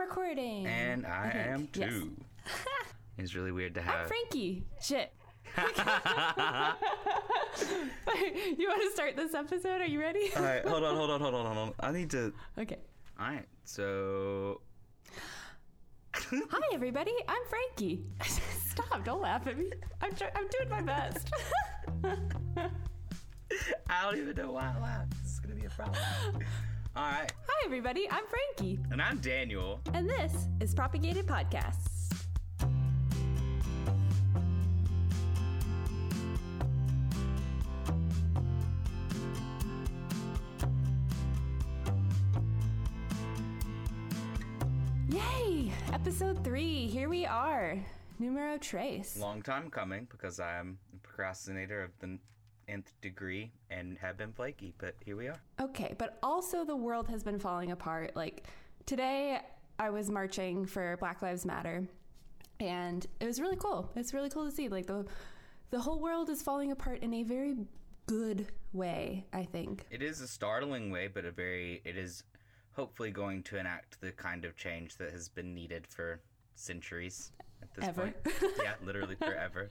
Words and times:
I'm 0.00 0.08
recording. 0.08 0.66
And 0.66 1.06
I 1.06 1.30
think. 1.30 1.46
am 1.46 1.68
Yes. 1.74 1.90
too. 1.92 2.16
it's 3.18 3.34
really 3.34 3.52
weird 3.52 3.74
to 3.74 3.80
I'm 3.80 3.86
have. 3.86 4.08
Frankie. 4.08 4.64
Shit. 4.80 5.12
you 5.56 5.62
want 8.68 8.82
to 8.82 8.90
start 8.94 9.16
this 9.16 9.34
episode? 9.34 9.80
Are 9.82 9.86
you 9.86 10.00
ready? 10.00 10.30
All 10.36 10.42
right, 10.42 10.64
hold 10.64 10.84
on, 10.84 10.96
hold 10.96 11.10
on, 11.10 11.20
hold 11.20 11.34
on, 11.34 11.44
hold 11.46 11.58
on. 11.58 11.72
I 11.80 11.92
need 11.92 12.08
to. 12.10 12.32
Okay. 12.58 12.78
All 13.18 13.26
right, 13.26 13.46
so 13.64 14.60
Hi, 16.14 16.60
everybody. 16.72 17.12
I'm 17.28 17.42
Frankie. 17.48 18.04
Stop. 18.24 19.04
Don't 19.04 19.20
laugh 19.20 19.46
at 19.46 19.58
me. 19.58 19.70
I'm, 20.00 20.12
try- 20.14 20.30
I'm 20.34 20.46
doing 20.48 20.68
my 20.70 20.80
best. 20.82 21.30
I 23.88 24.04
don't 24.04 24.16
even 24.18 24.36
know 24.36 24.52
why 24.52 24.72
I 24.76 24.80
laughed. 24.80 25.10
This 25.22 25.32
is 25.32 25.40
gonna 25.40 25.54
be 25.56 25.66
a 25.66 25.70
problem. 25.70 25.98
All 26.96 27.02
right, 27.04 27.32
Hi, 27.46 27.62
everybody. 27.64 28.08
I'm 28.10 28.24
Frankie. 28.26 28.80
and 28.90 29.00
I'm 29.00 29.18
Daniel. 29.18 29.80
And 29.94 30.08
this 30.08 30.32
is 30.60 30.74
Propagated 30.74 31.26
Podcasts. 31.26 31.86
Yay! 45.08 45.72
Episode 45.92 46.42
three. 46.44 46.86
Here 46.86 47.08
we 47.08 47.26
are. 47.26 47.78
Numero 48.18 48.58
trace. 48.58 49.16
Long 49.18 49.42
time 49.42 49.70
coming 49.70 50.06
because 50.10 50.38
I'm 50.38 50.78
a 50.94 50.98
procrastinator 50.98 51.82
of 51.82 51.90
the 52.00 52.18
nth 52.70 52.92
degree 53.00 53.50
and 53.70 53.98
have 53.98 54.16
been 54.16 54.32
flaky, 54.32 54.74
but 54.78 54.94
here 55.04 55.16
we 55.16 55.28
are. 55.28 55.40
Okay, 55.60 55.94
but 55.98 56.18
also 56.22 56.64
the 56.64 56.76
world 56.76 57.08
has 57.08 57.22
been 57.22 57.38
falling 57.38 57.72
apart. 57.72 58.14
Like 58.16 58.46
today, 58.86 59.40
I 59.78 59.90
was 59.90 60.10
marching 60.10 60.66
for 60.66 60.96
Black 60.98 61.22
Lives 61.22 61.44
Matter, 61.44 61.86
and 62.58 63.06
it 63.20 63.26
was 63.26 63.40
really 63.40 63.56
cool. 63.56 63.90
It's 63.96 64.14
really 64.14 64.30
cool 64.30 64.44
to 64.44 64.50
see. 64.50 64.68
Like 64.68 64.86
the 64.86 65.06
the 65.70 65.80
whole 65.80 66.00
world 66.00 66.30
is 66.30 66.42
falling 66.42 66.72
apart 66.72 67.00
in 67.02 67.12
a 67.14 67.22
very 67.22 67.56
good 68.06 68.46
way. 68.72 69.26
I 69.32 69.44
think. 69.44 69.84
It 69.90 70.02
is 70.02 70.20
a 70.20 70.28
startling 70.28 70.90
way, 70.90 71.08
but 71.08 71.24
a 71.24 71.30
very 71.30 71.82
it 71.84 71.96
is 71.96 72.24
hopefully 72.72 73.10
going 73.10 73.42
to 73.42 73.58
enact 73.58 74.00
the 74.00 74.12
kind 74.12 74.44
of 74.44 74.56
change 74.56 74.96
that 74.96 75.10
has 75.10 75.28
been 75.28 75.54
needed 75.54 75.86
for 75.86 76.20
centuries 76.54 77.32
at 77.62 77.74
this 77.74 77.88
Ever. 77.88 78.02
point. 78.02 78.16
yeah, 78.62 78.74
literally 78.84 79.16
forever. 79.16 79.68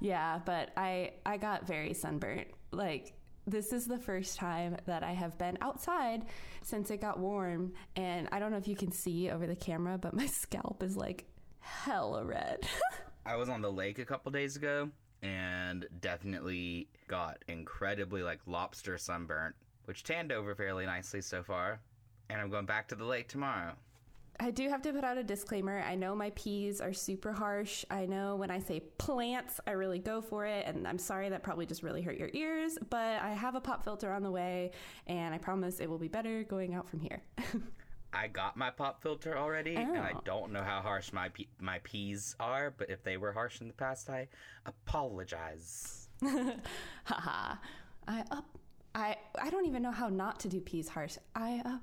Yeah, 0.00 0.40
but 0.44 0.70
I 0.76 1.12
I 1.26 1.36
got 1.36 1.66
very 1.66 1.94
sunburnt. 1.94 2.48
Like 2.72 3.12
this 3.46 3.72
is 3.72 3.86
the 3.86 3.98
first 3.98 4.38
time 4.38 4.76
that 4.86 5.02
I 5.02 5.12
have 5.12 5.36
been 5.38 5.58
outside 5.60 6.24
since 6.62 6.90
it 6.90 7.00
got 7.00 7.18
warm, 7.18 7.72
and 7.96 8.28
I 8.32 8.38
don't 8.38 8.50
know 8.50 8.56
if 8.56 8.68
you 8.68 8.76
can 8.76 8.92
see 8.92 9.30
over 9.30 9.46
the 9.46 9.56
camera, 9.56 9.98
but 9.98 10.14
my 10.14 10.26
scalp 10.40 10.82
is 10.82 10.96
like 10.96 11.26
hella 11.60 12.24
red. 12.24 12.66
I 13.26 13.36
was 13.36 13.48
on 13.48 13.60
the 13.62 13.70
lake 13.70 13.98
a 13.98 14.04
couple 14.04 14.32
days 14.32 14.56
ago 14.56 14.90
and 15.22 15.86
definitely 16.00 16.88
got 17.06 17.44
incredibly 17.48 18.22
like 18.22 18.40
lobster 18.46 18.96
sunburnt, 18.96 19.54
which 19.84 20.02
tanned 20.02 20.32
over 20.32 20.54
fairly 20.54 20.86
nicely 20.86 21.20
so 21.20 21.42
far. 21.42 21.80
And 22.30 22.40
I'm 22.40 22.50
going 22.50 22.66
back 22.66 22.88
to 22.88 22.94
the 22.94 23.04
lake 23.04 23.28
tomorrow. 23.28 23.74
I 24.42 24.50
do 24.50 24.68
have 24.70 24.80
to 24.82 24.92
put 24.92 25.04
out 25.04 25.18
a 25.18 25.22
disclaimer. 25.22 25.80
I 25.86 25.94
know 25.94 26.14
my 26.14 26.30
P's 26.30 26.80
are 26.80 26.94
super 26.94 27.30
harsh. 27.32 27.84
I 27.90 28.06
know 28.06 28.36
when 28.36 28.50
I 28.50 28.58
say 28.58 28.80
plants, 28.98 29.60
I 29.66 29.72
really 29.72 29.98
go 29.98 30.22
for 30.22 30.46
it. 30.46 30.64
And 30.66 30.88
I'm 30.88 30.96
sorry 30.98 31.28
that 31.28 31.42
probably 31.42 31.66
just 31.66 31.82
really 31.82 32.00
hurt 32.00 32.16
your 32.16 32.30
ears, 32.32 32.78
but 32.88 33.20
I 33.20 33.30
have 33.34 33.54
a 33.54 33.60
pop 33.60 33.84
filter 33.84 34.10
on 34.12 34.22
the 34.22 34.30
way, 34.30 34.70
and 35.06 35.34
I 35.34 35.38
promise 35.38 35.78
it 35.78 35.90
will 35.90 35.98
be 35.98 36.08
better 36.08 36.42
going 36.44 36.72
out 36.74 36.88
from 36.88 37.00
here. 37.00 37.22
I 38.14 38.26
got 38.28 38.56
my 38.56 38.70
pop 38.70 39.02
filter 39.02 39.36
already, 39.38 39.76
and 39.76 39.96
I 39.98 40.12
Oh. 40.16 40.20
don't 40.24 40.52
know 40.52 40.62
how 40.64 40.80
harsh 40.80 41.12
my 41.12 41.28
P- 41.28 41.48
my 41.60 41.78
P's 41.84 42.34
are, 42.40 42.70
but 42.76 42.90
if 42.90 43.04
they 43.04 43.16
were 43.18 43.32
harsh 43.32 43.60
in 43.60 43.68
the 43.68 43.74
past, 43.74 44.08
I 44.10 44.26
apologize. 44.66 46.08
Haha. 47.04 47.56
I 48.08 48.24
up. 48.30 48.58
I 48.94 49.16
I 49.40 49.50
don't 49.50 49.66
even 49.66 49.82
know 49.82 49.92
how 49.92 50.08
not 50.08 50.40
to 50.40 50.48
do 50.48 50.60
P's 50.60 50.88
harsh. 50.88 51.18
I 51.36 51.62
uh, 51.64 51.78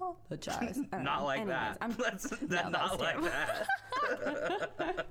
apologize. 0.00 0.78
I 0.92 0.96
don't 0.96 1.04
know. 1.04 1.24
like 1.24 1.40
Anyways, 1.40 1.56
that. 1.56 1.78
I'm, 1.80 1.92
That's 1.98 2.24
that, 2.30 2.48
that 2.48 2.70
not 2.72 2.92
was 2.92 3.00
like 3.00 3.22
that. 3.22 5.06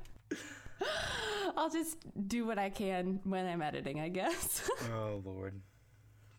I'll 1.57 1.69
just 1.69 1.97
do 2.27 2.45
what 2.45 2.57
I 2.57 2.69
can 2.69 3.19
when 3.23 3.45
I'm 3.45 3.61
editing, 3.61 4.00
I 4.00 4.09
guess. 4.09 4.69
oh 4.94 5.22
lord, 5.25 5.59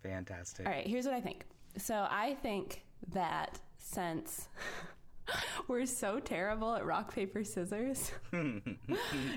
fantastic. 0.02 0.66
All 0.66 0.72
right, 0.72 0.86
here's 0.86 1.04
what 1.04 1.14
I 1.14 1.20
think. 1.20 1.44
So 1.76 2.06
I 2.10 2.34
think 2.42 2.82
that 3.12 3.58
since 3.78 4.48
we're 5.68 5.86
so 5.86 6.18
terrible 6.20 6.74
at 6.74 6.84
rock, 6.86 7.14
paper, 7.14 7.44
scissors, 7.44 8.10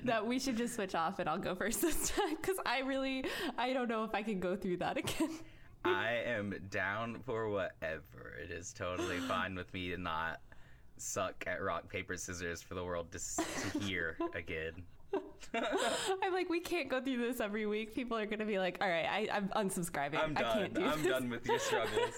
that 0.05 0.25
we 0.25 0.39
should 0.39 0.57
just 0.57 0.75
switch 0.75 0.95
off 0.95 1.19
and 1.19 1.29
I'll 1.29 1.37
go 1.37 1.53
first 1.53 1.81
this 1.81 2.09
time 2.09 2.35
because 2.41 2.57
I 2.65 2.79
really, 2.79 3.25
I 3.57 3.73
don't 3.73 3.89
know 3.89 4.03
if 4.03 4.15
I 4.15 4.23
can 4.23 4.39
go 4.39 4.55
through 4.55 4.77
that 4.77 4.97
again. 4.97 5.29
I 5.85 6.21
am 6.25 6.55
down 6.69 7.19
for 7.25 7.49
whatever. 7.49 8.35
It 8.41 8.51
is 8.51 8.73
totally 8.73 9.19
fine 9.27 9.55
with 9.55 9.73
me 9.73 9.89
to 9.91 9.97
not 9.97 10.39
suck 10.97 11.43
at 11.47 11.61
rock 11.61 11.89
paper 11.89 12.15
scissors 12.17 12.61
for 12.61 12.75
the 12.75 12.83
world 12.83 13.11
to, 13.11 13.19
to 13.71 13.79
hear 13.85 14.17
again. 14.35 14.83
I'm 15.53 16.33
like, 16.33 16.49
we 16.49 16.59
can't 16.59 16.89
go 16.89 16.99
through 17.01 17.17
this 17.17 17.39
every 17.39 17.65
week. 17.65 17.93
People 17.93 18.17
are 18.17 18.25
going 18.25 18.39
to 18.39 18.45
be 18.45 18.57
like, 18.57 18.77
all 18.81 18.89
right, 18.89 19.05
I, 19.05 19.27
I'm 19.31 19.49
unsubscribing. 19.49 20.17
I'm 20.17 20.35
I 20.35 20.41
can't 20.41 20.73
done. 20.73 20.83
do 20.83 20.89
I'm 20.89 21.03
this. 21.03 21.11
done 21.11 21.29
with 21.29 21.45
your 21.45 21.59
struggles. 21.59 22.15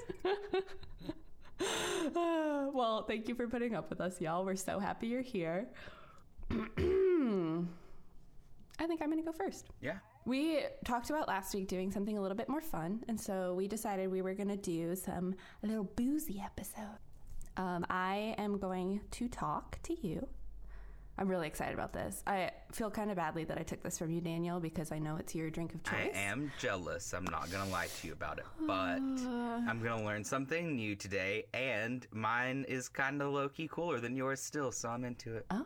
well, 2.15 3.03
thank 3.03 3.27
you 3.27 3.35
for 3.35 3.47
putting 3.47 3.75
up 3.75 3.89
with 3.89 3.99
us, 3.99 4.21
y'all. 4.21 4.45
We're 4.45 4.55
so 4.55 4.79
happy 4.79 5.07
you're 5.07 5.21
here. 5.21 5.67
I 6.51 6.55
think 8.87 9.01
I'm 9.01 9.09
going 9.09 9.17
to 9.17 9.25
go 9.25 9.33
first. 9.33 9.65
Yeah. 9.81 9.97
We 10.25 10.61
talked 10.83 11.11
about 11.11 11.27
last 11.27 11.53
week 11.53 11.67
doing 11.67 11.91
something 11.91 12.17
a 12.17 12.21
little 12.21 12.35
bit 12.35 12.49
more 12.49 12.61
fun, 12.61 13.03
and 13.07 13.19
so 13.19 13.53
we 13.53 13.67
decided 13.67 14.11
we 14.11 14.23
were 14.23 14.33
going 14.33 14.49
to 14.49 14.57
do 14.57 14.95
some 14.95 15.35
a 15.63 15.67
little 15.67 15.83
boozy 15.83 16.41
episode. 16.43 16.97
Um, 17.57 17.85
I 17.91 18.33
am 18.39 18.57
going 18.57 19.01
to 19.11 19.27
talk 19.27 19.77
to 19.83 19.95
you. 20.07 20.27
I'm 21.17 21.29
really 21.29 21.47
excited 21.47 21.73
about 21.73 21.93
this. 21.93 22.23
I 22.27 22.51
feel 22.73 22.89
kind 22.89 23.09
of 23.09 23.15
badly 23.15 23.45
that 23.45 23.57
I 23.57 23.63
took 23.63 23.81
this 23.83 23.97
from 23.97 24.11
you, 24.11 24.19
Daniel, 24.19 24.59
because 24.59 24.91
I 24.91 24.99
know 24.99 25.15
it's 25.15 25.33
your 25.33 25.49
drink 25.49 25.73
of 25.73 25.83
choice. 25.83 26.11
I 26.13 26.17
am 26.17 26.51
jealous. 26.59 27.13
I'm 27.13 27.23
not 27.25 27.49
going 27.51 27.63
to 27.63 27.71
lie 27.71 27.87
to 28.01 28.07
you 28.07 28.11
about 28.11 28.39
it, 28.39 28.45
but 28.67 28.73
I'm 28.99 29.79
going 29.81 29.99
to 29.99 30.05
learn 30.05 30.23
something 30.23 30.75
new 30.75 30.95
today, 30.95 31.45
and 31.53 32.05
mine 32.11 32.65
is 32.67 32.89
kind 32.89 33.21
of 33.21 33.31
low 33.31 33.47
key 33.47 33.69
cooler 33.71 33.99
than 33.99 34.17
yours 34.17 34.41
still, 34.41 34.71
so 34.71 34.89
I'm 34.89 35.05
into 35.05 35.35
it. 35.35 35.45
Oh, 35.51 35.65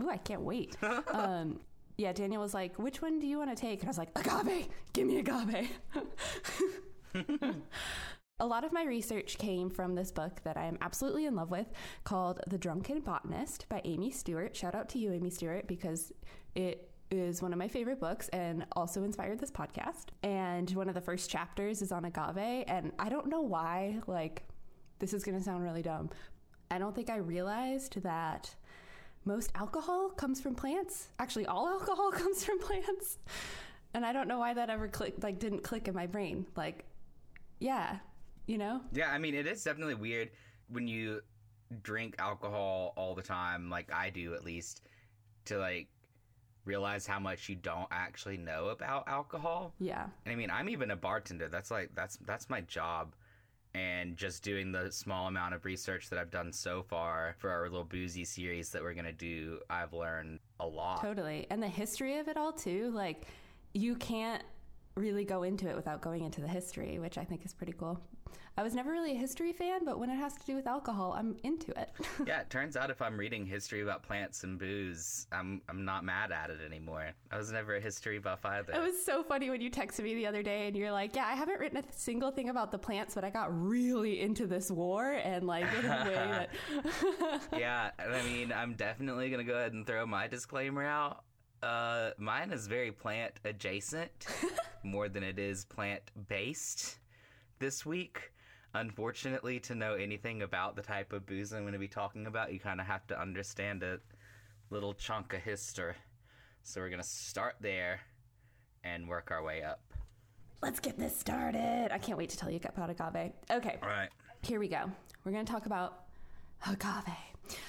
ooh, 0.00 0.08
I 0.08 0.16
can't 0.16 0.42
wait. 0.42 0.76
um, 1.12 1.58
yeah, 2.00 2.12
Daniel 2.12 2.40
was 2.40 2.54
like, 2.54 2.78
"Which 2.78 3.02
one 3.02 3.18
do 3.20 3.26
you 3.26 3.36
want 3.38 3.50
to 3.50 3.60
take?" 3.60 3.80
And 3.80 3.88
I 3.88 3.90
was 3.90 3.98
like, 3.98 4.10
"Agave, 4.16 4.68
give 4.94 5.06
me 5.06 5.18
agave." 5.18 5.70
A 8.40 8.46
lot 8.46 8.64
of 8.64 8.72
my 8.72 8.84
research 8.84 9.36
came 9.36 9.68
from 9.68 9.94
this 9.94 10.10
book 10.10 10.40
that 10.44 10.56
I 10.56 10.64
am 10.64 10.78
absolutely 10.80 11.26
in 11.26 11.34
love 11.34 11.50
with 11.50 11.66
called 12.04 12.40
The 12.46 12.56
Drunken 12.56 13.00
Botanist 13.00 13.68
by 13.68 13.82
Amy 13.84 14.10
Stewart. 14.10 14.56
Shout 14.56 14.74
out 14.74 14.88
to 14.90 14.98
you, 14.98 15.12
Amy 15.12 15.28
Stewart, 15.28 15.66
because 15.66 16.10
it 16.54 16.90
is 17.10 17.42
one 17.42 17.52
of 17.52 17.58
my 17.58 17.68
favorite 17.68 18.00
books 18.00 18.28
and 18.28 18.64
also 18.72 19.02
inspired 19.02 19.38
this 19.38 19.50
podcast. 19.50 20.06
And 20.22 20.70
one 20.70 20.88
of 20.88 20.94
the 20.94 21.02
first 21.02 21.28
chapters 21.28 21.82
is 21.82 21.92
on 21.92 22.06
agave. 22.06 22.64
And 22.66 22.92
I 22.98 23.10
don't 23.10 23.26
know 23.26 23.42
why, 23.42 24.00
like, 24.06 24.44
this 25.00 25.12
is 25.12 25.22
going 25.22 25.36
to 25.36 25.44
sound 25.44 25.62
really 25.62 25.82
dumb. 25.82 26.08
I 26.70 26.78
don't 26.78 26.94
think 26.94 27.10
I 27.10 27.16
realized 27.16 28.02
that 28.04 28.54
most 29.24 29.50
alcohol 29.54 30.10
comes 30.10 30.40
from 30.40 30.54
plants. 30.54 31.08
Actually, 31.18 31.46
all 31.46 31.68
alcohol 31.80 32.10
comes 32.10 32.44
from 32.44 32.58
plants. 32.58 33.18
And 33.92 34.04
I 34.06 34.12
don't 34.12 34.28
know 34.28 34.38
why 34.38 34.54
that 34.54 34.70
ever 34.70 34.88
clicked, 34.88 35.22
like, 35.22 35.38
didn't 35.38 35.62
click 35.62 35.88
in 35.88 35.94
my 35.94 36.06
brain. 36.06 36.46
Like, 36.56 36.84
yeah, 37.58 37.98
you 38.46 38.56
know? 38.58 38.80
Yeah, 38.92 39.10
I 39.10 39.18
mean, 39.18 39.34
it 39.34 39.46
is 39.46 39.62
definitely 39.64 39.94
weird 39.94 40.30
when 40.68 40.86
you 40.86 41.20
drink 41.82 42.16
alcohol 42.18 42.92
all 42.96 43.14
the 43.14 43.22
time, 43.22 43.70
like 43.70 43.92
I 43.92 44.10
do 44.10 44.34
at 44.34 44.44
least, 44.44 44.82
to 45.46 45.58
like 45.58 45.88
realize 46.64 47.06
how 47.06 47.18
much 47.18 47.48
you 47.48 47.56
don't 47.56 47.88
actually 47.90 48.36
know 48.36 48.68
about 48.68 49.08
alcohol. 49.08 49.74
Yeah. 49.78 50.06
And 50.24 50.32
I 50.32 50.36
mean, 50.36 50.50
I'm 50.50 50.68
even 50.68 50.90
a 50.90 50.96
bartender. 50.96 51.48
That's 51.48 51.70
like 51.70 51.90
that's 51.94 52.18
that's 52.26 52.48
my 52.50 52.60
job. 52.62 53.14
And 53.72 54.16
just 54.16 54.42
doing 54.42 54.72
the 54.72 54.90
small 54.90 55.28
amount 55.28 55.54
of 55.54 55.64
research 55.64 56.10
that 56.10 56.18
I've 56.18 56.30
done 56.30 56.52
so 56.52 56.82
far 56.82 57.36
for 57.38 57.50
our 57.50 57.62
little 57.68 57.84
boozy 57.84 58.24
series 58.24 58.70
that 58.70 58.82
we're 58.82 58.94
gonna 58.94 59.12
do, 59.12 59.60
I've 59.70 59.92
learned 59.92 60.40
a 60.58 60.66
lot. 60.66 61.00
Totally. 61.00 61.46
And 61.50 61.62
the 61.62 61.68
history 61.68 62.18
of 62.18 62.26
it 62.26 62.36
all, 62.36 62.52
too. 62.52 62.90
Like, 62.92 63.26
you 63.72 63.94
can't 63.94 64.42
really 65.00 65.24
go 65.24 65.42
into 65.42 65.68
it 65.68 65.76
without 65.76 66.00
going 66.00 66.24
into 66.24 66.40
the 66.40 66.48
history, 66.48 66.98
which 66.98 67.18
I 67.18 67.24
think 67.24 67.44
is 67.44 67.54
pretty 67.54 67.72
cool. 67.72 68.00
I 68.56 68.62
was 68.62 68.74
never 68.74 68.90
really 68.90 69.12
a 69.12 69.18
history 69.18 69.52
fan, 69.52 69.84
but 69.84 69.98
when 69.98 70.10
it 70.10 70.16
has 70.16 70.34
to 70.34 70.44
do 70.44 70.54
with 70.54 70.66
alcohol, 70.66 71.14
I'm 71.16 71.36
into 71.44 71.70
it. 71.80 71.90
yeah, 72.26 72.40
it 72.40 72.50
turns 72.50 72.76
out 72.76 72.90
if 72.90 73.00
I'm 73.00 73.16
reading 73.16 73.46
history 73.46 73.80
about 73.80 74.02
plants 74.02 74.44
and 74.44 74.58
booze, 74.58 75.26
I'm 75.32 75.62
I'm 75.68 75.84
not 75.84 76.04
mad 76.04 76.30
at 76.30 76.50
it 76.50 76.58
anymore. 76.64 77.10
I 77.30 77.38
was 77.38 77.50
never 77.52 77.76
a 77.76 77.80
history 77.80 78.18
buff 78.18 78.44
either. 78.44 78.72
It 78.74 78.82
was 78.82 79.02
so 79.02 79.22
funny 79.22 79.48
when 79.48 79.60
you 79.60 79.70
texted 79.70 80.04
me 80.04 80.14
the 80.14 80.26
other 80.26 80.42
day 80.42 80.66
and 80.66 80.76
you're 80.76 80.92
like, 80.92 81.16
"Yeah, 81.16 81.26
I 81.26 81.34
haven't 81.34 81.58
written 81.58 81.78
a 81.78 81.84
single 81.92 82.32
thing 82.32 82.50
about 82.50 82.70
the 82.70 82.78
plants, 82.78 83.14
but 83.14 83.24
I 83.24 83.30
got 83.30 83.48
really 83.50 84.20
into 84.20 84.46
this 84.46 84.70
war 84.70 85.10
and 85.10 85.46
like 85.46 85.66
in 85.78 85.86
a 85.86 86.04
way 86.04 86.14
that 86.14 87.48
Yeah, 87.58 87.92
I 87.98 88.22
mean, 88.24 88.52
I'm 88.52 88.74
definitely 88.74 89.30
going 89.30 89.44
to 89.46 89.50
go 89.50 89.58
ahead 89.58 89.72
and 89.72 89.86
throw 89.86 90.04
my 90.04 90.26
disclaimer 90.26 90.84
out. 90.84 91.24
Uh, 91.62 92.10
mine 92.16 92.50
is 92.52 92.66
very 92.66 92.90
plant 92.90 93.32
adjacent 93.44 94.26
more 94.82 95.08
than 95.08 95.22
it 95.22 95.38
is 95.38 95.64
plant 95.66 96.02
based 96.28 96.98
this 97.58 97.84
week. 97.84 98.32
Unfortunately, 98.72 99.58
to 99.60 99.74
know 99.74 99.94
anything 99.94 100.42
about 100.42 100.76
the 100.76 100.82
type 100.82 101.12
of 101.12 101.26
booze 101.26 101.52
I'm 101.52 101.62
going 101.62 101.72
to 101.72 101.78
be 101.78 101.88
talking 101.88 102.26
about, 102.26 102.52
you 102.52 102.60
kind 102.60 102.80
of 102.80 102.86
have 102.86 103.06
to 103.08 103.20
understand 103.20 103.82
a 103.82 103.98
little 104.70 104.94
chunk 104.94 105.34
of 105.34 105.40
history. 105.40 105.94
So 106.62 106.80
we're 106.80 106.88
going 106.88 107.02
to 107.02 107.08
start 107.08 107.56
there 107.60 108.00
and 108.84 109.08
work 109.08 109.30
our 109.30 109.42
way 109.42 109.62
up. 109.62 109.80
Let's 110.62 110.78
get 110.78 110.98
this 110.98 111.16
started. 111.18 111.88
I 111.90 111.98
can't 111.98 112.16
wait 112.16 112.30
to 112.30 112.36
tell 112.36 112.50
you 112.50 112.60
about 112.62 112.90
agave. 112.90 113.32
Okay, 113.50 113.78
All 113.82 113.88
right. 113.88 114.08
here 114.42 114.60
we 114.60 114.68
go. 114.68 114.90
We're 115.24 115.32
going 115.32 115.44
to 115.44 115.52
talk 115.52 115.66
about 115.66 116.04
agave. 116.66 117.14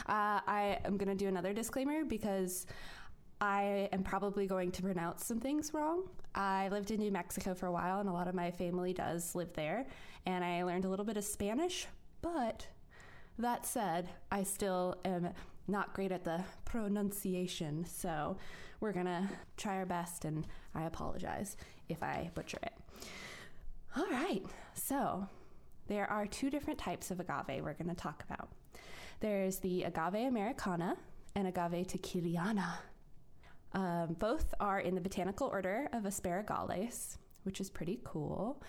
Uh, 0.06 0.40
I 0.46 0.80
am 0.86 0.98
going 0.98 1.10
to 1.10 1.16
do 1.16 1.28
another 1.28 1.54
disclaimer 1.54 2.06
because 2.06 2.68
I 3.42 3.90
am 3.92 4.04
probably 4.04 4.46
going 4.46 4.72
to 4.74 4.84
pronounce 4.84 5.26
some 5.26 5.40
things 5.40 5.74
wrong. 5.74 6.04
I 6.36 6.70
lived 6.70 6.92
in 6.92 7.00
New 7.00 7.12
Mexico 7.12 7.56
for 7.56 7.66
a 7.66 7.72
while, 7.72 8.00
and 8.00 8.08
a 8.08 8.14
lot 8.14 8.28
of 8.28 8.36
my 8.36 8.52
family 8.52 8.94
does 8.94 9.34
live 9.34 9.52
there, 9.54 9.88
and 10.28 10.46
I 10.46 10.62
learned 10.62 10.86
a 10.86 10.90
little 10.90 11.06
bit 11.06 11.18
of 11.18 11.24
Spanish, 11.24 11.88
but 12.22 12.68
that 13.40 13.66
said, 13.66 14.10
I 14.32 14.44
still 14.44 14.96
am 15.04 15.30
not 15.68 15.96
great 15.96 16.12
at 16.12 16.24
the 16.24 16.44
pronunciation, 16.66 17.84
so 17.84 18.38
we're 18.80 18.94
gonna 18.94 19.28
try 19.58 19.78
our 19.78 19.88
best, 19.88 20.24
and 20.24 20.46
I 20.76 20.84
apologize 20.84 21.58
if 21.90 22.04
I 22.04 22.30
butcher 22.36 22.60
it. 22.62 22.74
All 23.98 24.08
right, 24.12 24.44
so 24.76 25.28
there 25.88 26.08
are 26.12 26.28
two 26.28 26.52
different 26.52 26.78
types 26.78 27.10
of 27.10 27.20
agave 27.20 27.64
we're 27.64 27.74
gonna 27.74 27.96
talk 27.96 28.24
about. 28.30 28.50
There's 29.20 29.58
the 29.58 29.84
agave 29.84 30.28
americana 30.28 30.96
and 31.36 31.48
agave 31.48 31.88
tequiliana. 31.88 32.74
Um, 33.74 34.16
both 34.20 34.54
are 34.60 34.80
in 34.80 34.96
the 34.96 35.02
botanical 35.02 35.48
order 35.48 35.88
of 35.94 36.04
Asparagales, 36.04 37.18
which 37.44 37.62
is 37.62 37.70
pretty 37.70 38.00
cool. 38.04 38.62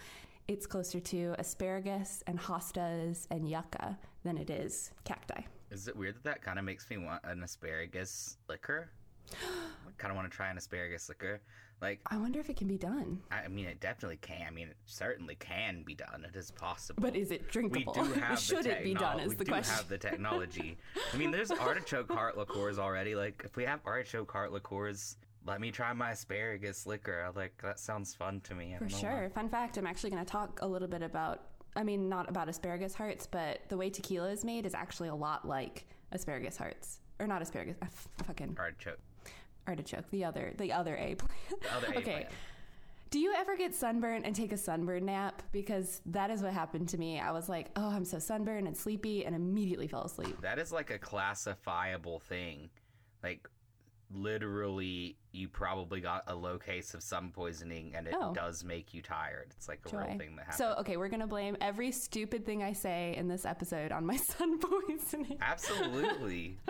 It's 0.48 0.66
closer 0.66 1.00
to 1.00 1.34
asparagus 1.38 2.22
and 2.26 2.38
hostas 2.38 3.26
and 3.30 3.48
yucca 3.48 3.98
than 4.24 4.36
it 4.36 4.50
is 4.50 4.90
cacti. 5.04 5.42
Is 5.70 5.88
it 5.88 5.96
weird 5.96 6.16
that 6.16 6.24
that 6.24 6.42
kind 6.42 6.58
of 6.58 6.64
makes 6.64 6.88
me 6.90 6.98
want 6.98 7.22
an 7.24 7.42
asparagus 7.42 8.36
liquor? 8.48 8.90
I 9.32 9.90
kind 9.98 10.10
of 10.10 10.16
want 10.16 10.30
to 10.30 10.36
try 10.36 10.50
an 10.50 10.58
asparagus 10.58 11.08
liquor. 11.08 11.40
Like, 11.82 11.98
I 12.06 12.16
wonder 12.16 12.38
if 12.38 12.48
it 12.48 12.56
can 12.56 12.68
be 12.68 12.78
done. 12.78 13.20
I 13.32 13.48
mean, 13.48 13.66
it 13.66 13.80
definitely 13.80 14.18
can. 14.18 14.46
I 14.46 14.50
mean, 14.52 14.68
it 14.68 14.76
certainly 14.86 15.34
can 15.34 15.82
be 15.82 15.96
done. 15.96 16.24
It 16.26 16.36
is 16.36 16.52
possible. 16.52 17.02
But 17.02 17.16
is 17.16 17.32
it 17.32 17.42
we 17.42 17.50
drinkable? 17.50 17.92
do 17.92 18.04
have 18.20 18.38
Should 18.38 18.66
it 18.66 18.84
be 18.84 18.94
done? 18.94 19.18
Is 19.18 19.30
we 19.30 19.34
the 19.34 19.44
do 19.44 19.50
question. 19.50 19.74
have 19.74 19.88
the 19.88 19.98
technology. 19.98 20.78
I 21.12 21.16
mean, 21.16 21.32
there's 21.32 21.50
artichoke 21.60 22.10
heart 22.12 22.38
liqueurs 22.38 22.78
already. 22.78 23.16
Like, 23.16 23.42
if 23.44 23.56
we 23.56 23.64
have 23.64 23.80
artichoke 23.84 24.30
heart 24.30 24.52
liqueurs, 24.52 25.16
let 25.44 25.60
me 25.60 25.72
try 25.72 25.92
my 25.92 26.12
asparagus 26.12 26.86
liquor. 26.86 27.28
Like, 27.34 27.60
that 27.64 27.80
sounds 27.80 28.14
fun 28.14 28.40
to 28.42 28.54
me. 28.54 28.74
I 28.76 28.78
For 28.78 28.84
why. 28.84 29.00
sure. 29.00 29.30
Fun 29.34 29.48
fact 29.48 29.76
I'm 29.76 29.86
actually 29.86 30.10
going 30.10 30.24
to 30.24 30.30
talk 30.30 30.60
a 30.62 30.66
little 30.68 30.86
bit 30.88 31.02
about, 31.02 31.40
I 31.74 31.82
mean, 31.82 32.08
not 32.08 32.28
about 32.30 32.48
asparagus 32.48 32.94
hearts, 32.94 33.26
but 33.26 33.58
the 33.68 33.76
way 33.76 33.90
tequila 33.90 34.30
is 34.30 34.44
made 34.44 34.66
is 34.66 34.74
actually 34.74 35.08
a 35.08 35.14
lot 35.16 35.48
like 35.48 35.84
asparagus 36.12 36.56
hearts. 36.56 37.00
Or 37.18 37.26
not 37.26 37.42
asparagus, 37.42 37.76
uh, 37.82 37.86
fucking 38.24 38.56
Artichoke. 38.58 38.98
Artichoke, 39.66 40.10
the 40.10 40.24
other, 40.24 40.52
the 40.58 40.72
other 40.72 40.96
A 40.96 41.14
plant. 41.14 41.62
The 41.62 41.74
other 41.76 41.86
A 41.94 41.98
okay. 41.98 42.00
Oh, 42.00 42.02
plant. 42.02 42.26
Do 43.10 43.18
you 43.18 43.34
ever 43.36 43.56
get 43.58 43.74
sunburned 43.74 44.24
and 44.24 44.34
take 44.34 44.52
a 44.52 44.56
sunburn 44.56 45.04
nap? 45.04 45.42
Because 45.52 46.00
that 46.06 46.30
is 46.30 46.42
what 46.42 46.54
happened 46.54 46.88
to 46.90 46.98
me. 46.98 47.20
I 47.20 47.30
was 47.30 47.46
like, 47.48 47.68
oh, 47.76 47.90
I'm 47.90 48.06
so 48.06 48.18
sunburned 48.18 48.66
and 48.66 48.74
sleepy, 48.76 49.26
and 49.26 49.36
immediately 49.36 49.86
fell 49.86 50.04
asleep. 50.04 50.40
That 50.40 50.58
is 50.58 50.72
like 50.72 50.90
a 50.90 50.98
classifiable 50.98 52.20
thing. 52.20 52.70
Like, 53.22 53.46
literally, 54.10 55.18
you 55.32 55.48
probably 55.48 56.00
got 56.00 56.24
a 56.26 56.34
low 56.34 56.56
case 56.58 56.94
of 56.94 57.02
sun 57.02 57.30
poisoning, 57.34 57.92
and 57.94 58.06
it 58.06 58.14
Oh. 58.18 58.32
does 58.32 58.64
make 58.64 58.94
you 58.94 59.02
tired. 59.02 59.48
It's 59.58 59.68
like 59.68 59.80
a 59.92 59.94
real 59.96 60.06
thing 60.18 60.36
that 60.36 60.46
happens. 60.46 60.56
So, 60.56 60.74
okay, 60.80 60.96
we're 60.96 61.08
going 61.10 61.20
to 61.20 61.26
blame 61.26 61.56
every 61.60 61.92
stupid 61.92 62.46
thing 62.46 62.62
I 62.62 62.72
say 62.72 63.14
in 63.16 63.28
this 63.28 63.44
episode 63.44 63.92
on 63.92 64.06
my 64.06 64.16
sun 64.30 64.58
poisoning. 64.58 65.36
Absolutely. 65.42 66.56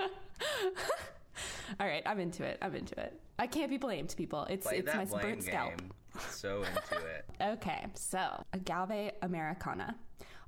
All 1.80 1.86
right, 1.86 2.02
I'm 2.06 2.20
into 2.20 2.44
it. 2.44 2.58
I'm 2.62 2.74
into 2.74 2.98
it. 3.00 3.18
I 3.38 3.46
can't 3.46 3.70
be 3.70 3.78
blamed, 3.78 4.14
people. 4.16 4.46
It's 4.50 4.66
Play 4.66 4.78
it's 4.78 4.94
my 4.94 5.04
burnt 5.04 5.42
scalp. 5.42 5.78
game. 5.78 5.90
So 6.30 6.58
into 6.62 7.04
it. 7.06 7.24
Okay, 7.40 7.86
so 7.94 8.44
agave 8.52 9.12
americana, 9.22 9.96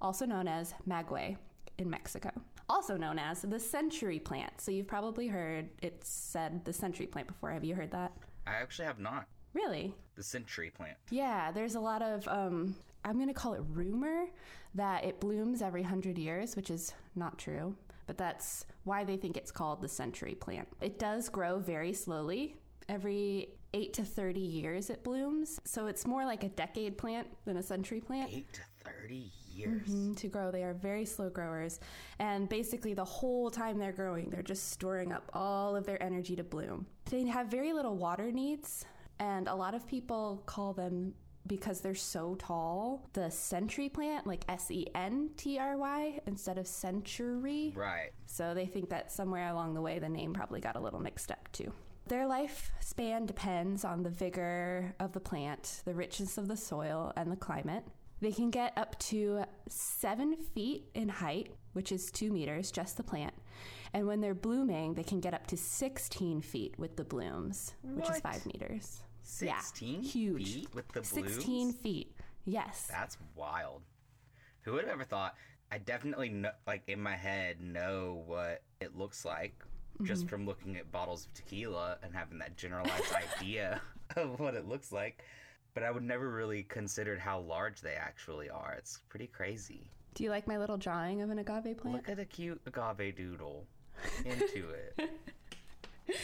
also 0.01 0.27
known 0.27 0.47
as 0.47 0.75
maguey 0.89 1.37
in 1.79 1.91
Mexico, 1.91 2.31
also 2.69 2.97
known 2.97 3.19
as 3.19 3.43
the 3.43 3.59
century 3.59 4.19
plant. 4.19 4.61
So 4.61 4.71
you've 4.71 4.87
probably 4.87 5.27
heard 5.27 5.71
it 5.83 6.01
said 6.05 6.65
the 6.65 6.73
century 6.73 7.07
plant 7.07 7.27
before. 7.29 7.51
Have 7.51 7.65
you 7.65 7.75
heard 7.75 7.91
that? 7.93 8.13
I 8.47 8.53
actually 8.53 8.85
have 8.87 9.01
not. 9.01 9.27
Really? 9.55 9.95
The 10.17 10.23
century 10.23 10.71
plant. 10.71 10.97
Yeah, 11.11 11.51
there's 11.51 11.75
a 11.77 11.81
lot 11.81 12.03
of, 12.03 12.29
um, 12.29 12.77
I'm 13.05 13.15
going 13.15 13.29
to 13.29 13.35
call 13.35 13.55
it 13.55 13.63
rumor 13.71 14.27
that 14.75 15.05
it 15.05 15.19
blooms 15.21 15.63
every 15.63 15.83
hundred 15.83 16.19
years, 16.19 16.57
which 16.57 16.71
is 16.71 16.93
not 17.17 17.39
true, 17.39 17.75
but 18.06 18.19
that's 18.19 18.67
why 18.85 19.05
they 19.05 19.17
think 19.17 19.37
it's 19.37 19.51
called 19.51 19.81
the 19.81 19.89
century 19.89 20.35
plant. 20.35 20.69
It 20.81 20.99
does 20.99 21.29
grow 21.29 21.59
very 21.59 21.93
slowly. 21.93 22.56
Every 22.89 23.55
8 23.73 23.93
to 23.95 24.05
30 24.05 24.41
years 24.41 24.91
it 24.91 25.03
blooms. 25.03 25.61
So 25.65 25.87
it's 25.87 26.06
more 26.06 26.25
like 26.25 26.45
a 26.45 26.49
decade 26.49 26.97
plant 26.97 27.27
than 27.45 27.56
a 27.56 27.62
century 27.62 28.01
plant. 28.01 28.31
Eight 28.33 28.53
to 28.53 28.61
30 28.85 29.33
years. 29.55 29.89
Mm, 29.89 30.17
to 30.17 30.29
grow. 30.29 30.51
They 30.51 30.62
are 30.65 30.75
very 30.75 31.05
slow 31.05 31.31
growers. 31.31 31.81
And 32.19 32.49
basically, 32.49 32.95
the 32.95 33.05
whole 33.05 33.51
time 33.51 33.79
they're 33.79 33.93
growing, 33.93 34.31
they're 34.31 34.43
just 34.43 34.71
storing 34.71 35.12
up 35.12 35.31
all 35.33 35.77
of 35.77 35.87
their 35.87 36.03
energy 36.03 36.37
to 36.37 36.45
bloom. 36.45 36.87
They 37.11 37.27
have 37.27 37.49
very 37.49 37.73
little 37.73 37.97
water 37.97 38.31
needs, 38.31 38.85
and 39.19 39.49
a 39.49 39.55
lot 39.55 39.75
of 39.75 39.87
people 39.87 40.43
call 40.47 40.73
them. 40.73 41.15
Because 41.46 41.81
they're 41.81 41.94
so 41.94 42.37
tall, 42.37 43.08
the 43.12 43.31
century 43.31 43.91
plant, 43.91 44.26
like 44.26 44.44
S 44.49 44.70
E 44.70 44.87
N 44.94 45.31
T 45.37 45.58
R 45.58 45.76
Y, 45.76 46.20
instead 46.26 46.56
of 46.56 46.67
century. 46.67 47.73
Right. 47.76 48.11
So 48.26 48.55
they 48.55 48.67
think 48.67 48.88
that 48.91 49.12
somewhere 49.12 49.49
along 49.49 49.75
the 49.75 49.82
way, 49.82 49.99
the 49.99 50.08
name 50.08 50.32
probably 50.32 50.61
got 50.61 50.76
a 50.76 50.81
little 50.81 51.00
mixed 51.00 51.31
up 51.31 51.50
too. 51.52 51.73
Their 52.06 52.26
lifespan 52.26 53.26
depends 53.26 53.85
on 53.85 54.02
the 54.02 54.11
vigor 54.11 54.94
of 55.00 55.12
the 55.12 55.20
plant, 55.20 55.82
the 55.85 55.94
richness 55.94 56.37
of 56.37 56.49
the 56.49 56.56
soil, 56.56 57.12
and 57.17 57.32
the 57.32 57.37
climate. 57.37 57.85
They 58.20 58.32
can 58.32 58.50
get 58.50 58.73
up 58.76 58.99
to 59.00 59.44
seven 59.69 60.37
feet 60.37 60.85
in 60.94 61.08
height, 61.08 61.55
which 61.73 61.93
is 61.93 62.11
two 62.11 62.31
meters, 62.31 62.70
just 62.70 62.96
the 62.96 63.02
plant. 63.02 63.35
And 63.93 64.06
when 64.06 64.20
they're 64.20 64.35
blooming, 64.35 64.94
they 64.94 65.03
can 65.03 65.20
get 65.20 65.34
up 65.34 65.46
to 65.48 65.56
16 65.56 66.41
feet 66.41 66.74
with 66.79 66.96
the 66.96 67.05
blooms, 67.05 67.74
which 67.82 68.08
is 68.10 68.20
five 68.20 68.44
meters. 68.46 69.03
Yeah, 69.41 69.59
16 69.61 70.03
huge. 70.03 70.55
feet 70.55 70.69
with 70.75 70.87
the 70.89 71.01
blooms? 71.01 71.35
16 71.35 71.73
feet. 71.73 72.15
Yes. 72.45 72.87
That's 72.91 73.17
wild. 73.35 73.83
Who 74.63 74.73
would 74.73 74.85
have 74.85 74.93
ever 74.93 75.05
thought? 75.05 75.35
I 75.73 75.79
definitely 75.79 76.29
know, 76.29 76.51
like 76.67 76.83
in 76.89 77.01
my 77.01 77.17
head, 77.17 77.61
know 77.61 78.23
what 78.27 78.63
it 78.81 78.97
looks 78.97 79.25
like 79.25 79.65
Mm-hmm. 79.95 80.07
just 80.07 80.29
from 80.29 80.45
looking 80.45 80.77
at 80.77 80.91
bottles 80.91 81.27
of 81.27 81.35
tequila 81.35 81.99
and 82.03 82.13
having 82.13 82.41
that 82.41 82.57
generalized 82.57 83.15
idea 83.39 83.81
of 84.17 84.41
what 84.41 84.55
it 84.55 84.67
looks 84.67 84.91
like. 84.91 85.23
But 85.73 85.85
I 85.85 85.93
would 85.93 86.03
never 86.03 86.29
really 86.31 86.65
considered 86.65 87.21
how 87.21 87.39
large 87.39 87.81
they 87.81 87.95
actually 87.95 88.51
are. 88.51 88.75
It's 88.77 88.99
pretty 89.09 89.29
crazy. 89.29 89.89
Do 90.15 90.25
you 90.25 90.31
like 90.31 90.49
my 90.49 90.59
little 90.59 90.77
drawing 90.77 91.23
of 91.23 91.31
an 91.31 91.39
agave 91.39 91.77
plant? 91.79 91.95
Look 91.97 92.09
at 92.09 92.17
the 92.17 92.25
cute 92.25 92.61
agave 92.67 93.15
doodle. 93.15 93.67
Into 94.25 94.71
it. 94.71 95.11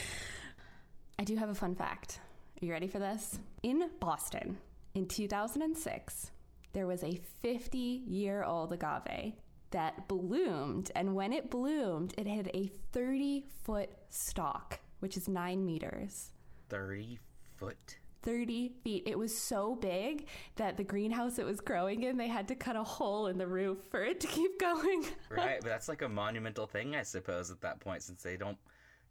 I 1.17 1.23
do 1.23 1.37
have 1.37 1.47
a 1.47 1.55
fun 1.55 1.73
fact. 1.73 2.19
Are 2.61 2.65
you 2.67 2.73
ready 2.73 2.87
for 2.87 2.99
this? 2.99 3.39
In 3.63 3.89
Boston, 3.99 4.55
in 4.93 5.07
2006, 5.07 6.29
there 6.73 6.85
was 6.85 7.03
a 7.03 7.19
50 7.41 7.77
year 7.79 8.43
old 8.43 8.71
agave 8.71 9.33
that 9.71 10.07
bloomed. 10.07 10.91
And 10.93 11.15
when 11.15 11.33
it 11.33 11.49
bloomed, 11.49 12.13
it 12.19 12.27
had 12.27 12.51
a 12.53 12.71
30 12.91 13.45
foot 13.63 13.89
stalk, 14.09 14.79
which 14.99 15.17
is 15.17 15.27
nine 15.27 15.65
meters. 15.65 16.33
30 16.69 17.17
foot. 17.55 17.97
30 18.21 18.73
feet. 18.83 19.03
It 19.07 19.17
was 19.17 19.35
so 19.35 19.73
big 19.73 20.27
that 20.57 20.77
the 20.77 20.83
greenhouse 20.83 21.39
it 21.39 21.45
was 21.47 21.61
growing 21.61 22.03
in, 22.03 22.15
they 22.15 22.27
had 22.27 22.47
to 22.49 22.55
cut 22.55 22.75
a 22.75 22.83
hole 22.83 23.25
in 23.25 23.39
the 23.39 23.47
roof 23.47 23.79
for 23.89 24.03
it 24.03 24.19
to 24.19 24.27
keep 24.27 24.59
going. 24.59 25.05
Right, 25.31 25.57
but 25.61 25.69
that's 25.69 25.89
like 25.89 26.03
a 26.03 26.09
monumental 26.09 26.67
thing, 26.67 26.95
I 26.95 27.01
suppose, 27.01 27.49
at 27.49 27.61
that 27.61 27.79
point, 27.79 28.03
since 28.03 28.21
they 28.21 28.37
don't, 28.37 28.59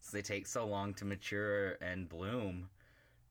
since 0.02 0.12
they 0.12 0.22
take 0.22 0.46
so 0.46 0.68
long 0.68 0.94
to 0.94 1.04
mature 1.04 1.78
and 1.82 2.08
bloom. 2.08 2.68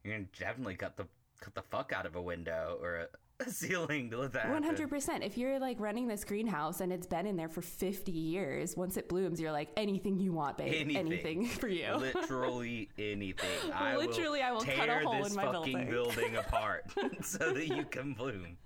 You're 0.03 0.15
gonna 0.15 0.27
definitely 0.37 0.75
cut 0.75 0.97
the 0.97 1.07
cut 1.39 1.55
the 1.55 1.61
fuck 1.61 1.93
out 1.93 2.05
of 2.05 2.15
a 2.15 2.21
window 2.21 2.77
or 2.81 2.95
a, 2.95 3.45
a 3.45 3.49
ceiling 3.49 4.09
to 4.11 4.19
let 4.19 4.33
that 4.33 4.45
hundred 4.45 4.89
percent. 4.89 5.23
If 5.23 5.37
you're 5.37 5.59
like 5.59 5.79
running 5.79 6.07
this 6.07 6.23
greenhouse 6.23 6.81
and 6.81 6.91
it's 6.91 7.07
been 7.07 7.25
in 7.25 7.35
there 7.35 7.49
for 7.49 7.61
fifty 7.61 8.11
years, 8.11 8.75
once 8.75 8.97
it 8.97 9.09
blooms, 9.09 9.39
you're 9.39 9.51
like 9.51 9.69
anything 9.77 10.19
you 10.19 10.31
want, 10.33 10.57
babe. 10.57 10.89
Anything. 10.95 11.45
for 11.47 11.67
you. 11.67 11.93
Literally 11.95 12.89
anything. 12.97 13.49
I 13.73 13.95
Literally, 13.97 14.41
I 14.41 14.51
will 14.51 14.61
tear 14.61 14.75
cut 14.75 14.89
a 14.89 14.99
hole 14.99 15.23
this 15.23 15.29
in 15.31 15.35
my 15.35 15.45
fucking 15.45 15.89
building. 15.89 15.89
building 15.89 16.35
apart 16.35 16.85
so 17.21 17.53
that 17.53 17.67
you 17.67 17.85
can 17.85 18.13
bloom. 18.13 18.57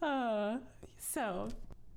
Uh, 0.00 0.56
so, 0.98 1.48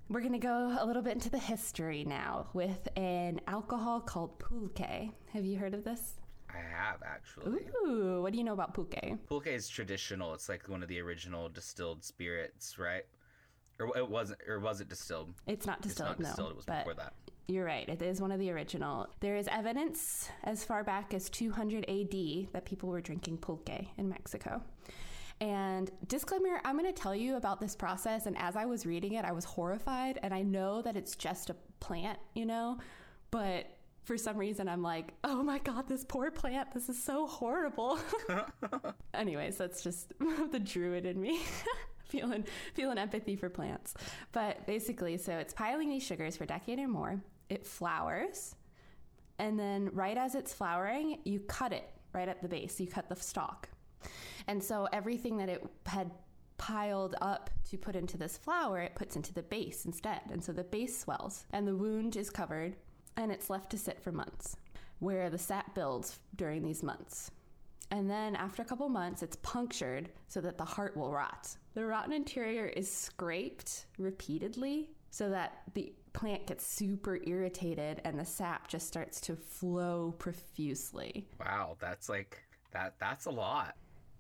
we're 0.09 0.19
going 0.19 0.33
to 0.33 0.39
go 0.39 0.75
a 0.79 0.85
little 0.85 1.01
bit 1.01 1.13
into 1.13 1.29
the 1.29 1.39
history 1.39 2.03
now 2.03 2.47
with 2.53 2.87
an 2.97 3.39
alcohol 3.47 4.01
called 4.01 4.37
pulque. 4.39 5.09
Have 5.31 5.45
you 5.45 5.57
heard 5.57 5.73
of 5.73 5.83
this? 5.83 6.15
I 6.53 6.57
have 6.57 7.01
actually. 7.05 7.61
Ooh, 7.85 8.21
what 8.21 8.31
do 8.31 8.37
you 8.37 8.43
know 8.43 8.53
about 8.53 8.73
pulque? 8.73 9.17
Pulque 9.27 9.47
is 9.47 9.67
traditional. 9.67 10.33
It's 10.33 10.49
like 10.49 10.67
one 10.69 10.83
of 10.83 10.89
the 10.89 10.99
original 10.99 11.49
distilled 11.49 12.03
spirits, 12.03 12.77
right? 12.77 13.03
Or 13.79 13.97
it 13.97 14.07
wasn't, 14.07 14.39
or 14.47 14.59
was 14.59 14.81
it 14.81 14.89
distilled? 14.89 15.33
It's 15.47 15.65
not 15.65 15.79
It's 15.79 15.87
distilled, 15.89 16.09
not 16.09 16.17
distilled. 16.19 16.47
no. 16.47 16.51
it 16.51 16.55
was 16.55 16.65
before 16.65 16.93
that. 16.93 17.13
You're 17.47 17.65
right. 17.65 17.89
It 17.89 18.01
is 18.01 18.21
one 18.21 18.31
of 18.31 18.39
the 18.39 18.51
original. 18.51 19.07
There 19.19 19.35
is 19.35 19.47
evidence 19.51 20.29
as 20.43 20.63
far 20.63 20.83
back 20.83 21.13
as 21.13 21.29
200 21.29 21.83
AD 21.89 22.53
that 22.53 22.65
people 22.65 22.87
were 22.89 23.01
drinking 23.01 23.37
pulque 23.39 23.87
in 23.97 24.07
Mexico. 24.07 24.61
And 25.41 25.91
disclaimer, 26.07 26.61
I'm 26.63 26.77
going 26.77 26.93
to 26.93 26.97
tell 27.01 27.15
you 27.15 27.35
about 27.35 27.59
this 27.59 27.75
process. 27.75 28.27
And 28.27 28.37
as 28.37 28.55
I 28.55 28.65
was 28.65 28.85
reading 28.85 29.13
it, 29.13 29.25
I 29.25 29.31
was 29.33 29.43
horrified. 29.43 30.19
And 30.23 30.33
I 30.33 30.41
know 30.43 30.81
that 30.83 30.95
it's 30.95 31.15
just 31.15 31.49
a 31.49 31.55
plant, 31.81 32.17
you 32.33 32.45
know, 32.45 32.77
but 33.31 33.65
for 34.03 34.17
some 34.17 34.37
reason, 34.37 34.67
I'm 34.67 34.83
like, 34.83 35.13
oh 35.23 35.43
my 35.43 35.59
God, 35.59 35.87
this 35.87 36.03
poor 36.03 36.29
plant. 36.29 36.73
This 36.73 36.89
is 36.89 37.01
so 37.01 37.25
horrible. 37.25 37.99
Anyways, 39.13 39.57
that's 39.57 39.81
just 39.81 40.13
the 40.51 40.59
druid 40.59 41.05
in 41.05 41.19
me. 41.21 41.41
feeling 42.09 42.45
feeling 42.73 42.97
empathy 42.97 43.35
for 43.35 43.49
plants. 43.49 43.93
But 44.33 44.67
basically, 44.67 45.17
so 45.17 45.33
it's 45.33 45.53
piling 45.53 45.89
these 45.89 46.03
sugars 46.03 46.37
for 46.37 46.43
a 46.43 46.47
decade 46.47 46.79
or 46.79 46.87
more. 46.87 47.21
It 47.49 47.65
flowers, 47.65 48.55
and 49.39 49.57
then 49.57 49.89
right 49.93 50.17
as 50.17 50.35
it's 50.35 50.53
flowering, 50.53 51.19
you 51.23 51.39
cut 51.39 51.73
it 51.73 51.89
right 52.13 52.27
at 52.27 52.41
the 52.41 52.47
base. 52.47 52.79
You 52.79 52.87
cut 52.87 53.09
the 53.09 53.15
stalk, 53.15 53.69
and 54.47 54.63
so 54.63 54.87
everything 54.93 55.37
that 55.37 55.49
it 55.49 55.65
had 55.85 56.11
piled 56.57 57.15
up 57.21 57.49
to 57.69 57.77
put 57.77 57.95
into 57.95 58.17
this 58.17 58.37
flower, 58.37 58.79
it 58.79 58.95
puts 58.95 59.15
into 59.15 59.33
the 59.33 59.43
base 59.43 59.85
instead, 59.85 60.21
and 60.31 60.43
so 60.43 60.51
the 60.51 60.63
base 60.63 60.97
swells, 60.97 61.45
and 61.51 61.67
the 61.67 61.75
wound 61.75 62.15
is 62.15 62.29
covered, 62.29 62.75
and 63.17 63.31
it's 63.31 63.49
left 63.49 63.69
to 63.71 63.77
sit 63.77 64.01
for 64.01 64.11
months, 64.11 64.57
where 64.99 65.29
the 65.29 65.37
sap 65.37 65.75
builds 65.75 66.19
during 66.35 66.63
these 66.63 66.83
months. 66.83 67.31
And 67.91 68.09
then 68.09 68.35
after 68.35 68.61
a 68.61 68.65
couple 68.65 68.89
months, 68.89 69.21
it's 69.21 69.35
punctured 69.37 70.09
so 70.27 70.41
that 70.41 70.57
the 70.57 70.65
heart 70.65 70.97
will 70.97 71.11
rot. 71.11 71.55
The 71.75 71.85
rotten 71.85 72.11
interior 72.13 72.65
is 72.65 72.91
scraped 72.91 73.85
repeatedly 73.97 74.89
so 75.11 75.29
that 75.29 75.61
the 75.75 75.93
plant 76.13 76.47
gets 76.47 76.65
super 76.65 77.19
irritated 77.27 78.01
and 78.03 78.17
the 78.19 78.25
sap 78.25 78.67
just 78.67 78.87
starts 78.87 79.21
to 79.21 79.35
flow 79.35 80.15
profusely. 80.17 81.27
Wow, 81.39 81.77
that's 81.79 82.09
like 82.09 82.43
that. 82.71 82.95
That's 82.99 83.25
a 83.25 83.31
lot. 83.31 83.75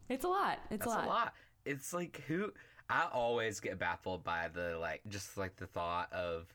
It's 0.09 0.25
a 0.25 0.27
lot. 0.27 0.59
It's 0.69 0.85
That's 0.85 0.85
a 0.85 0.89
lot. 0.89 1.05
a 1.05 1.07
lot. 1.07 1.33
It's 1.65 1.93
like 1.93 2.21
who 2.27 2.51
I 2.89 3.07
always 3.11 3.59
get 3.59 3.79
baffled 3.79 4.23
by 4.23 4.49
the 4.53 4.77
like 4.77 5.01
just 5.07 5.37
like 5.37 5.55
the 5.55 5.65
thought 5.65 6.11
of 6.13 6.45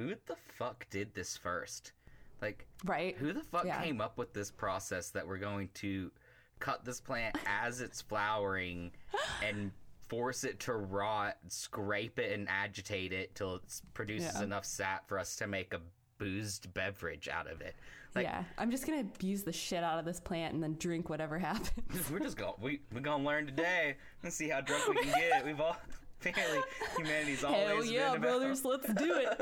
who 0.00 0.14
the 0.26 0.36
fuck 0.58 0.86
did 0.90 1.14
this 1.14 1.36
first? 1.36 1.92
Like 2.40 2.66
Right? 2.84 3.16
who 3.16 3.32
the 3.32 3.42
fuck 3.42 3.64
Yeah. 3.66 3.82
came 3.82 4.00
up 4.00 4.16
with 4.16 4.32
this 4.32 4.50
process 4.50 5.10
that 5.10 5.26
we're 5.26 5.36
going 5.38 5.68
to 5.74 6.10
cut 6.58 6.84
this 6.84 7.00
plant 7.00 7.36
as 7.46 7.80
it's 7.80 8.00
flowering 8.00 8.92
and 9.44 9.70
force 10.08 10.44
it 10.44 10.58
to 10.60 10.72
rot, 10.74 11.36
scrape 11.48 12.18
it 12.18 12.32
and 12.32 12.48
agitate 12.48 13.12
it 13.12 13.34
till 13.34 13.56
it 13.56 13.80
produces 13.94 14.34
Yeah. 14.36 14.42
enough 14.44 14.64
sap 14.64 15.06
for 15.08 15.18
us 15.18 15.36
to 15.36 15.46
make 15.46 15.74
a 15.74 15.80
boozed 16.18 16.72
beverage 16.74 17.28
out 17.28 17.46
of 17.50 17.60
it. 17.60 17.74
Like 18.14 18.24
yeah. 18.24 18.44
I'm 18.58 18.70
just 18.70 18.84
to 18.86 19.08
abuse 19.08 19.42
the 19.44 19.52
shit 19.52 19.84
out 19.84 19.98
of 19.98 20.04
this 20.04 20.18
plant 20.20 20.52
and 20.54 20.62
then 20.62 20.76
drink 20.78 21.08
whatever 21.08 21.38
happens. 21.38 22.10
we're 22.10 22.18
just 22.20 22.36
going 22.36 22.54
we 22.60 22.80
we're 22.92 23.00
gonna 23.00 23.22
learn 23.24 23.46
today 23.46 23.96
and 24.22 24.32
see 24.32 24.48
how 24.48 24.60
drunk 24.62 24.88
we 24.88 24.96
can 24.96 25.12
get. 25.12 25.44
We've 25.46 25.60
all 25.60 25.76
apparently 26.20 26.60
humanity's 26.96 27.44
always 27.44 27.66
Hell 27.66 27.84
yeah, 27.84 28.12
been 28.12 28.16
about- 28.18 28.20
brothers, 28.20 28.64
let's 28.64 28.92
do 28.94 29.14
it. 29.14 29.40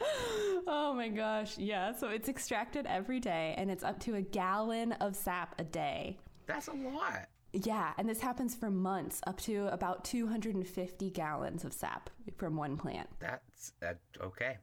oh 0.66 0.92
my 0.94 1.08
gosh. 1.08 1.56
Yeah, 1.58 1.92
so 1.92 2.08
it's 2.08 2.28
extracted 2.28 2.86
every 2.86 3.20
day 3.20 3.54
and 3.56 3.70
it's 3.70 3.84
up 3.84 4.00
to 4.00 4.16
a 4.16 4.22
gallon 4.22 4.92
of 4.92 5.16
sap 5.16 5.54
a 5.58 5.64
day. 5.64 6.18
That's 6.46 6.68
a 6.68 6.72
lot. 6.72 7.28
Yeah, 7.52 7.92
and 7.98 8.08
this 8.08 8.20
happens 8.20 8.54
for 8.56 8.68
months, 8.68 9.20
up 9.28 9.40
to 9.42 9.68
about 9.68 10.04
250 10.04 11.10
gallons 11.10 11.64
of 11.64 11.72
sap 11.72 12.10
from 12.36 12.56
one 12.56 12.76
plant. 12.76 13.08
That's 13.20 13.72
that 13.80 13.98
okay. 14.20 14.56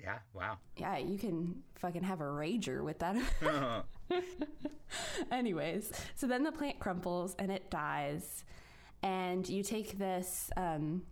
Yeah, 0.00 0.18
wow. 0.34 0.58
Yeah, 0.76 0.98
you 0.98 1.18
can 1.18 1.62
fucking 1.76 2.02
have 2.02 2.20
a 2.20 2.24
rager 2.24 2.82
with 2.84 2.98
that. 3.00 3.16
Anyways, 5.30 5.92
so 6.14 6.26
then 6.26 6.42
the 6.44 6.52
plant 6.52 6.78
crumples 6.78 7.34
and 7.38 7.50
it 7.50 7.70
dies, 7.70 8.44
and 9.02 9.48
you 9.48 9.62
take 9.62 9.98
this 9.98 10.50
um, 10.56 11.02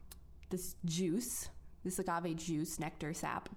this 0.51 0.77
juice, 0.85 1.49
this 1.83 1.99
agave 1.99 2.37
juice, 2.37 2.79
nectar 2.79 3.13
sap, 3.15 3.49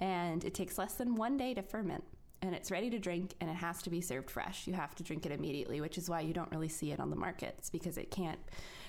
and 0.00 0.44
it 0.44 0.54
takes 0.54 0.78
less 0.78 0.94
than 0.94 1.14
one 1.14 1.36
day 1.36 1.54
to 1.54 1.62
ferment. 1.62 2.04
And 2.44 2.56
it's 2.56 2.72
ready 2.72 2.90
to 2.90 2.98
drink, 2.98 3.34
and 3.40 3.48
it 3.48 3.54
has 3.54 3.82
to 3.82 3.90
be 3.90 4.00
served 4.00 4.28
fresh. 4.28 4.66
You 4.66 4.72
have 4.72 4.96
to 4.96 5.04
drink 5.04 5.24
it 5.24 5.30
immediately, 5.30 5.80
which 5.80 5.96
is 5.96 6.10
why 6.10 6.22
you 6.22 6.32
don't 6.34 6.50
really 6.50 6.68
see 6.68 6.90
it 6.90 6.98
on 6.98 7.08
the 7.08 7.14
markets 7.14 7.70
because 7.70 7.96
it 7.96 8.10
can't 8.10 8.40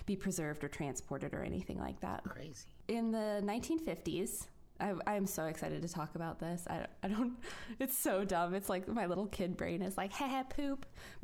be 0.07 0.15
preserved 0.15 0.63
or 0.63 0.67
transported 0.67 1.35
or 1.35 1.43
anything 1.43 1.77
like 1.79 1.99
that 2.01 2.23
Crazy. 2.23 2.65
in 2.87 3.11
the 3.11 3.41
1950s 3.45 4.47
I, 4.79 4.93
I'm 5.07 5.25
so 5.25 5.45
excited 5.45 5.81
to 5.81 5.87
talk 5.87 6.15
about 6.15 6.39
this. 6.39 6.65
I, 6.69 6.85
I 7.03 7.07
don't. 7.07 7.33
It's 7.79 7.97
so 7.97 8.23
dumb. 8.23 8.53
It's 8.53 8.69
like 8.69 8.87
my 8.87 9.05
little 9.05 9.27
kid 9.27 9.55
brain 9.57 9.81
is 9.81 9.97
like, 9.97 10.11
ha 10.11 10.27
ha, 10.27 10.43
poop. 10.43 10.85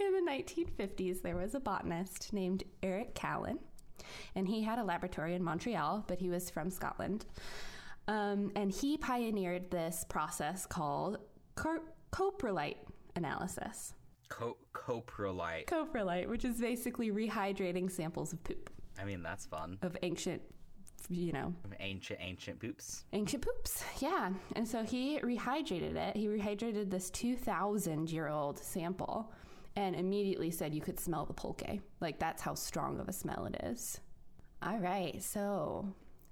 in 0.00 0.12
the 0.12 0.30
1950s, 0.30 1.22
there 1.22 1.36
was 1.36 1.54
a 1.54 1.60
botanist 1.60 2.32
named 2.32 2.64
Eric 2.82 3.14
Callen, 3.14 3.58
and 4.34 4.46
he 4.48 4.62
had 4.62 4.78
a 4.78 4.84
laboratory 4.84 5.34
in 5.34 5.42
Montreal, 5.42 6.04
but 6.06 6.18
he 6.18 6.28
was 6.28 6.50
from 6.50 6.70
Scotland. 6.70 7.26
Um, 8.08 8.50
and 8.56 8.72
he 8.72 8.96
pioneered 8.96 9.70
this 9.70 10.04
process 10.08 10.66
called 10.66 11.18
co- 11.54 11.84
coprolite 12.12 12.78
analysis. 13.14 13.94
Co- 14.28 14.56
coprolite. 14.74 15.66
Coprolite, 15.66 16.28
which 16.28 16.44
is 16.44 16.58
basically 16.58 17.10
rehydrating 17.10 17.90
samples 17.90 18.32
of 18.32 18.42
poop 18.42 18.70
I 19.00 19.04
mean, 19.04 19.22
that's 19.22 19.46
fun. 19.46 19.78
of 19.82 19.96
ancient, 20.02 20.42
you 21.08 21.32
know, 21.32 21.54
Ancient, 21.80 22.18
ancient 22.22 22.60
poops. 22.60 23.04
ancient 23.12 23.42
poops. 23.42 23.84
Yeah. 24.00 24.30
And 24.56 24.66
so 24.66 24.82
he 24.84 25.18
rehydrated 25.20 25.96
it. 25.96 26.16
He 26.16 26.26
rehydrated 26.26 26.90
this 26.90 27.10
2,000 27.10 28.10
year 28.10 28.28
old 28.28 28.58
sample 28.58 29.32
and 29.76 29.96
immediately 29.96 30.50
said 30.50 30.74
you 30.74 30.80
could 30.80 31.00
smell 31.00 31.24
the 31.24 31.32
pulque. 31.32 31.80
Like, 32.00 32.18
that's 32.18 32.42
how 32.42 32.54
strong 32.54 33.00
of 33.00 33.08
a 33.08 33.12
smell 33.12 33.46
it 33.46 33.60
is. 33.64 34.00
All 34.62 34.78
right. 34.78 35.20
So 35.22 35.86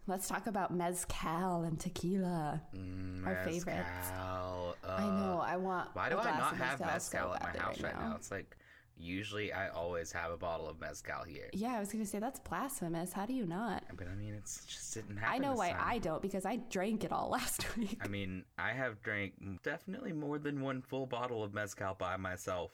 let's 0.06 0.28
talk 0.28 0.46
about 0.46 0.72
mezcal 0.72 1.62
and 1.62 1.78
tequila. 1.80 2.60
Mm, 2.76 3.26
our 3.26 3.36
favorites. 3.44 3.66
Mezcal. 3.66 4.76
I 4.86 5.02
know. 5.06 5.42
I 5.44 5.56
want. 5.56 5.88
Why 5.94 6.08
do 6.10 6.18
I 6.18 6.36
not 6.38 6.56
have 6.56 6.78
so 6.78 6.84
mezcal 6.84 7.34
at 7.34 7.42
my 7.54 7.60
house 7.60 7.80
right 7.80 7.98
now? 7.98 8.14
It's 8.16 8.30
like 8.30 8.56
usually 9.00 9.52
I 9.52 9.68
always 9.68 10.12
have 10.12 10.30
a 10.30 10.36
bottle 10.36 10.68
of 10.68 10.80
mezcal 10.80 11.24
here. 11.24 11.48
Yeah, 11.52 11.74
I 11.74 11.80
was 11.80 11.90
going 11.90 12.04
to 12.04 12.10
say 12.10 12.18
that's 12.18 12.40
blasphemous. 12.40 13.12
How 13.12 13.26
do 13.26 13.32
you 13.32 13.46
not? 13.46 13.82
But 13.96 14.08
I 14.08 14.14
mean, 14.14 14.34
it's 14.34 14.64
just 14.66 14.94
didn't 14.94 15.16
happen. 15.16 15.44
I 15.44 15.46
know 15.46 15.54
why 15.54 15.70
time. 15.70 15.80
I 15.84 15.98
don't 15.98 16.22
because 16.22 16.44
I 16.44 16.56
drank 16.56 17.04
it 17.04 17.12
all 17.12 17.30
last 17.32 17.76
week. 17.76 17.98
I 18.02 18.08
mean, 18.08 18.44
I 18.58 18.72
have 18.72 19.00
drank 19.02 19.34
definitely 19.62 20.12
more 20.12 20.38
than 20.38 20.60
one 20.60 20.82
full 20.82 21.06
bottle 21.06 21.42
of 21.42 21.54
mezcal 21.54 21.94
by 21.94 22.16
myself 22.16 22.72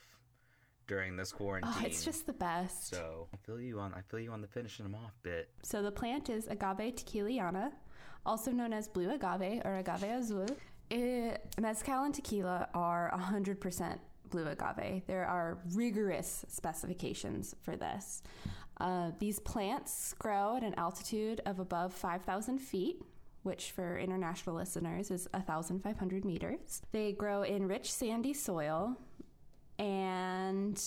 during 0.86 1.16
this 1.16 1.32
quarantine. 1.32 1.72
Oh, 1.74 1.82
it's 1.84 2.04
just 2.04 2.26
the 2.26 2.32
best. 2.32 2.88
so 2.90 3.28
I 3.32 3.36
feel 3.44 3.60
you 3.60 3.80
on. 3.80 3.92
I 3.94 4.00
feel 4.02 4.20
you 4.20 4.30
on 4.32 4.40
the 4.40 4.48
finishing 4.48 4.84
them 4.84 4.94
off 4.94 5.12
bit. 5.22 5.50
So 5.62 5.82
the 5.82 5.90
plant 5.90 6.30
is 6.30 6.46
Agave 6.46 6.94
tequiliana, 6.94 7.72
also 8.24 8.50
known 8.50 8.72
as 8.72 8.88
blue 8.88 9.10
agave 9.10 9.62
or 9.64 9.78
agave 9.78 10.04
azul. 10.04 10.46
It, 10.88 11.42
mezcal 11.60 12.04
and 12.04 12.14
tequila 12.14 12.68
are 12.72 13.12
100% 13.18 13.98
blue 14.30 14.46
agave. 14.46 15.02
There 15.06 15.24
are 15.26 15.58
rigorous 15.74 16.44
specifications 16.48 17.54
for 17.62 17.76
this. 17.76 18.22
Uh, 18.78 19.12
these 19.18 19.38
plants 19.38 20.14
grow 20.18 20.56
at 20.56 20.62
an 20.62 20.74
altitude 20.76 21.40
of 21.46 21.58
above 21.58 21.92
5,000 21.92 22.58
feet. 22.58 23.02
Which 23.42 23.70
for 23.70 23.96
international 23.96 24.56
listeners 24.56 25.12
is 25.12 25.28
1,500 25.32 26.24
meters. 26.24 26.82
They 26.90 27.12
grow 27.12 27.42
in 27.42 27.68
rich 27.68 27.92
sandy 27.92 28.34
soil 28.34 28.96
and 29.78 30.82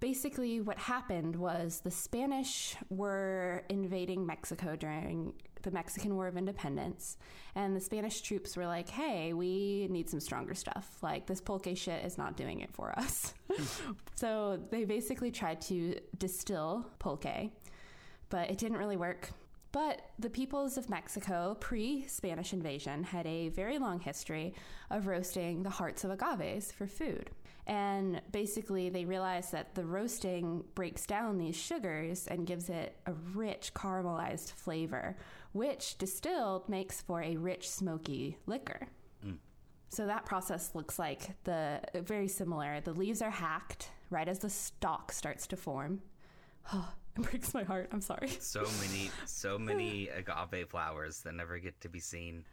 basically, 0.00 0.60
what 0.60 0.78
happened 0.78 1.36
was 1.36 1.80
the 1.80 1.90
Spanish 1.90 2.76
were 2.90 3.64
invading 3.68 4.26
Mexico 4.26 4.76
during 4.76 5.32
the 5.62 5.70
Mexican 5.70 6.14
War 6.14 6.28
of 6.28 6.36
Independence. 6.36 7.16
And 7.54 7.74
the 7.74 7.80
Spanish 7.80 8.20
troops 8.20 8.56
were 8.56 8.66
like, 8.66 8.88
hey, 8.88 9.32
we 9.32 9.88
need 9.90 10.08
some 10.08 10.20
stronger 10.20 10.54
stuff. 10.54 10.98
Like, 11.02 11.26
this 11.26 11.40
pulque 11.40 11.76
shit 11.76 12.04
is 12.04 12.18
not 12.18 12.36
doing 12.36 12.60
it 12.60 12.72
for 12.72 12.96
us. 12.98 13.34
so 14.14 14.60
they 14.70 14.84
basically 14.84 15.30
tried 15.30 15.60
to 15.62 15.96
distill 16.16 16.86
pulque, 16.98 17.50
but 18.28 18.50
it 18.50 18.58
didn't 18.58 18.78
really 18.78 18.96
work. 18.96 19.30
But 19.70 20.00
the 20.18 20.30
peoples 20.30 20.78
of 20.78 20.88
Mexico, 20.88 21.56
pre 21.60 22.06
Spanish 22.06 22.52
invasion, 22.52 23.02
had 23.02 23.26
a 23.26 23.50
very 23.50 23.78
long 23.78 24.00
history 24.00 24.54
of 24.90 25.06
roasting 25.06 25.62
the 25.62 25.70
hearts 25.70 26.04
of 26.04 26.10
agaves 26.10 26.72
for 26.72 26.86
food. 26.86 27.30
And 27.66 28.22
basically, 28.32 28.88
they 28.88 29.04
realized 29.04 29.52
that 29.52 29.74
the 29.74 29.84
roasting 29.84 30.64
breaks 30.74 31.04
down 31.04 31.36
these 31.36 31.54
sugars 31.54 32.26
and 32.26 32.46
gives 32.46 32.70
it 32.70 32.96
a 33.04 33.12
rich 33.34 33.74
caramelized 33.74 34.52
flavor, 34.52 35.16
which 35.52 35.98
distilled 35.98 36.66
makes 36.70 37.02
for 37.02 37.22
a 37.22 37.36
rich, 37.36 37.68
smoky 37.68 38.38
liquor. 38.46 38.88
Hmm. 39.22 39.34
So 39.90 40.06
that 40.06 40.24
process 40.24 40.74
looks 40.74 40.98
like 40.98 41.42
the 41.44 41.80
very 41.94 42.28
similar. 42.28 42.80
The 42.80 42.94
leaves 42.94 43.20
are 43.20 43.30
hacked 43.30 43.90
right 44.08 44.28
as 44.28 44.38
the 44.38 44.48
stalk 44.48 45.12
starts 45.12 45.46
to 45.48 45.56
form. 45.56 46.00
Oh, 46.70 46.92
It 47.18 47.30
breaks 47.30 47.54
my 47.54 47.64
heart. 47.64 47.88
I'm 47.92 48.00
sorry. 48.00 48.28
So 48.40 48.64
many, 48.80 49.10
so 49.26 49.58
many 49.58 50.08
agave 50.08 50.68
flowers 50.68 51.20
that 51.20 51.34
never 51.34 51.58
get 51.58 51.80
to 51.80 51.88
be 51.88 52.00
seen. 52.00 52.44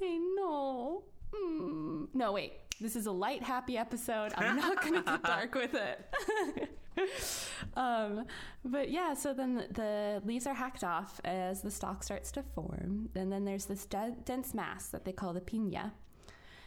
I 0.00 0.18
know. 0.36 1.02
Mm. 1.34 2.08
No, 2.14 2.32
wait. 2.32 2.54
This 2.80 2.96
is 2.96 3.06
a 3.06 3.12
light, 3.12 3.42
happy 3.42 3.76
episode. 3.78 4.32
I'm 4.36 4.56
not 4.56 4.80
going 4.82 4.94
to 4.94 5.02
get 5.02 5.22
dark 5.22 5.54
with 5.54 5.74
it. 5.74 6.70
um, 7.76 8.26
but 8.64 8.90
yeah, 8.90 9.14
so 9.14 9.32
then 9.32 9.54
the, 9.54 9.66
the 9.72 10.22
leaves 10.24 10.46
are 10.46 10.54
hacked 10.54 10.84
off 10.84 11.20
as 11.24 11.62
the 11.62 11.70
stalk 11.70 12.02
starts 12.02 12.32
to 12.32 12.42
form. 12.42 13.10
And 13.14 13.32
then 13.32 13.44
there's 13.44 13.66
this 13.66 13.86
de- 13.86 14.16
dense 14.24 14.54
mass 14.54 14.88
that 14.88 15.04
they 15.04 15.12
call 15.12 15.32
the 15.32 15.40
pina. 15.40 15.92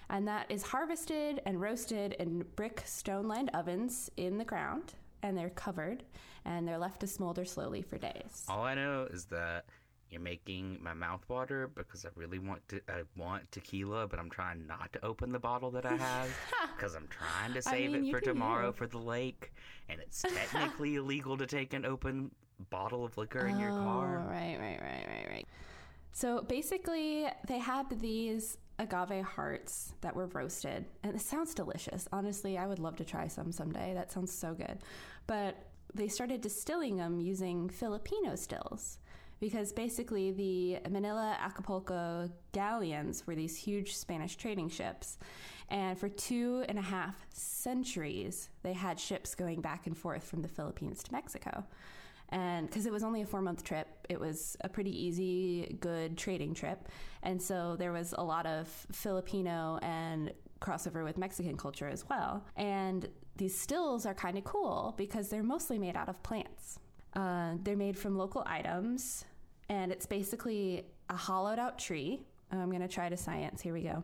And 0.10 0.28
that 0.28 0.50
is 0.50 0.64
harvested 0.64 1.42
and 1.46 1.60
roasted 1.60 2.14
in 2.14 2.46
brick 2.56 2.84
stone 2.86 3.28
lined 3.28 3.52
ovens 3.54 4.10
in 4.16 4.38
the 4.38 4.46
ground. 4.46 4.94
And 5.24 5.38
they're 5.38 5.50
covered 5.50 6.04
and 6.48 6.68
they're 6.68 6.78
left 6.78 7.02
to 7.02 7.08
smolder 7.08 7.46
slowly 7.46 7.82
for 7.82 7.98
days. 7.98 8.46
All 8.48 8.64
I 8.64 8.74
know 8.74 9.08
is 9.12 9.26
that 9.26 9.66
you're 10.10 10.22
making 10.22 10.80
my 10.82 10.94
mouth 10.94 11.24
water 11.28 11.70
because 11.76 12.06
I 12.06 12.10
really 12.16 12.40
want 12.40 12.66
to. 12.70 12.82
I 12.88 13.04
want 13.18 13.52
tequila, 13.52 14.08
but 14.08 14.20
I'm 14.20 14.30
trying 14.30 14.66
not 14.66 14.94
to 14.94 15.06
open 15.06 15.34
the 15.34 15.40
bottle 15.40 15.70
that 15.72 15.86
I 15.86 15.96
have 15.98 16.30
because 16.76 16.96
I'm 16.96 17.08
trying 17.10 17.54
to 17.54 17.62
save 17.62 17.92
mean, 17.92 18.06
it 18.06 18.12
for 18.12 18.22
tomorrow 18.22 18.72
for 18.72 18.88
the 18.88 18.98
lake, 18.98 19.52
and 19.90 20.00
it's 20.00 20.22
technically 20.52 20.96
illegal 20.96 21.38
to 21.38 21.46
take 21.46 21.74
an 21.74 21.86
open 21.86 22.32
bottle 22.70 23.04
of 23.04 23.18
liquor 23.18 23.48
in 23.48 23.60
your 23.60 23.72
Oh, 23.72 23.84
car. 23.84 24.26
Right, 24.30 24.58
right, 24.60 24.80
right, 24.82 25.06
right, 25.08 25.28
right. 25.30 25.48
So 26.14 26.42
basically, 26.42 27.28
they 27.48 27.60
had 27.60 27.90
these 28.00 28.58
agave 28.80 29.26
hearts 29.26 29.94
that 30.02 30.16
were 30.16 30.28
roasted, 30.28 30.86
and 31.04 31.16
it 31.16 31.22
sounds 31.22 31.54
delicious. 31.54 32.08
Honestly, 32.14 32.58
I 32.58 32.66
would 32.66 32.80
love 32.80 32.96
to 32.96 33.06
try 33.06 33.28
some 33.28 33.52
someday. 33.52 33.94
That 33.94 34.12
sounds 34.12 34.32
so 34.32 34.54
good. 34.54 34.80
But 35.28 35.58
they 35.98 36.08
started 36.08 36.42
distilling 36.42 36.98
them 36.98 37.20
using 37.20 37.70
Filipino 37.70 38.36
stills. 38.36 39.00
Because 39.40 39.72
basically, 39.72 40.32
the 40.32 40.90
Manila 40.90 41.38
Acapulco 41.40 42.28
galleons 42.54 43.28
were 43.28 43.36
these 43.36 43.56
huge 43.56 43.96
Spanish 43.96 44.36
trading 44.36 44.68
ships. 44.68 45.20
And 45.70 45.98
for 45.98 46.10
two 46.10 46.66
and 46.68 46.80
a 46.80 46.82
half 46.82 47.28
centuries, 47.30 48.50
they 48.64 48.74
had 48.74 49.00
ships 49.00 49.36
going 49.36 49.62
back 49.62 49.86
and 49.86 49.96
forth 49.96 50.24
from 50.24 50.42
the 50.42 50.48
Philippines 50.48 51.04
to 51.04 51.12
Mexico 51.12 51.66
and 52.30 52.68
because 52.68 52.86
it 52.86 52.92
was 52.92 53.04
only 53.04 53.22
a 53.22 53.26
four 53.26 53.42
month 53.42 53.64
trip 53.64 53.88
it 54.10 54.20
was 54.20 54.58
a 54.62 54.70
pretty 54.70 54.92
easy 55.06 55.78
good 55.80 56.18
trading 56.18 56.54
trip 56.54 56.88
and 57.24 57.42
so 57.42 57.76
there 57.78 57.92
was 57.92 58.14
a 58.18 58.24
lot 58.24 58.46
of 58.46 58.68
filipino 58.92 59.80
and 59.82 60.32
crossover 60.60 61.04
with 61.04 61.18
mexican 61.18 61.56
culture 61.56 61.88
as 61.88 62.08
well 62.10 62.44
and 62.56 63.08
these 63.38 63.58
stills 63.58 64.06
are 64.06 64.14
kind 64.14 64.38
of 64.38 64.44
cool 64.44 64.94
because 64.98 65.30
they're 65.30 65.44
mostly 65.44 65.78
made 65.78 65.96
out 65.96 66.10
of 66.10 66.22
plants. 66.24 66.80
Uh, 67.14 67.54
they're 67.64 67.78
made 67.78 67.98
from 67.98 68.18
local 68.18 68.44
items 68.46 69.24
and 69.70 69.92
it's 69.92 70.06
basically 70.06 70.86
a 71.10 71.16
hollowed 71.16 71.60
out 71.60 71.80
tree. 71.80 72.22
I'm 72.52 72.70
going 72.70 72.82
to 72.82 72.88
try 72.88 73.10
to 73.10 73.18
science 73.18 73.62
here 73.62 73.74
we 73.74 73.84
go. 73.84 74.04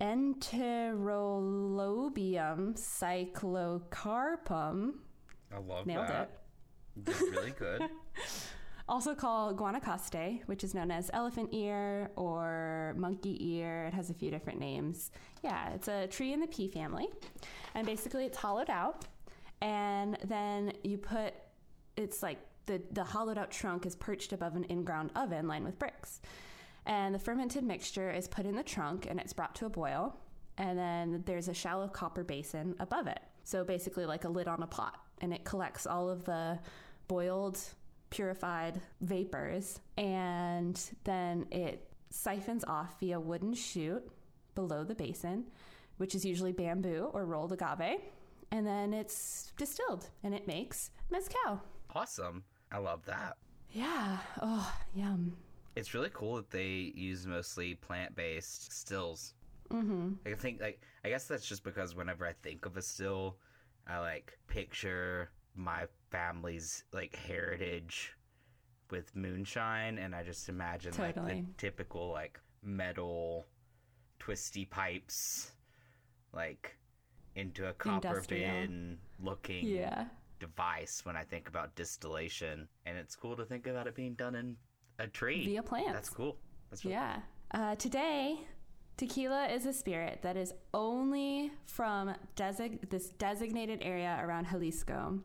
Enterolobium 0.00 2.76
cyclocarpum. 2.78 4.92
I 5.52 5.58
love 5.58 5.86
nailed 5.86 6.08
that. 6.08 6.30
it. 6.96 7.04
Did 7.04 7.20
really 7.20 7.52
good. 7.52 7.82
also 8.90 9.14
called 9.14 9.56
guanacaste, 9.56 10.40
which 10.46 10.64
is 10.64 10.74
known 10.74 10.90
as 10.90 11.10
elephant 11.14 11.48
ear 11.52 12.10
or 12.16 12.94
monkey 12.98 13.38
ear. 13.54 13.86
It 13.86 13.94
has 13.94 14.10
a 14.10 14.14
few 14.14 14.30
different 14.30 14.58
names. 14.58 15.12
Yeah, 15.42 15.70
it's 15.70 15.86
a 15.86 16.08
tree 16.08 16.32
in 16.32 16.40
the 16.40 16.48
pea 16.48 16.68
family. 16.68 17.08
And 17.74 17.86
basically, 17.86 18.26
it's 18.26 18.36
hollowed 18.36 18.68
out. 18.68 19.06
And 19.62 20.18
then 20.24 20.72
you 20.82 20.98
put, 20.98 21.34
it's 21.96 22.22
like 22.22 22.38
the, 22.66 22.82
the 22.90 23.04
hollowed 23.04 23.38
out 23.38 23.52
trunk 23.52 23.86
is 23.86 23.94
perched 23.94 24.32
above 24.32 24.56
an 24.56 24.64
in 24.64 24.82
ground 24.84 25.12
oven 25.14 25.46
lined 25.46 25.64
with 25.64 25.78
bricks. 25.78 26.20
And 26.84 27.14
the 27.14 27.18
fermented 27.18 27.62
mixture 27.62 28.10
is 28.10 28.26
put 28.26 28.44
in 28.44 28.56
the 28.56 28.62
trunk 28.62 29.06
and 29.08 29.20
it's 29.20 29.32
brought 29.32 29.54
to 29.56 29.66
a 29.66 29.70
boil. 29.70 30.16
And 30.58 30.76
then 30.76 31.22
there's 31.26 31.46
a 31.46 31.54
shallow 31.54 31.86
copper 31.86 32.24
basin 32.24 32.74
above 32.80 33.06
it. 33.06 33.20
So 33.44 33.64
basically, 33.64 34.04
like 34.04 34.24
a 34.24 34.28
lid 34.28 34.48
on 34.48 34.62
a 34.62 34.66
pot. 34.66 34.98
And 35.20 35.32
it 35.32 35.44
collects 35.44 35.86
all 35.86 36.10
of 36.10 36.24
the 36.24 36.58
boiled, 37.06 37.58
purified 38.10 38.80
vapors. 39.00 39.80
And 39.96 40.80
then 41.04 41.46
it 41.50 41.88
siphons 42.10 42.64
off 42.64 42.98
via 43.00 43.18
wooden 43.18 43.54
chute 43.54 44.08
below 44.54 44.84
the 44.84 44.94
basin, 44.94 45.44
which 45.96 46.14
is 46.14 46.24
usually 46.24 46.52
bamboo 46.52 47.10
or 47.12 47.24
rolled 47.24 47.52
agave. 47.52 48.00
And 48.50 48.66
then 48.66 48.92
it's 48.92 49.52
distilled 49.56 50.08
and 50.24 50.34
it 50.34 50.46
makes 50.46 50.90
mezcal. 51.10 51.62
awesome. 51.94 52.44
I 52.72 52.78
love 52.78 53.04
that. 53.06 53.36
Yeah. 53.72 54.18
Oh, 54.42 54.72
yum. 54.94 55.36
It's 55.76 55.94
really 55.94 56.10
cool 56.12 56.36
that 56.36 56.50
they 56.50 56.92
use 56.94 57.26
mostly 57.26 57.74
plant-based 57.76 58.72
stills. 58.72 59.34
Mm-hmm. 59.70 60.14
I 60.26 60.34
think 60.34 60.60
like 60.60 60.80
I 61.04 61.08
guess 61.08 61.26
that's 61.26 61.46
just 61.46 61.62
because 61.62 61.94
whenever 61.94 62.26
I 62.26 62.32
think 62.42 62.66
of 62.66 62.76
a 62.76 62.82
still, 62.82 63.36
I 63.86 63.98
like 63.98 64.36
picture 64.48 65.30
my 65.54 65.86
family's 66.10 66.84
like 66.92 67.14
heritage 67.16 68.14
with 68.90 69.14
moonshine, 69.14 69.98
and 69.98 70.14
I 70.14 70.22
just 70.22 70.48
imagine 70.48 70.92
like 70.98 71.14
the 71.14 71.44
typical 71.58 72.10
like 72.10 72.40
metal 72.62 73.46
twisty 74.18 74.64
pipes, 74.64 75.52
like 76.32 76.76
into 77.36 77.68
a 77.68 77.72
copper 77.72 78.08
Industrial. 78.08 78.50
bin 78.66 78.98
looking 79.22 79.66
Yeah. 79.66 80.06
device 80.40 81.04
when 81.04 81.16
I 81.16 81.22
think 81.24 81.48
about 81.48 81.74
distillation, 81.76 82.68
and 82.86 82.98
it's 82.98 83.14
cool 83.14 83.36
to 83.36 83.44
think 83.44 83.66
about 83.66 83.86
it 83.86 83.94
being 83.94 84.14
done 84.14 84.34
in 84.34 84.56
a 84.98 85.06
tree. 85.06 85.44
Via 85.46 85.62
plants. 85.62 85.92
That's 85.92 86.10
cool. 86.10 86.36
That's 86.70 86.84
really 86.84 86.94
Yeah. 86.94 87.22
Uh, 87.52 87.74
today, 87.76 88.40
tequila 89.00 89.46
is 89.46 89.64
a 89.64 89.72
spirit 89.72 90.18
that 90.20 90.36
is 90.36 90.52
only 90.74 91.50
from 91.64 92.14
desig- 92.36 92.90
this 92.90 93.08
designated 93.08 93.78
area 93.80 94.20
around 94.22 94.46
Jalisco, 94.46 95.18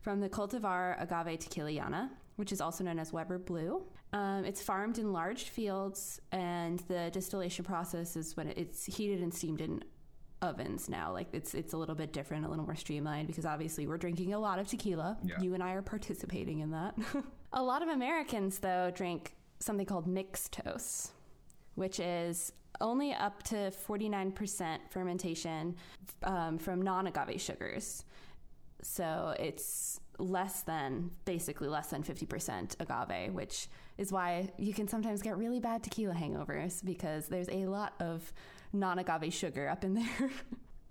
from 0.00 0.20
the 0.20 0.30
cultivar 0.30 0.96
Agave 0.98 1.38
Tequiliana, 1.38 2.08
which 2.36 2.52
is 2.52 2.62
also 2.62 2.82
known 2.82 2.98
as 2.98 3.12
Weber 3.12 3.38
Blue. 3.38 3.82
Um, 4.14 4.46
it's 4.46 4.62
farmed 4.62 4.98
in 4.98 5.12
large 5.12 5.50
fields, 5.50 6.22
and 6.32 6.78
the 6.88 7.10
distillation 7.12 7.66
process 7.66 8.16
is 8.16 8.34
when 8.34 8.48
it's 8.48 8.86
heated 8.86 9.20
and 9.20 9.32
steamed 9.32 9.60
in 9.60 9.84
ovens 10.40 10.88
now. 10.88 11.12
Like 11.12 11.28
it's 11.34 11.52
it's 11.52 11.74
a 11.74 11.76
little 11.76 11.94
bit 11.94 12.14
different, 12.14 12.46
a 12.46 12.48
little 12.48 12.64
more 12.64 12.76
streamlined 12.76 13.26
because 13.26 13.44
obviously 13.44 13.86
we're 13.86 13.98
drinking 13.98 14.32
a 14.32 14.38
lot 14.38 14.58
of 14.58 14.68
tequila. 14.68 15.18
Yeah. 15.22 15.38
You 15.42 15.52
and 15.52 15.62
I 15.62 15.72
are 15.72 15.82
participating 15.82 16.60
in 16.60 16.70
that. 16.70 16.94
a 17.52 17.62
lot 17.62 17.82
of 17.82 17.88
Americans 17.90 18.60
though 18.60 18.90
drink 18.90 19.34
something 19.58 19.84
called 19.84 20.06
mixtos, 20.06 21.10
which 21.74 22.00
is 22.00 22.52
only 22.80 23.12
up 23.12 23.42
to 23.44 23.72
49% 23.88 24.78
fermentation 24.90 25.76
um, 26.22 26.58
from 26.58 26.82
non-agave 26.82 27.40
sugars. 27.40 28.04
So 28.82 29.34
it's 29.38 30.00
less 30.18 30.62
than 30.62 31.10
basically 31.24 31.68
less 31.68 31.88
than 31.88 32.02
50% 32.02 32.76
agave, 32.80 33.32
which 33.32 33.68
is 33.96 34.12
why 34.12 34.50
you 34.58 34.72
can 34.74 34.88
sometimes 34.88 35.22
get 35.22 35.36
really 35.36 35.60
bad 35.60 35.82
tequila 35.82 36.14
hangovers 36.14 36.84
because 36.84 37.28
there's 37.28 37.48
a 37.48 37.66
lot 37.66 37.94
of 38.00 38.32
non 38.72 38.98
agave 38.98 39.32
sugar 39.32 39.68
up 39.68 39.84
in 39.84 39.94
there. 39.94 40.30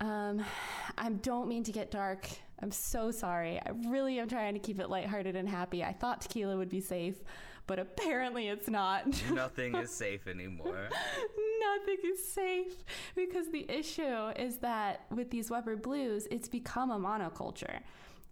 um, 0.00 0.44
I 0.96 1.10
don't 1.10 1.48
mean 1.48 1.64
to 1.64 1.72
get 1.72 1.90
dark. 1.90 2.28
I'm 2.60 2.70
so 2.70 3.10
sorry. 3.10 3.60
I 3.64 3.70
really 3.88 4.18
am 4.18 4.28
trying 4.28 4.54
to 4.54 4.60
keep 4.60 4.80
it 4.80 4.90
lighthearted 4.90 5.36
and 5.36 5.48
happy. 5.48 5.84
I 5.84 5.92
thought 5.92 6.22
tequila 6.22 6.56
would 6.56 6.68
be 6.68 6.80
safe, 6.80 7.16
but 7.68 7.78
apparently 7.78 8.48
it's 8.48 8.68
not. 8.68 9.06
Nothing 9.32 9.76
is 9.76 9.90
safe 9.90 10.26
anymore. 10.26 10.88
Nothing 11.60 11.98
is 12.10 12.26
safe 12.26 12.74
because 13.14 13.52
the 13.52 13.70
issue 13.70 14.30
is 14.30 14.56
that 14.58 15.04
with 15.14 15.30
these 15.30 15.50
Weber 15.50 15.76
blues, 15.76 16.26
it's 16.32 16.48
become 16.48 16.90
a 16.90 16.98
monoculture 16.98 17.80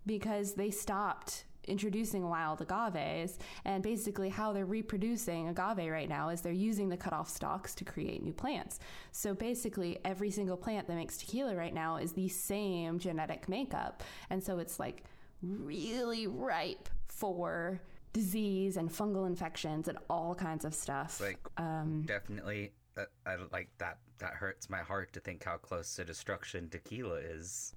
because 0.06 0.54
they 0.54 0.70
stopped 0.70 1.44
introducing 1.68 2.28
wild 2.28 2.60
agaves. 2.60 3.38
And 3.64 3.82
basically, 3.82 4.30
how 4.30 4.52
they're 4.52 4.64
reproducing 4.64 5.48
agave 5.48 5.90
right 5.90 6.08
now 6.08 6.30
is 6.30 6.40
they're 6.40 6.52
using 6.52 6.88
the 6.88 6.96
cut 6.96 7.12
off 7.12 7.28
stalks 7.28 7.74
to 7.74 7.84
create 7.84 8.22
new 8.22 8.32
plants. 8.32 8.80
So 9.12 9.34
basically, 9.34 9.98
every 10.04 10.30
single 10.30 10.56
plant 10.56 10.86
that 10.88 10.96
makes 10.96 11.18
tequila 11.18 11.54
right 11.54 11.74
now 11.74 11.96
is 11.96 12.12
the 12.12 12.28
same 12.28 12.98
genetic 12.98 13.48
makeup. 13.50 14.02
And 14.30 14.42
so 14.42 14.58
it's 14.60 14.80
like 14.80 15.04
really 15.42 16.26
ripe 16.26 16.88
for 17.08 17.82
disease 18.16 18.78
and 18.78 18.88
fungal 18.88 19.26
infections 19.26 19.88
and 19.88 19.98
all 20.08 20.34
kinds 20.34 20.64
of 20.64 20.74
stuff. 20.74 21.20
Like 21.20 21.38
um, 21.58 22.02
definitely, 22.06 22.72
that 22.94 23.08
I 23.26 23.36
like 23.52 23.68
that. 23.76 23.98
That 24.18 24.32
hurts 24.32 24.70
my 24.70 24.78
heart 24.78 25.12
to 25.12 25.20
think 25.20 25.44
how 25.44 25.58
close 25.58 25.94
to 25.96 26.04
destruction 26.04 26.70
tequila 26.70 27.16
is. 27.16 27.74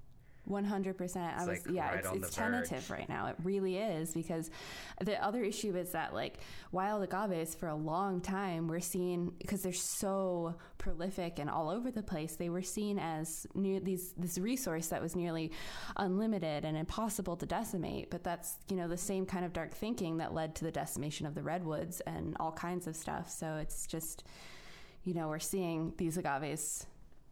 One 0.50 0.66
hundred 0.66 0.98
percent. 0.98 1.38
I 1.38 1.46
was 1.46 1.48
like 1.48 1.76
yeah. 1.76 1.90
Right 1.90 2.00
it's, 2.00 2.26
it's 2.26 2.36
tentative 2.36 2.90
right 2.90 3.08
now. 3.08 3.28
It 3.28 3.36
really 3.44 3.78
is 3.78 4.14
because 4.16 4.50
the 5.00 5.24
other 5.24 5.44
issue 5.44 5.76
is 5.76 5.92
that 5.92 6.12
like 6.12 6.40
wild 6.72 7.04
agaves 7.04 7.54
for 7.54 7.68
a 7.68 7.76
long 7.76 8.20
time 8.20 8.68
we're 8.68 8.80
seen 8.80 9.32
because 9.38 9.62
they're 9.62 9.72
so 9.72 10.56
prolific 10.80 11.38
and 11.38 11.52
all 11.52 11.70
over 11.70 11.92
the 11.92 12.02
place. 12.02 12.36
They 12.36 12.50
were 12.50 12.64
seen 12.64 12.98
as 12.98 13.46
these 13.56 14.14
this 14.18 14.40
resource 14.40 14.88
that 14.88 15.04
was 15.04 15.16
nearly 15.16 15.52
unlimited 15.98 16.66
and 16.66 16.76
impossible 16.76 17.36
to 17.36 17.46
decimate. 17.46 18.10
But 18.10 18.24
that's 18.24 18.58
you 18.70 18.76
know 18.76 18.88
the 18.88 18.98
same 18.98 19.28
kind 19.28 19.46
of 19.46 19.54
dark 19.54 19.76
thinking 19.76 20.18
that 20.18 20.34
led 20.34 20.56
to 20.56 20.66
the 20.66 20.72
decimation 20.72 21.28
of 21.28 21.36
the 21.36 21.44
redwoods 21.44 22.02
and 22.08 22.36
all 22.40 22.54
kinds 22.54 22.88
of 22.88 22.96
stuff. 22.96 23.30
So 23.30 23.58
it's 23.58 23.86
just 23.86 24.24
you 25.04 25.14
know 25.14 25.28
we're 25.28 25.38
seeing 25.38 25.94
these 25.98 26.18
agaves 26.18 26.88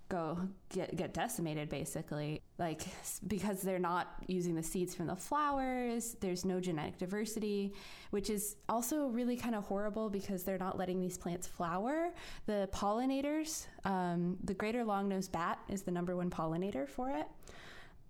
go 0.09 0.39
get 0.69 0.95
get 0.95 1.13
decimated 1.13 1.69
basically. 1.69 2.41
Like 2.57 2.81
because 3.27 3.61
they're 3.61 3.79
not 3.79 4.07
using 4.27 4.55
the 4.55 4.63
seeds 4.63 4.95
from 4.95 5.07
the 5.07 5.15
flowers 5.15 6.15
there's 6.19 6.45
no 6.45 6.59
genetic 6.59 6.97
diversity 6.97 7.73
which 8.09 8.29
is 8.29 8.55
also 8.67 9.07
really 9.07 9.35
kind 9.35 9.53
of 9.55 9.63
horrible 9.63 10.09
because 10.09 10.43
they're 10.43 10.57
not 10.57 10.77
letting 10.77 10.99
these 10.99 11.17
plants 11.17 11.47
flower. 11.47 12.11
The 12.45 12.69
pollinators 12.73 13.67
um, 13.85 14.37
the 14.43 14.53
greater 14.53 14.83
long-nosed 14.83 15.31
bat 15.31 15.59
is 15.69 15.83
the 15.83 15.91
number 15.91 16.15
one 16.15 16.29
pollinator 16.29 16.87
for 16.87 17.09
it 17.11 17.27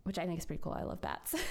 which 0.04 0.18
i 0.18 0.26
think 0.26 0.40
is 0.40 0.46
pretty 0.46 0.62
cool. 0.62 0.74
I 0.74 0.84
love 0.84 1.02
bats. 1.02 1.36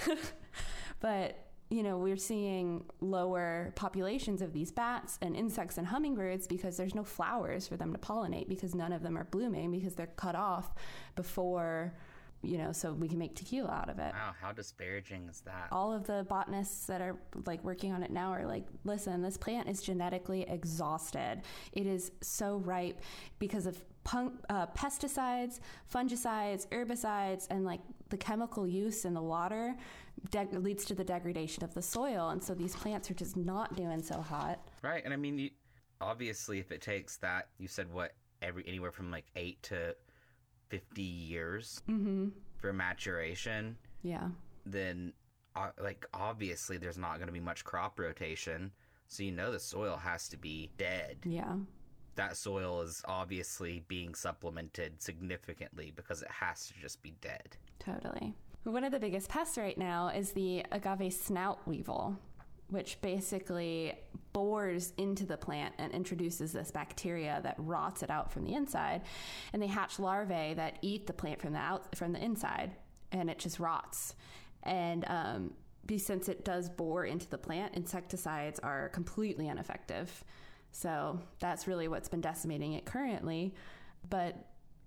But 0.99 1.37
you 1.69 1.83
know, 1.83 1.97
we're 1.97 2.17
seeing 2.17 2.85
lower 3.01 3.73
populations 3.75 4.41
of 4.41 4.53
these 4.53 4.71
bats 4.71 5.17
and 5.21 5.35
insects 5.35 5.77
and 5.77 5.87
hummingbirds 5.87 6.47
because 6.47 6.77
there's 6.77 6.95
no 6.95 7.03
flowers 7.03 7.67
for 7.67 7.75
them 7.75 7.91
to 7.91 7.99
pollinate 7.99 8.47
because 8.47 8.73
none 8.73 8.93
of 8.93 9.03
them 9.03 9.17
are 9.17 9.25
blooming 9.25 9.71
because 9.71 9.93
they're 9.95 10.07
cut 10.07 10.35
off 10.35 10.73
before 11.15 11.93
you 12.43 12.57
know, 12.57 12.71
so 12.71 12.93
we 12.93 13.07
can 13.07 13.17
make 13.17 13.35
tequila 13.35 13.69
out 13.69 13.89
of 13.89 13.97
it. 13.97 14.13
Wow, 14.13 14.35
how 14.39 14.51
disparaging 14.51 15.27
is 15.27 15.41
that? 15.41 15.67
All 15.71 15.91
of 15.91 16.05
the 16.05 16.25
botanists 16.29 16.85
that 16.85 17.01
are 17.01 17.17
like 17.45 17.63
working 17.63 17.91
on 17.91 18.03
it 18.03 18.11
now 18.11 18.31
are 18.31 18.45
like, 18.45 18.65
listen, 18.83 19.21
this 19.21 19.37
plant 19.37 19.67
is 19.67 19.81
genetically 19.81 20.43
exhausted. 20.47 21.41
It 21.73 21.87
is 21.87 22.11
so 22.21 22.57
ripe 22.57 23.01
because 23.39 23.65
of 23.65 23.83
punk, 24.03 24.33
uh, 24.49 24.67
pesticides, 24.67 25.59
fungicides, 25.91 26.67
herbicides, 26.67 27.47
and 27.49 27.65
like 27.65 27.81
the 28.09 28.17
chemical 28.17 28.67
use 28.67 29.03
in 29.03 29.13
the 29.13 29.21
water 29.21 29.75
leads 30.51 30.85
to 30.85 30.95
the 30.95 31.03
degradation 31.03 31.63
of 31.63 31.73
the 31.73 31.81
soil, 31.81 32.29
and 32.29 32.43
so 32.43 32.53
these 32.53 32.75
plants 32.75 33.09
are 33.11 33.15
just 33.15 33.37
not 33.37 33.75
doing 33.75 34.01
so 34.01 34.21
hot. 34.21 34.59
Right, 34.81 35.03
and 35.03 35.13
I 35.13 35.17
mean, 35.17 35.39
you, 35.39 35.49
obviously, 36.01 36.59
if 36.59 36.71
it 36.71 36.81
takes 36.81 37.17
that, 37.17 37.49
you 37.57 37.67
said 37.67 37.91
what 37.91 38.13
every 38.41 38.63
anywhere 38.67 38.91
from 38.91 39.11
like 39.11 39.25
eight 39.35 39.61
to 39.63 39.95
fifty 40.69 41.01
years 41.01 41.81
mm-hmm. 41.89 42.29
for 42.57 42.73
maturation. 42.73 43.77
Yeah. 44.03 44.29
Then, 44.65 45.13
uh, 45.55 45.69
like, 45.81 46.05
obviously, 46.13 46.77
there's 46.77 46.97
not 46.97 47.15
going 47.15 47.27
to 47.27 47.33
be 47.33 47.39
much 47.39 47.63
crop 47.63 47.99
rotation, 47.99 48.71
so 49.07 49.23
you 49.23 49.31
know 49.31 49.51
the 49.51 49.59
soil 49.59 49.97
has 49.97 50.27
to 50.29 50.37
be 50.37 50.71
dead. 50.77 51.17
Yeah. 51.23 51.55
That 52.15 52.35
soil 52.35 52.81
is 52.81 53.03
obviously 53.05 53.83
being 53.87 54.15
supplemented 54.15 55.01
significantly 55.01 55.93
because 55.95 56.21
it 56.23 56.31
has 56.31 56.67
to 56.67 56.73
just 56.81 57.01
be 57.03 57.13
dead. 57.21 57.57
Totally. 57.79 58.35
One 58.63 58.83
of 58.83 58.91
the 58.91 58.99
biggest 58.99 59.29
pests 59.29 59.57
right 59.57 59.77
now 59.77 60.09
is 60.09 60.31
the 60.31 60.65
agave 60.71 61.13
snout 61.13 61.65
weevil, 61.65 62.17
which 62.69 62.99
basically 63.01 63.93
bores 64.33 64.93
into 64.97 65.25
the 65.25 65.37
plant 65.37 65.73
and 65.77 65.93
introduces 65.93 66.51
this 66.51 66.69
bacteria 66.69 67.39
that 67.43 67.55
rots 67.57 68.03
it 68.03 68.09
out 68.09 68.31
from 68.31 68.43
the 68.43 68.53
inside. 68.53 69.03
And 69.53 69.61
they 69.61 69.67
hatch 69.67 69.99
larvae 69.99 70.53
that 70.55 70.79
eat 70.81 71.07
the 71.07 71.13
plant 71.13 71.41
from 71.41 71.53
the 71.53 71.59
out 71.59 71.95
from 71.95 72.11
the 72.11 72.23
inside, 72.23 72.71
and 73.11 73.29
it 73.29 73.39
just 73.39 73.59
rots. 73.59 74.15
And 74.63 75.05
um, 75.07 75.53
since 75.97 76.27
it 76.27 76.43
does 76.43 76.69
bore 76.69 77.05
into 77.05 77.29
the 77.29 77.37
plant, 77.37 77.75
insecticides 77.75 78.59
are 78.59 78.89
completely 78.89 79.47
ineffective. 79.47 80.23
So 80.71 81.21
that's 81.39 81.67
really 81.67 81.87
what's 81.87 82.09
been 82.09 82.21
decimating 82.21 82.73
it 82.73 82.85
currently. 82.85 83.55
But 84.09 84.35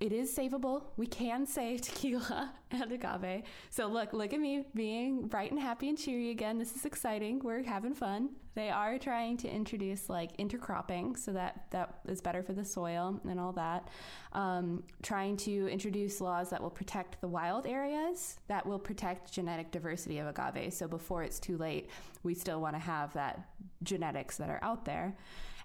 it 0.01 0.13
is 0.13 0.35
savable. 0.35 0.85
We 0.97 1.07
can 1.07 1.47
save 1.47 1.83
tequila 1.83 2.53
and 2.71 2.91
agave. 2.91 3.43
So 3.69 3.87
look, 3.87 4.15
look 4.15 4.33
at 4.33 4.41
me 4.41 4.65
being 4.75 5.29
bright 5.29 5.51
and 5.51 5.61
happy 5.61 5.91
and 5.91 5.99
cheery 5.99 6.31
again. 6.31 6.59
This 6.59 6.75
is 6.75 6.87
exciting. 6.87 7.41
We're 7.41 7.63
having 7.63 7.95
fun. 7.95 8.31
They 8.55 8.71
are 8.71 8.99
trying 8.99 9.37
to 9.39 9.49
introduce 9.49 10.09
like 10.09 10.37
intercropping, 10.39 11.17
so 11.17 11.33
that 11.33 11.67
that 11.71 12.01
is 12.09 12.21
better 12.21 12.43
for 12.43 12.53
the 12.53 12.65
soil 12.65 13.21
and 13.29 13.39
all 13.39 13.53
that. 13.53 13.89
Um, 14.33 14.83
trying 15.03 15.37
to 15.39 15.69
introduce 15.69 16.21
laws 16.21 16.51
that 16.51 16.61
will 16.61 16.71
protect 16.71 17.21
the 17.21 17.29
wild 17.29 17.67
areas, 17.67 18.41
that 18.49 18.67
will 18.67 18.79
protect 18.79 19.33
genetic 19.33 19.71
diversity 19.71 20.19
of 20.19 20.27
agave. 20.27 20.73
So 20.73 20.89
before 20.89 21.23
it's 21.23 21.39
too 21.39 21.59
late, 21.59 21.91
we 22.23 22.35
still 22.35 22.61
want 22.61 22.75
to 22.75 22.81
have 22.81 23.13
that 23.13 23.49
genetics 23.83 24.37
that 24.39 24.51
are 24.51 24.61
out 24.63 24.85
there. 24.85 25.17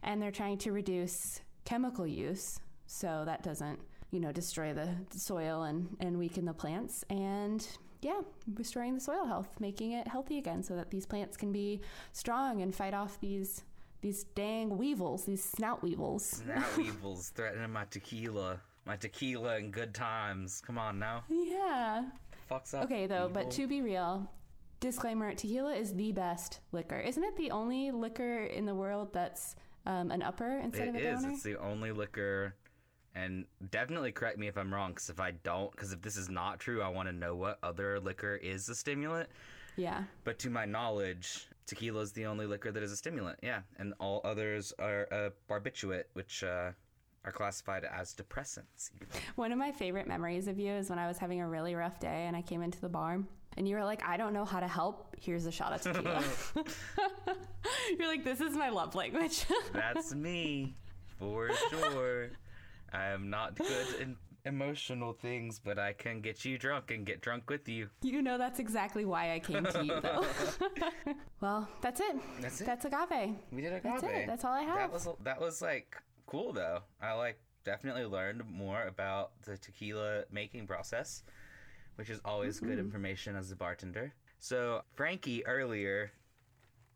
And 0.03 0.21
they're 0.21 0.29
trying 0.31 0.59
to 0.59 0.71
reduce 0.71 1.41
chemical 1.63 2.05
use, 2.05 2.59
so 2.85 3.23
that 3.25 3.41
doesn't 3.41 3.79
you 4.11 4.19
know, 4.19 4.31
destroy 4.31 4.73
the 4.73 4.89
soil 5.11 5.63
and, 5.63 5.95
and 5.99 6.17
weaken 6.17 6.45
the 6.45 6.53
plants. 6.53 7.03
And 7.09 7.65
yeah, 8.01 8.21
restoring 8.53 8.93
the 8.93 8.99
soil 9.01 9.25
health, 9.25 9.59
making 9.59 9.93
it 9.93 10.07
healthy 10.07 10.37
again 10.37 10.63
so 10.63 10.75
that 10.75 10.91
these 10.91 11.05
plants 11.05 11.37
can 11.37 11.51
be 11.51 11.81
strong 12.13 12.61
and 12.61 12.73
fight 12.73 12.93
off 12.93 13.19
these 13.19 13.63
these 14.01 14.25
dang 14.35 14.77
weevils, 14.77 15.25
these 15.25 15.43
snout 15.43 15.81
weevils. 15.81 16.23
Snout 16.43 16.77
weevils 16.77 17.29
threatening 17.29 17.71
my 17.71 17.85
tequila. 17.85 18.59
My 18.85 18.97
tequila 18.97 19.55
and 19.55 19.73
good 19.73 19.95
times. 19.95 20.61
Come 20.63 20.77
on 20.77 20.99
now. 20.99 21.23
Yeah. 21.27 22.03
Fucks 22.51 22.75
up. 22.75 22.83
Okay, 22.83 23.07
though, 23.07 23.31
but 23.33 23.49
to 23.51 23.65
be 23.65 23.81
real, 23.81 24.29
disclaimer 24.79 25.33
tequila 25.33 25.73
is 25.73 25.95
the 25.95 26.11
best 26.11 26.59
liquor. 26.71 26.99
Isn't 26.99 27.23
it 27.23 27.35
the 27.35 27.49
only 27.49 27.89
liquor 27.89 28.43
in 28.43 28.67
the 28.67 28.75
world 28.75 29.11
that's 29.11 29.55
um, 29.87 30.11
an 30.11 30.21
upper 30.21 30.59
instead 30.59 30.89
it 30.89 30.89
of 30.89 30.95
a 30.95 30.99
is. 30.99 31.21
downer? 31.21 31.33
It's 31.33 31.43
the 31.43 31.57
only 31.57 31.91
liquor 31.91 32.53
and 33.15 33.45
definitely 33.71 34.11
correct 34.11 34.37
me 34.37 34.47
if 34.47 34.57
I'm 34.57 34.73
wrong, 34.73 34.91
because 34.91 35.09
if 35.09 35.19
I 35.19 35.31
don't, 35.31 35.71
because 35.71 35.93
if 35.93 36.01
this 36.01 36.17
is 36.17 36.29
not 36.29 36.59
true, 36.59 36.81
I 36.81 36.89
want 36.89 37.09
to 37.09 37.13
know 37.13 37.35
what 37.35 37.59
other 37.63 37.99
liquor 37.99 38.35
is 38.35 38.69
a 38.69 38.75
stimulant. 38.75 39.29
Yeah. 39.77 40.03
But 40.23 40.39
to 40.39 40.49
my 40.49 40.65
knowledge, 40.65 41.47
tequila 41.65 42.01
is 42.01 42.11
the 42.11 42.25
only 42.25 42.45
liquor 42.45 42.71
that 42.71 42.83
is 42.83 42.91
a 42.91 42.97
stimulant. 42.97 43.39
Yeah, 43.41 43.61
and 43.77 43.93
all 43.99 44.21
others 44.23 44.73
are 44.79 45.07
a 45.11 45.31
barbiturate, 45.49 46.05
which 46.13 46.43
uh, 46.43 46.71
are 47.25 47.31
classified 47.31 47.85
as 47.85 48.13
depressants. 48.13 48.91
One 49.35 49.51
of 49.51 49.57
my 49.57 49.71
favorite 49.71 50.07
memories 50.07 50.47
of 50.47 50.59
you 50.59 50.71
is 50.71 50.89
when 50.89 50.99
I 50.99 51.07
was 51.07 51.17
having 51.17 51.41
a 51.41 51.47
really 51.47 51.75
rough 51.75 51.99
day 51.99 52.25
and 52.27 52.35
I 52.35 52.41
came 52.41 52.61
into 52.61 52.79
the 52.79 52.89
bar. 52.89 53.19
And 53.57 53.67
you 53.67 53.75
were 53.75 53.85
like, 53.85 54.03
I 54.05 54.17
don't 54.17 54.33
know 54.33 54.43
how 54.43 54.59
to 54.59 54.67
help. 54.67 55.15
Here's 55.19 55.45
a 55.45 55.51
shot 55.51 55.73
of 55.73 55.81
tequila. 55.81 56.23
You're 57.97 58.07
like, 58.07 58.23
this 58.23 58.41
is 58.41 58.53
my 58.55 58.69
love 58.69 58.95
language. 58.95 59.45
That's 59.73 60.13
me, 60.13 60.75
for 61.17 61.49
sure. 61.69 62.29
I 62.95 63.07
am 63.09 63.29
not 63.29 63.55
good 63.55 63.87
in 63.99 64.15
emotional 64.45 65.13
things, 65.13 65.59
but 65.59 65.77
I 65.77 65.93
can 65.93 66.21
get 66.21 66.45
you 66.45 66.57
drunk 66.57 66.91
and 66.91 67.05
get 67.05 67.21
drunk 67.21 67.49
with 67.49 67.67
you. 67.67 67.89
You 68.01 68.21
know 68.21 68.37
that's 68.37 68.59
exactly 68.59 69.05
why 69.05 69.33
I 69.33 69.39
came 69.39 69.65
to 69.65 69.83
you, 69.83 69.99
though. 69.99 70.25
well, 71.41 71.67
that's 71.81 71.99
it. 71.99 72.15
That's 72.39 72.61
it. 72.61 72.65
That's 72.65 72.85
agave. 72.85 73.35
We 73.51 73.61
did 73.61 73.73
agave. 73.73 74.01
That's 74.01 74.03
it. 74.03 74.27
That's 74.27 74.45
all 74.45 74.53
I 74.53 74.61
have. 74.61 74.77
That 74.77 74.93
was 74.93 75.07
that 75.23 75.41
was 75.41 75.61
like 75.61 75.95
cool 76.25 76.53
though. 76.53 76.79
I 77.01 77.13
like 77.13 77.39
definitely 77.65 78.05
learned 78.05 78.43
more 78.49 78.83
about 78.83 79.31
the 79.43 79.57
tequila 79.57 80.23
making 80.31 80.67
process, 80.67 81.23
which 81.95 82.09
is 82.09 82.21
always 82.23 82.57
mm-hmm. 82.57 82.69
good 82.69 82.79
information 82.79 83.35
as 83.35 83.51
a 83.51 83.55
bartender. 83.55 84.13
So 84.39 84.83
Frankie 84.93 85.45
earlier 85.45 86.11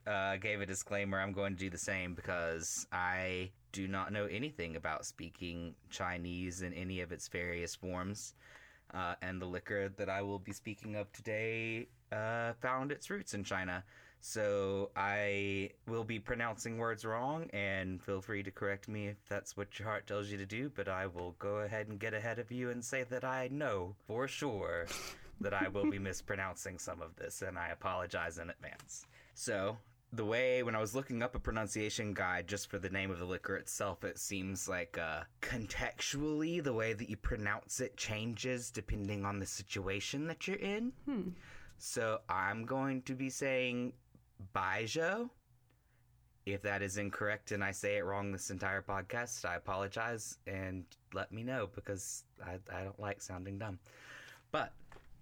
uh, 0.06 0.38
gave 0.38 0.62
a 0.62 0.66
disclaimer. 0.66 1.20
I'm 1.20 1.34
going 1.34 1.54
to 1.54 1.60
do 1.60 1.70
the 1.70 1.78
same 1.78 2.14
because 2.14 2.88
I 2.92 3.52
do 3.72 3.88
not 3.88 4.12
know 4.12 4.26
anything 4.26 4.76
about 4.76 5.06
speaking 5.06 5.76
Chinese 5.90 6.62
in 6.62 6.74
any 6.74 7.02
of 7.02 7.12
its 7.12 7.28
various 7.28 7.76
forms. 7.76 8.34
Uh, 8.94 9.14
and 9.22 9.42
the 9.42 9.46
liquor 9.46 9.90
that 9.98 10.10
I 10.10 10.22
will 10.24 10.40
be 10.40 10.52
speaking 10.52 10.96
of 10.96 11.12
today 11.12 11.88
uh, 12.12 12.54
found 12.62 12.92
its 12.92 13.10
roots 13.10 13.34
in 13.34 13.44
China. 13.44 13.84
So 14.22 14.90
I 14.96 15.72
will 15.88 16.04
be 16.04 16.20
pronouncing 16.20 16.78
words 16.78 17.06
wrong, 17.06 17.50
and 17.54 18.02
feel 18.02 18.22
free 18.22 18.44
to 18.44 18.52
correct 18.52 18.90
me 18.90 19.08
if 19.08 19.18
that's 19.30 19.56
what 19.56 19.80
your 19.80 19.88
heart 19.88 20.08
tells 20.08 20.30
you 20.30 20.38
to 20.38 20.46
do. 20.46 20.72
But 20.76 20.90
I 20.90 21.08
will 21.08 21.36
go 21.40 21.58
ahead 21.60 21.88
and 21.88 22.00
get 22.00 22.14
ahead 22.14 22.40
of 22.40 22.52
you 22.52 22.70
and 22.70 22.84
say 22.84 23.04
that 23.04 23.24
I 23.24 23.48
know 23.50 23.96
for 24.08 24.28
sure 24.28 24.88
that 25.40 25.54
I 25.54 25.70
will 25.70 25.90
be 25.90 26.00
mispronouncing 26.10 26.80
some 26.80 27.02
of 27.02 27.16
this, 27.16 27.42
and 27.42 27.58
I 27.58 27.70
apologize 27.70 28.40
in 28.40 28.50
advance. 28.50 29.06
So, 29.36 29.78
the 30.12 30.26
way 30.26 30.64
when 30.64 30.76
I 30.76 30.82
was 30.82 30.96
looking 30.96 31.22
up 31.22 31.36
a 31.36 31.40
pronunciation 31.40 32.14
guide 32.14 32.48
just 32.48 32.70
for 32.70 32.80
the 32.80 32.90
name 32.90 33.12
of 33.12 33.20
the 33.20 33.26
liquor 33.26 33.56
itself, 33.56 34.04
it 34.04 34.18
seems 34.18 34.68
like 34.68 34.98
uh, 34.98 35.22
contextually 35.42 36.64
the 36.64 36.74
way 36.74 36.94
that 36.94 37.10
you 37.10 37.18
pronounce 37.18 37.80
it 37.80 37.96
changes 37.96 38.72
depending 38.72 39.24
on 39.24 39.40
the 39.40 39.46
situation 39.46 40.26
that 40.28 40.48
you're 40.48 40.58
in. 40.58 40.94
Hmm. 41.06 41.30
So 41.78 42.22
I'm 42.28 42.66
going 42.66 43.04
to 43.04 43.14
be 43.14 43.30
saying 43.30 43.94
Baijiu. 44.56 45.30
If 46.46 46.64
that 46.64 46.82
is 46.82 46.98
incorrect 46.98 47.52
and 47.52 47.64
I 47.64 47.72
say 47.72 47.98
it 47.98 48.06
wrong 48.06 48.32
this 48.32 48.50
entire 48.50 48.82
podcast, 48.82 49.46
I 49.46 49.56
apologize 49.56 50.40
and 50.48 50.86
let 51.14 51.32
me 51.32 51.44
know 51.44 51.70
because 51.76 52.24
I, 52.44 52.58
I 52.76 52.84
don't 52.84 53.00
like 53.00 53.22
sounding 53.22 53.60
dumb. 53.60 53.78
But 54.52 54.74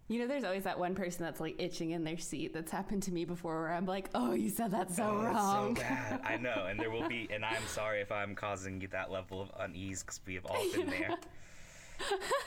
You 0.09 0.19
know, 0.19 0.27
there's 0.27 0.45
always 0.45 0.63
that 0.63 0.79
one 0.79 0.95
person 0.95 1.25
that's 1.25 1.41
like 1.41 1.55
itching 1.61 1.91
in 1.91 2.05
their 2.05 2.17
seat. 2.17 2.53
That's 2.53 2.71
happened 2.71 3.03
to 3.03 3.11
me 3.11 3.25
before, 3.25 3.61
where 3.63 3.73
I'm 3.73 3.85
like, 3.85 4.09
"Oh, 4.15 4.31
you 4.33 4.49
said 4.49 4.71
that 4.71 4.89
so 4.91 5.03
Oh, 5.03 5.23
wrong." 5.23 5.75
so 5.75 5.81
bad. 5.81 6.21
I 6.23 6.37
know, 6.41 6.67
and 6.69 6.79
there 6.79 6.89
will 6.89 7.07
be, 7.09 7.27
and 7.29 7.43
I'm 7.43 7.65
sorry 7.67 7.99
if 7.99 8.09
I'm 8.11 8.33
causing 8.33 8.79
you 8.79 8.87
that 8.89 9.11
level 9.11 9.41
of 9.41 9.51
unease 9.59 10.03
because 10.03 10.21
we 10.25 10.35
have 10.35 10.45
all 10.45 10.63
been 10.71 10.89
there. 10.89 11.11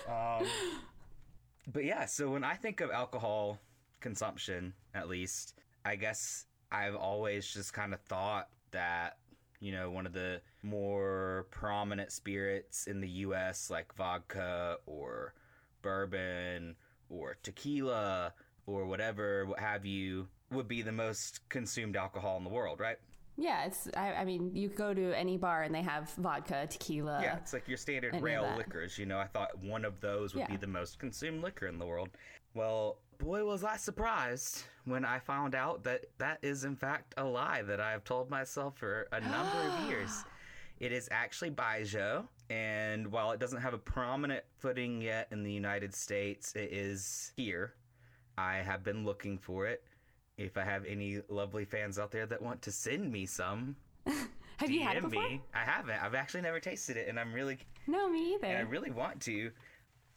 um, 0.08 0.46
but 1.70 1.84
yeah, 1.84 2.06
so 2.06 2.30
when 2.30 2.44
I 2.44 2.54
think 2.54 2.80
of 2.80 2.90
alcohol 2.90 3.58
consumption, 4.00 4.72
at 4.94 5.08
least, 5.08 5.54
I 5.84 5.96
guess 5.96 6.46
I've 6.72 6.94
always 6.96 7.46
just 7.46 7.74
kind 7.74 7.92
of 7.92 8.00
thought 8.02 8.48
that 8.70 9.18
you 9.60 9.72
know 9.72 9.90
one 9.90 10.06
of 10.06 10.14
the 10.14 10.40
more 10.62 11.46
prominent 11.50 12.10
spirits 12.10 12.86
in 12.86 13.02
the 13.02 13.08
U.S. 13.08 13.68
like 13.68 13.94
vodka 13.96 14.78
or 14.86 15.34
bourbon 15.82 16.74
or 17.10 17.36
tequila 17.42 18.32
or 18.66 18.86
whatever, 18.86 19.46
what 19.46 19.58
have 19.58 19.84
you, 19.84 20.28
would 20.50 20.68
be 20.68 20.82
the 20.82 20.92
most 20.92 21.48
consumed 21.48 21.96
alcohol 21.96 22.36
in 22.36 22.44
the 22.44 22.50
world, 22.50 22.80
right? 22.80 22.96
Yeah, 23.36 23.64
it's. 23.64 23.88
I, 23.96 24.12
I 24.12 24.24
mean, 24.24 24.54
you 24.54 24.68
go 24.68 24.92
to 24.92 25.18
any 25.18 25.38
bar 25.38 25.62
and 25.62 25.74
they 25.74 25.82
have 25.82 26.10
vodka, 26.14 26.66
tequila. 26.68 27.20
Yeah, 27.22 27.36
it's 27.36 27.52
like 27.52 27.66
your 27.68 27.78
standard 27.78 28.20
rail 28.20 28.46
liquors. 28.56 28.98
You 28.98 29.06
know, 29.06 29.18
I 29.18 29.26
thought 29.26 29.58
one 29.62 29.84
of 29.84 29.98
those 30.00 30.34
would 30.34 30.46
be 30.48 30.56
the 30.56 30.66
most 30.66 30.98
consumed 30.98 31.42
liquor 31.42 31.66
in 31.66 31.78
the 31.78 31.86
world. 31.86 32.10
Well, 32.52 32.98
boy, 33.18 33.44
was 33.44 33.64
I 33.64 33.76
surprised 33.76 34.64
when 34.84 35.04
I 35.04 35.20
found 35.20 35.54
out 35.54 35.84
that 35.84 36.04
that 36.18 36.38
is, 36.42 36.64
in 36.64 36.76
fact, 36.76 37.14
a 37.16 37.24
lie 37.24 37.62
that 37.62 37.80
I 37.80 37.92
have 37.92 38.04
told 38.04 38.28
myself 38.28 38.76
for 38.76 39.06
a 39.12 39.20
number 39.20 39.58
of 39.68 39.84
years. 39.88 40.24
It 40.78 40.92
is 40.92 41.08
actually 41.10 41.50
Baijiu, 41.50 42.26
and 42.50 43.10
while 43.10 43.30
it 43.30 43.40
doesn't 43.40 43.60
have 43.60 43.72
a 43.74 43.78
prominent 43.78 44.44
footing 44.58 45.00
yet 45.00 45.28
in 45.30 45.42
the 45.42 45.52
United 45.52 45.94
States, 45.94 46.52
it 46.54 46.70
is 46.72 47.32
here. 47.36 47.74
I 48.36 48.56
have 48.56 48.82
been 48.84 49.04
looking 49.04 49.38
for 49.38 49.66
it. 49.66 49.82
If 50.36 50.56
I 50.58 50.64
have 50.64 50.84
any 50.84 51.20
lovely 51.28 51.64
fans 51.64 51.98
out 51.98 52.10
there 52.10 52.26
that 52.26 52.42
want 52.42 52.60
to 52.62 52.72
send 52.72 53.10
me 53.12 53.24
some, 53.26 53.76
Have 54.56 54.70
you 54.70 54.82
had 54.82 54.96
it 54.98 55.02
before? 55.08 55.22
me. 55.22 55.40
I 55.54 55.60
haven't. 55.64 56.02
I've 56.02 56.14
actually 56.14 56.42
never 56.42 56.60
tasted 56.60 56.96
it, 56.98 57.08
and 57.08 57.18
I'm 57.18 57.32
really 57.32 57.58
No, 57.86 58.08
me 58.10 58.34
either. 58.34 58.46
and 58.46 58.58
I 58.58 58.62
really 58.62 58.90
want 58.90 59.20
to. 59.22 59.50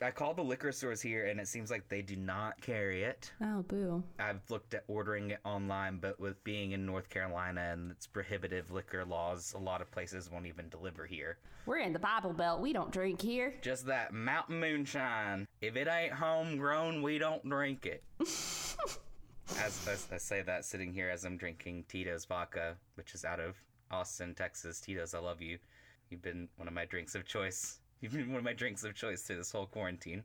I 0.03 0.11
called 0.11 0.37
the 0.37 0.43
liquor 0.43 0.71
stores 0.71 1.01
here, 1.01 1.27
and 1.27 1.39
it 1.39 1.47
seems 1.47 1.71
like 1.71 1.87
they 1.87 2.01
do 2.01 2.15
not 2.15 2.59
carry 2.61 3.03
it. 3.03 3.31
oh, 3.41 3.63
boo. 3.63 4.03
I've 4.19 4.41
looked 4.49 4.73
at 4.73 4.83
ordering 4.87 5.31
it 5.31 5.39
online, 5.45 5.97
but 5.97 6.19
with 6.19 6.43
being 6.43 6.73
in 6.73 6.85
North 6.85 7.09
Carolina 7.09 7.69
and 7.71 7.91
its 7.91 8.05
prohibitive 8.05 8.69
liquor 8.71 9.05
laws, 9.05 9.53
a 9.53 9.59
lot 9.59 9.81
of 9.81 9.89
places 9.91 10.29
won't 10.29 10.45
even 10.45 10.67
deliver 10.69 11.05
here. 11.05 11.37
We're 11.65 11.77
in 11.77 11.93
the 11.93 11.99
Bible 11.99 12.33
Belt. 12.33 12.59
We 12.59 12.73
don't 12.73 12.91
drink 12.91 13.21
here. 13.21 13.53
Just 13.61 13.85
that 13.85 14.13
mountain 14.13 14.59
moonshine. 14.59 15.47
If 15.61 15.77
it 15.77 15.87
ain't 15.87 16.13
homegrown, 16.13 17.01
we 17.01 17.17
don't 17.17 17.47
drink 17.47 17.85
it. 17.85 18.03
as, 18.19 19.87
as 19.87 20.07
I 20.11 20.17
say 20.17 20.41
that 20.41 20.65
sitting 20.65 20.93
here 20.93 21.09
as 21.09 21.23
I'm 21.23 21.37
drinking 21.37 21.85
Tito's 21.87 22.25
vodka, 22.25 22.75
which 22.95 23.13
is 23.13 23.23
out 23.23 23.39
of 23.39 23.55
Austin, 23.89 24.35
Texas. 24.35 24.81
Tito's, 24.81 25.13
I 25.13 25.19
love 25.19 25.41
you. 25.41 25.57
You've 26.09 26.21
been 26.21 26.49
one 26.57 26.67
of 26.67 26.73
my 26.73 26.85
drinks 26.85 27.15
of 27.15 27.25
choice. 27.25 27.79
You've 28.03 28.11
been 28.11 28.27
one 28.31 28.37
of 28.37 28.43
my 28.43 28.53
drinks 28.53 28.83
of 28.83 28.93
choice 28.93 29.21
through 29.21 29.37
this 29.37 29.51
whole 29.51 29.65
quarantine. 29.65 30.23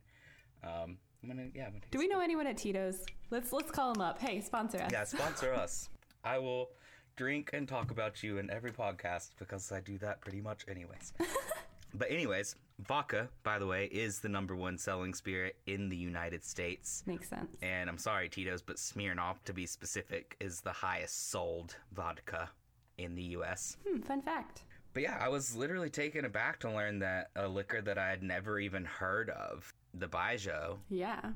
Um, 0.65 0.99
I'm 1.23 1.29
gonna, 1.29 1.47
yeah, 1.55 1.67
I'm 1.67 1.73
gonna 1.73 1.85
Do 1.91 1.99
we 1.99 2.09
know 2.09 2.21
anyone 2.21 2.47
at 2.47 2.57
Tito's? 2.57 3.07
Let's 3.31 3.53
let's 3.53 3.71
call 3.71 3.93
them 3.93 4.03
up. 4.03 4.21
Hey, 4.21 4.41
sponsor 4.41 4.79
us. 4.79 4.91
Yeah, 4.93 5.05
sponsor 5.05 5.55
us. 5.55 5.89
I 6.25 6.39
will 6.39 6.71
drink 7.17 7.51
and 7.53 7.69
talk 7.69 7.91
about 7.93 8.23
you 8.23 8.39
in 8.39 8.51
every 8.51 8.73
podcast 8.73 9.31
because 9.39 9.71
I 9.71 9.81
do 9.81 9.97
that 9.99 10.21
pretty 10.21 10.41
much 10.41 10.65
anyways. 10.69 11.13
but 11.95 12.11
anyways, 12.11 12.57
vodka, 12.81 13.29
by 13.45 13.61
the 13.61 13.67
way, 13.67 13.87
is 13.87 14.19
the 14.19 14.29
number 14.29 14.57
one 14.57 14.77
selling 14.77 15.15
spirit 15.15 15.57
in 15.67 15.89
the 15.89 15.97
United 15.97 16.45
States. 16.45 17.05
Makes 17.07 17.29
sense. 17.29 17.57
And 17.63 17.89
I'm 17.89 17.99
sorry, 17.99 18.29
Tito's, 18.29 18.63
but 18.63 18.77
Smirnoff, 18.77 19.37
to 19.45 19.53
be 19.53 19.67
specific, 19.67 20.37
is 20.41 20.61
the 20.61 20.73
highest 20.73 21.31
sold 21.31 21.77
vodka 21.93 22.51
in 22.99 23.15
the 23.15 23.23
U.S. 23.23 23.77
Hmm, 23.89 24.01
fun 24.01 24.23
fact. 24.23 24.65
But 24.95 25.03
yeah, 25.03 25.19
I 25.21 25.29
was 25.29 25.55
literally 25.55 25.91
taken 25.91 26.25
aback 26.25 26.59
to 26.61 26.71
learn 26.71 26.99
that 27.01 27.31
a 27.37 27.47
liquor 27.47 27.81
that 27.83 27.99
I 27.99 28.09
had 28.09 28.23
never 28.23 28.59
even 28.59 28.85
heard 28.85 29.31
of, 29.31 29.73
the 29.95 30.09
Baijiu, 30.09 30.79
Yeah. 30.91 31.33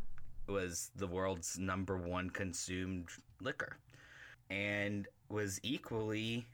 was 0.47 0.91
the 0.97 1.07
world's 1.07 1.59
number 1.59 1.97
one 1.97 2.31
consumed 2.31 3.09
liquor 3.41 3.77
and 4.51 5.07
was 5.29 5.61
equally 5.63 6.47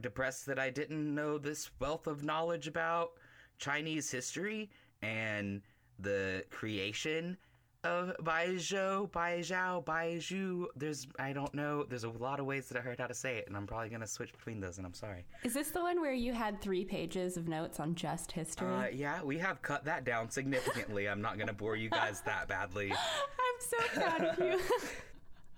depressed 0.00 0.46
that 0.46 0.58
I 0.58 0.70
didn't 0.70 1.14
know 1.14 1.36
this 1.38 1.70
wealth 1.78 2.06
of 2.06 2.24
knowledge 2.24 2.66
about 2.66 3.12
Chinese 3.58 4.10
history 4.10 4.70
and 5.02 5.60
the 5.98 6.44
creation 6.50 7.36
of 7.84 8.12
Baijiu, 8.22 9.10
Baijiao, 9.10 9.84
Baijiu. 9.84 10.66
There's, 10.76 11.06
I 11.18 11.32
don't 11.32 11.52
know, 11.54 11.84
there's 11.84 12.04
a 12.04 12.10
lot 12.10 12.40
of 12.40 12.46
ways 12.46 12.68
that 12.68 12.78
I 12.78 12.80
heard 12.80 12.98
how 12.98 13.06
to 13.06 13.14
say 13.14 13.38
it, 13.38 13.46
and 13.48 13.56
I'm 13.56 13.66
probably 13.66 13.88
going 13.88 14.00
to 14.00 14.06
switch 14.06 14.32
between 14.32 14.60
those, 14.60 14.78
and 14.78 14.86
I'm 14.86 14.94
sorry. 14.94 15.24
Is 15.44 15.54
this 15.54 15.70
the 15.70 15.80
one 15.80 16.00
where 16.00 16.12
you 16.12 16.32
had 16.32 16.60
three 16.60 16.84
pages 16.84 17.36
of 17.36 17.48
notes 17.48 17.80
on 17.80 17.94
just 17.94 18.32
history? 18.32 18.68
Uh, 18.68 18.88
yeah, 18.92 19.22
we 19.22 19.38
have 19.38 19.62
cut 19.62 19.84
that 19.84 20.04
down 20.04 20.30
significantly. 20.30 21.08
I'm 21.08 21.22
not 21.22 21.36
going 21.36 21.48
to 21.48 21.52
bore 21.54 21.76
you 21.76 21.88
guys 21.90 22.20
that 22.22 22.48
badly. 22.48 22.92
I'm 22.92 23.60
so 23.60 24.00
proud 24.00 24.24
of 24.24 24.38
you. 24.38 24.60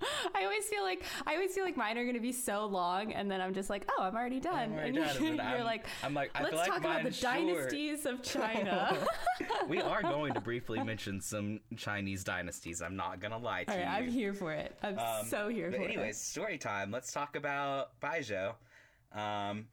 I 0.34 0.44
always 0.44 0.64
feel 0.66 0.82
like 0.82 1.04
I 1.26 1.34
always 1.34 1.54
feel 1.54 1.64
like 1.64 1.76
mine 1.76 1.96
are 1.98 2.02
going 2.04 2.14
to 2.14 2.20
be 2.20 2.32
so 2.32 2.66
long, 2.66 3.12
and 3.12 3.30
then 3.30 3.40
I'm 3.40 3.54
just 3.54 3.70
like, 3.70 3.88
oh, 3.98 4.02
I'm 4.02 4.14
already 4.14 4.40
done. 4.40 4.54
I'm 4.54 4.72
already 4.72 4.88
and 4.88 4.96
done, 4.96 5.16
and 5.16 5.24
you're, 5.36 5.40
I'm- 5.42 5.64
like, 5.64 5.86
I'm 6.02 6.14
like, 6.14 6.30
let's 6.40 6.54
like 6.54 6.68
talk 6.68 6.78
about 6.78 7.02
the 7.04 7.12
short." 7.12 7.34
dynasties 7.34 8.06
of 8.06 8.22
China. 8.24 8.96
we 9.68 9.80
are 9.80 10.02
going 10.02 10.34
to 10.34 10.40
briefly 10.40 10.82
mention 10.82 11.20
some 11.20 11.60
Chinese 11.76 12.24
dynasties. 12.24 12.82
I'm 12.82 12.96
not 12.96 13.20
gonna 13.20 13.38
lie 13.38 13.64
to 13.64 13.72
All 13.72 13.76
right, 13.78 14.02
you. 14.02 14.06
I'm 14.06 14.10
here 14.12 14.34
for 14.34 14.52
it. 14.52 14.76
I'm 14.82 14.98
Um, 14.98 15.26
so 15.26 15.48
here 15.48 15.70
but 15.70 15.78
for 15.78 15.84
anyways, 15.84 16.20
story 16.20 16.58
time. 16.58 16.90
Let's 16.90 17.12
talk 17.12 17.36
about 17.36 17.98
Baijiu. 18.00 18.54
Um, 19.12 19.66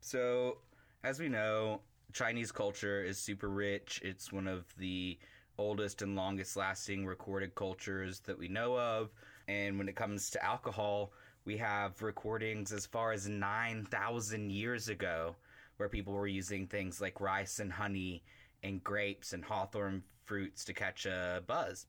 so 0.00 0.58
as 1.04 1.18
we 1.20 1.28
know, 1.28 1.80
Chinese 2.12 2.52
culture 2.52 3.02
is 3.02 3.18
super 3.18 3.48
rich. 3.48 4.00
It's 4.04 4.32
one 4.32 4.46
of 4.46 4.64
the 4.78 5.18
oldest 5.58 6.02
and 6.02 6.14
longest 6.16 6.56
lasting 6.56 7.06
recorded 7.06 7.54
cultures 7.54 8.20
that 8.20 8.38
we 8.38 8.48
know 8.48 8.78
of. 8.78 9.10
And 9.48 9.78
when 9.78 9.88
it 9.88 9.96
comes 9.96 10.30
to 10.30 10.44
alcohol, 10.44 11.12
we 11.44 11.56
have 11.58 12.02
recordings 12.02 12.72
as 12.72 12.86
far 12.86 13.12
as 13.12 13.28
9,000 13.28 14.50
years 14.50 14.88
ago 14.88 15.36
where 15.76 15.88
people 15.88 16.12
were 16.14 16.26
using 16.26 16.66
things 16.66 17.00
like 17.00 17.20
rice 17.20 17.58
and 17.60 17.72
honey 17.72 18.22
and 18.62 18.82
grapes 18.82 19.32
and 19.32 19.44
hawthorn 19.44 20.02
fruits 20.24 20.64
to 20.64 20.72
catch 20.72 21.06
a 21.06 21.42
buzz, 21.46 21.86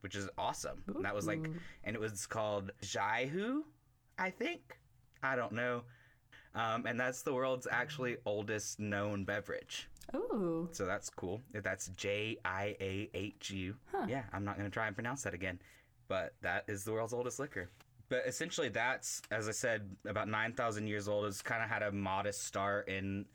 which 0.00 0.14
is 0.14 0.28
awesome. 0.38 0.82
And 0.94 1.04
that 1.04 1.14
was 1.14 1.26
like, 1.26 1.44
and 1.84 1.96
it 1.96 2.00
was 2.00 2.26
called 2.26 2.70
Jaihu, 2.82 3.62
I 4.18 4.30
think. 4.30 4.78
I 5.22 5.34
don't 5.36 5.52
know. 5.52 5.82
Um, 6.54 6.86
and 6.86 6.98
that's 6.98 7.22
the 7.22 7.32
world's 7.32 7.66
actually 7.70 8.16
oldest 8.24 8.78
known 8.78 9.24
beverage. 9.24 9.88
Ooh, 10.14 10.68
So 10.72 10.86
that's 10.86 11.08
cool. 11.08 11.40
That's 11.52 11.88
J 11.88 12.36
I 12.44 12.76
A 12.80 13.10
H 13.14 13.50
U. 13.50 13.74
Huh. 13.92 14.06
Yeah, 14.08 14.24
I'm 14.32 14.44
not 14.44 14.56
going 14.56 14.68
to 14.68 14.74
try 14.74 14.86
and 14.88 14.96
pronounce 14.96 15.22
that 15.22 15.34
again. 15.34 15.60
But 16.10 16.34
that 16.42 16.64
is 16.66 16.82
the 16.82 16.90
world's 16.90 17.12
oldest 17.12 17.38
liquor. 17.38 17.70
But 18.08 18.24
essentially, 18.26 18.68
that's, 18.68 19.22
as 19.30 19.48
I 19.48 19.52
said, 19.52 19.88
about 20.04 20.28
9,000 20.28 20.88
years 20.88 21.06
old. 21.06 21.26
It's 21.26 21.40
kind 21.40 21.62
of 21.62 21.70
had 21.70 21.84
a 21.84 21.92
modest 21.92 22.42
start 22.42 22.88
in 22.88 23.26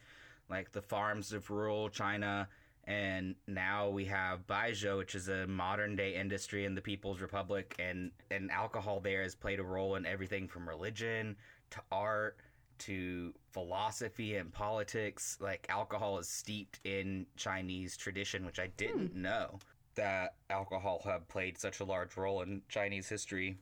like 0.49 0.73
the 0.73 0.81
farms 0.81 1.31
of 1.31 1.49
rural 1.49 1.87
China. 1.87 2.49
And 2.83 3.35
now 3.47 3.87
we 3.87 4.03
have 4.05 4.45
Baijiu, 4.45 4.97
which 4.97 5.15
is 5.15 5.29
a 5.29 5.47
modern 5.47 5.95
day 5.95 6.15
industry 6.15 6.65
in 6.65 6.75
the 6.75 6.81
People's 6.81 7.21
Republic. 7.21 7.75
And, 7.79 8.11
and 8.29 8.51
alcohol 8.51 8.99
there 8.99 9.23
has 9.23 9.35
played 9.35 9.61
a 9.61 9.63
role 9.63 9.95
in 9.95 10.05
everything 10.05 10.45
from 10.45 10.67
religion 10.67 11.37
to 11.69 11.81
art 11.93 12.35
to 12.79 13.33
philosophy 13.53 14.35
and 14.35 14.51
politics. 14.51 15.37
Like 15.39 15.65
alcohol 15.69 16.19
is 16.19 16.27
steeped 16.27 16.81
in 16.83 17.25
Chinese 17.37 17.95
tradition, 17.95 18.45
which 18.45 18.59
I 18.59 18.67
didn't 18.75 19.13
hmm. 19.13 19.21
know 19.21 19.59
that 19.95 20.35
alcohol 20.49 21.01
had 21.03 21.27
played 21.27 21.57
such 21.57 21.79
a 21.79 21.83
large 21.83 22.15
role 22.17 22.41
in 22.41 22.61
Chinese 22.69 23.09
history. 23.09 23.57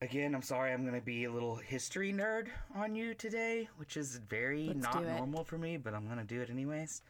Again, 0.00 0.34
I'm 0.34 0.42
sorry, 0.42 0.72
I'm 0.72 0.82
going 0.82 0.98
to 0.98 1.04
be 1.04 1.24
a 1.24 1.32
little 1.32 1.56
history 1.56 2.12
nerd 2.12 2.46
on 2.74 2.94
you 2.94 3.14
today, 3.14 3.68
which 3.78 3.96
is 3.96 4.20
very 4.28 4.68
Let's 4.68 4.94
not 4.94 5.04
normal 5.04 5.44
for 5.44 5.58
me, 5.58 5.76
but 5.76 5.92
I'm 5.92 6.06
going 6.06 6.18
to 6.18 6.24
do 6.24 6.40
it 6.40 6.50
anyways. 6.50 7.02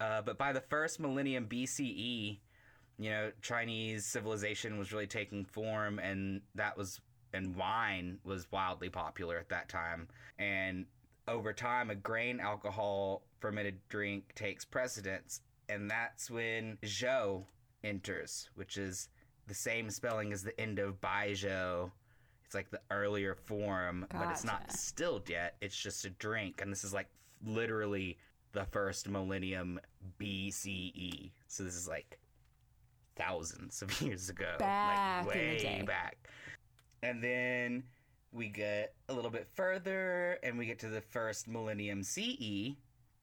Uh, 0.00 0.22
but 0.22 0.38
by 0.38 0.52
the 0.52 0.60
first 0.60 1.00
millennium 1.00 1.46
BCE, 1.46 2.38
you 2.98 3.10
know, 3.10 3.32
Chinese 3.42 4.06
civilization 4.06 4.78
was 4.78 4.92
really 4.92 5.06
taking 5.06 5.44
form, 5.44 5.98
and 5.98 6.40
that 6.54 6.76
was 6.76 7.00
and 7.34 7.54
wine 7.56 8.18
was 8.24 8.46
wildly 8.50 8.88
popular 8.88 9.36
at 9.36 9.48
that 9.50 9.68
time. 9.68 10.08
And 10.38 10.86
over 11.26 11.52
time, 11.52 11.90
a 11.90 11.94
grain 11.94 12.40
alcohol 12.40 13.22
fermented 13.40 13.80
drink 13.88 14.34
takes 14.34 14.64
precedence, 14.64 15.40
and 15.68 15.90
that's 15.90 16.30
when 16.30 16.78
Zhou 16.84 17.44
enters, 17.84 18.48
which 18.54 18.76
is 18.76 19.08
the 19.46 19.54
same 19.54 19.90
spelling 19.90 20.32
as 20.32 20.42
the 20.42 20.58
end 20.60 20.78
of 20.78 21.00
Baijiu. 21.00 21.90
It's 22.44 22.54
like 22.54 22.70
the 22.70 22.80
earlier 22.90 23.34
form, 23.34 24.06
but 24.10 24.30
it's 24.30 24.44
not 24.44 24.60
Gotcha. 24.60 24.72
distilled 24.72 25.28
yet. 25.28 25.56
It's 25.60 25.76
just 25.76 26.04
a 26.04 26.10
drink, 26.10 26.62
and 26.62 26.72
this 26.72 26.82
is 26.82 26.94
like 26.94 27.08
literally 27.44 28.18
the 28.52 28.64
first 28.64 29.08
millennium 29.08 29.78
BCE. 30.18 31.30
So 31.46 31.62
this 31.62 31.74
is 31.76 31.86
like 31.86 32.18
thousands 33.16 33.82
of 33.82 34.00
years 34.02 34.30
ago, 34.30 34.54
Back 34.58 35.26
like 35.26 35.34
way 35.34 35.84
back. 35.86 36.16
And 37.02 37.22
then 37.22 37.84
we 38.32 38.48
get 38.48 38.94
a 39.08 39.12
little 39.12 39.30
bit 39.30 39.46
further, 39.54 40.38
and 40.42 40.58
we 40.58 40.66
get 40.66 40.78
to 40.80 40.88
the 40.88 41.00
first 41.00 41.48
millennium 41.48 42.02
CE, 42.02 42.76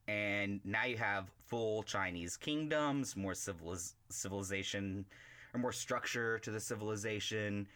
and 0.08 0.60
now 0.64 0.86
you 0.86 0.98
have 0.98 1.32
full 1.48 1.84
Chinese 1.84 2.38
kingdoms, 2.38 3.16
more 3.16 3.34
civiliz- 3.34 3.94
civilization, 4.10 5.06
or 5.54 5.60
more 5.60 5.72
structure 5.72 6.40
to 6.40 6.52
the 6.52 6.60
civilization, 6.60 7.68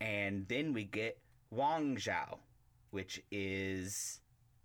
and 0.00 0.46
then 0.48 0.72
we 0.72 0.84
get 0.84 1.18
Wangzhou, 1.54 2.38
which 2.90 3.22
is 3.30 4.20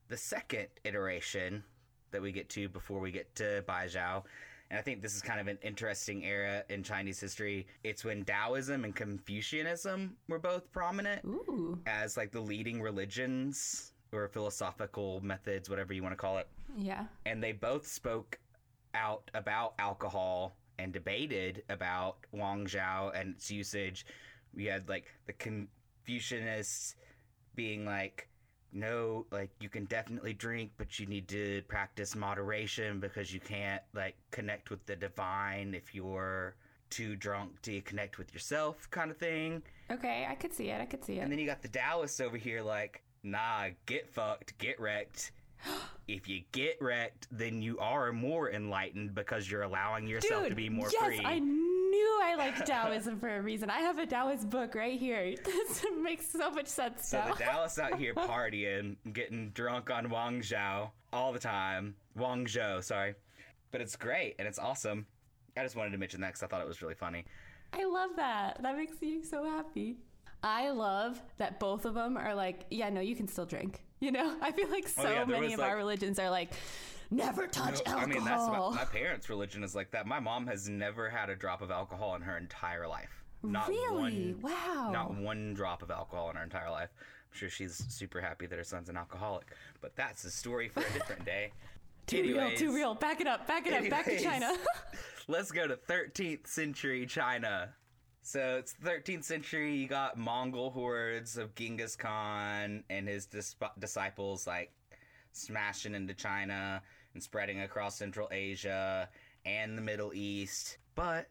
the 0.08 0.18
second 0.18 0.68
iteration 0.84 1.64
that 2.12 2.22
we 2.22 2.32
get 2.32 2.50
to 2.50 2.68
before 2.68 3.00
we 3.00 3.12
get 3.12 3.34
to 3.36 3.64
Baijiao. 3.68 4.24
And 4.72 4.78
I 4.78 4.82
think 4.82 5.02
this 5.02 5.16
is 5.16 5.22
kind 5.22 5.40
of 5.40 5.48
an 5.48 5.58
interesting 5.64 6.24
era 6.24 6.64
in 6.70 6.84
Chinese 6.84 7.20
history. 7.20 7.68
It's 7.84 8.04
when 8.04 8.24
Taoism 8.24 8.84
and 8.84 8.96
Confucianism 8.96 10.16
were 10.28 10.40
both 10.40 10.72
prominent 10.72 11.24
Ooh. 11.26 11.80
as 11.88 12.18
like 12.18 12.32
the 12.32 12.40
leading 12.42 12.82
religions 12.82 13.94
or 14.12 14.28
philosophical 14.28 15.22
methods, 15.22 15.70
whatever 15.70 15.94
you 15.94 16.04
want 16.04 16.14
to 16.14 16.18
call 16.18 16.38
it. 16.38 16.48
Yeah. 16.78 17.06
And 17.26 17.44
they 17.44 17.52
both 17.52 17.88
spoke 17.88 18.40
out 18.94 19.30
about 19.34 19.74
alcohol 19.80 20.56
and 20.78 20.94
debated 20.94 21.64
about 21.70 22.18
Wang 22.32 22.66
Zhao 22.66 23.12
and 23.20 23.36
its 23.36 23.52
usage. 23.52 24.06
We 24.54 24.66
had 24.66 24.88
like 24.90 25.06
the 25.28 25.34
Confucianists 25.34 26.96
being 27.56 27.86
like, 27.86 28.28
no, 28.72 29.26
like 29.32 29.52
you 29.60 29.70
can 29.70 29.86
definitely 29.86 30.34
drink, 30.34 30.72
but 30.78 31.00
you 31.00 31.06
need 31.06 31.28
to 31.30 31.62
practice 31.68 32.16
moderation 32.16 33.00
because 33.00 33.34
you 33.34 33.40
can't 33.40 33.82
like 33.94 34.16
connect 34.32 34.70
with 34.70 34.86
the 34.86 34.96
divine 34.96 35.74
if 35.74 35.94
you're 35.94 36.56
too 36.90 37.16
drunk 37.16 37.62
to 37.64 37.82
connect 37.82 38.18
with 38.18 38.34
yourself, 38.34 38.90
kind 38.92 39.12
of 39.12 39.18
thing. 39.18 39.62
Okay, 39.92 40.28
I 40.30 40.36
could 40.36 40.54
see 40.54 40.70
it. 40.70 40.82
I 40.82 40.86
could 40.86 41.04
see 41.04 41.20
it. 41.20 41.22
And 41.22 41.32
then 41.32 41.40
you 41.40 41.46
got 41.46 41.62
the 41.62 41.68
Taoists 41.68 42.20
over 42.20 42.38
here, 42.38 42.62
like, 42.62 43.04
nah, 43.24 43.68
get 43.86 44.08
fucked, 44.10 44.58
get 44.58 44.80
wrecked. 44.80 45.32
If 46.08 46.28
you 46.28 46.42
get 46.52 46.78
wrecked, 46.82 47.28
then 47.32 47.62
you 47.62 47.78
are 47.80 48.12
more 48.12 48.50
enlightened 48.52 49.14
because 49.14 49.50
you're 49.50 49.64
allowing 49.64 50.08
yourself 50.08 50.44
Dude, 50.44 50.50
to 50.52 50.56
be 50.56 50.70
more 50.70 50.90
yes, 50.92 51.04
free. 51.04 51.22
I 51.24 51.40
knew 51.40 52.20
I 52.24 52.36
liked 52.36 52.66
Taoism 52.66 53.20
for 53.20 53.38
a 53.38 53.42
reason. 53.42 53.70
I 53.70 53.80
have 53.80 54.00
a 54.00 54.06
Taoist 54.06 54.50
book 54.50 54.76
right 54.76 55.00
here. 55.00 55.36
This 55.44 55.86
makes 56.02 56.30
so 56.32 56.50
much 56.52 56.68
sense 56.68 57.10
So 57.10 57.20
now. 57.20 57.34
the 57.34 57.44
Taoists 57.44 57.80
out 57.80 57.98
here 57.98 58.14
partying, 58.16 58.96
getting 59.14 59.50
drunk 59.50 59.90
on 59.90 60.10
Wang 60.10 60.42
Zhao 60.42 60.90
all 61.14 61.32
the 61.34 61.40
time. 61.40 61.96
Wang 62.16 62.46
Zhou, 62.46 62.84
sorry. 62.84 63.16
But 63.72 63.82
it's 63.82 63.96
great 63.96 64.36
and 64.40 64.48
it's 64.48 64.60
awesome. 64.60 65.06
I 65.58 65.64
just 65.64 65.76
wanted 65.76 65.92
to 65.92 65.98
mention 65.98 66.22
that 66.22 66.28
because 66.28 66.44
I 66.44 66.48
thought 66.48 66.62
it 66.62 66.68
was 66.68 66.82
really 66.82 66.96
funny. 66.96 67.26
I 67.74 67.84
love 67.86 68.12
that. 68.16 68.62
That 68.64 68.76
makes 68.78 69.00
me 69.02 69.22
so 69.24 69.44
happy. 69.44 69.98
I 70.42 70.70
love 70.70 71.22
that 71.38 71.60
both 71.60 71.86
of 71.86 71.94
them 71.94 72.18
are 72.18 72.34
like, 72.34 72.66
yeah, 72.72 72.90
no, 72.90 73.02
you 73.02 73.16
can 73.16 73.28
still 73.28 73.46
drink. 73.46 73.82
You 74.00 74.12
know, 74.12 74.34
I 74.42 74.52
feel 74.52 74.70
like 74.70 74.86
oh, 74.98 75.02
so 75.04 75.08
Oh, 75.10 75.12
yeah, 75.12 75.26
many 75.26 75.54
of 75.54 75.60
like- 75.60 75.70
our 75.70 75.78
religions 75.78 76.20
are 76.20 76.30
like, 76.30 76.52
never 77.12 77.48
touch 77.48 77.82
No, 77.86 77.92
alcohol. 77.92 78.00
I 78.00 78.06
mean, 78.06 78.24
that's 78.24 78.48
my, 78.48 78.70
my 78.70 78.86
parents' 78.86 79.30
religion 79.30 79.64
is 79.64 79.76
like 79.76 79.92
that. 79.92 80.08
My 80.08 80.20
mom 80.20 80.48
has 80.48 80.70
never 80.70 81.10
had 81.10 81.30
a 81.30 81.36
drop 81.36 81.62
of 81.62 81.72
alcohol 81.72 82.16
in 82.16 82.22
her 82.22 82.38
entire 82.38 82.88
life. 82.88 83.24
Not 83.44 83.70
really? 83.70 84.34
one 84.34 84.42
wow. 84.42 84.90
not 84.92 85.16
one 85.16 85.54
drop 85.54 85.82
of 85.82 85.92
alcohol 85.92 86.30
in 86.30 86.36
her 86.36 86.44
entire 86.44 86.70
life. 86.70 86.90
I'm 86.98 87.38
sure 87.38 87.50
she's 87.50 87.84
super 87.88 88.20
happy 88.20 88.48
that 88.48 88.58
her 88.58 88.64
son's 88.64 88.90
an 88.90 88.98
alcoholic, 88.98 89.48
but 89.82 89.96
that's 89.96 90.24
a 90.26 90.32
story 90.32 90.68
for 90.68 90.82
a 90.82 90.94
different 90.94 91.26
day. 91.26 91.52
too 92.08 92.24
real, 92.24 92.52
too 92.56 92.74
real. 92.74 92.96
Back 92.96 93.22
it 93.22 93.28
up, 93.28 93.48
back 93.48 93.68
it 93.68 93.74
up, 93.74 93.90
back 93.90 94.06
to 94.06 94.20
China. 94.20 94.54
let's 95.28 95.52
go 95.52 95.68
to 95.68 95.76
13th 95.76 96.48
century 96.48 97.06
China. 97.06 97.70
So 98.30 98.58
it's 98.60 98.76
13th 98.86 99.24
century. 99.24 99.74
You 99.74 99.88
got 99.88 100.16
Mongol 100.16 100.70
hordes 100.70 101.36
of 101.36 101.56
Genghis 101.56 101.96
Khan 101.96 102.84
and 102.88 103.08
his 103.08 103.26
dis- 103.26 103.56
disciples 103.80 104.46
like 104.46 104.72
smashing 105.32 105.96
into 105.96 106.14
China 106.14 106.80
and 107.16 107.24
spreading 107.24 107.62
across 107.62 107.96
Central 107.96 108.28
Asia 108.32 109.10
and 109.46 109.76
the 109.76 109.82
Middle 109.82 110.14
East. 110.14 110.78
But 110.94 111.28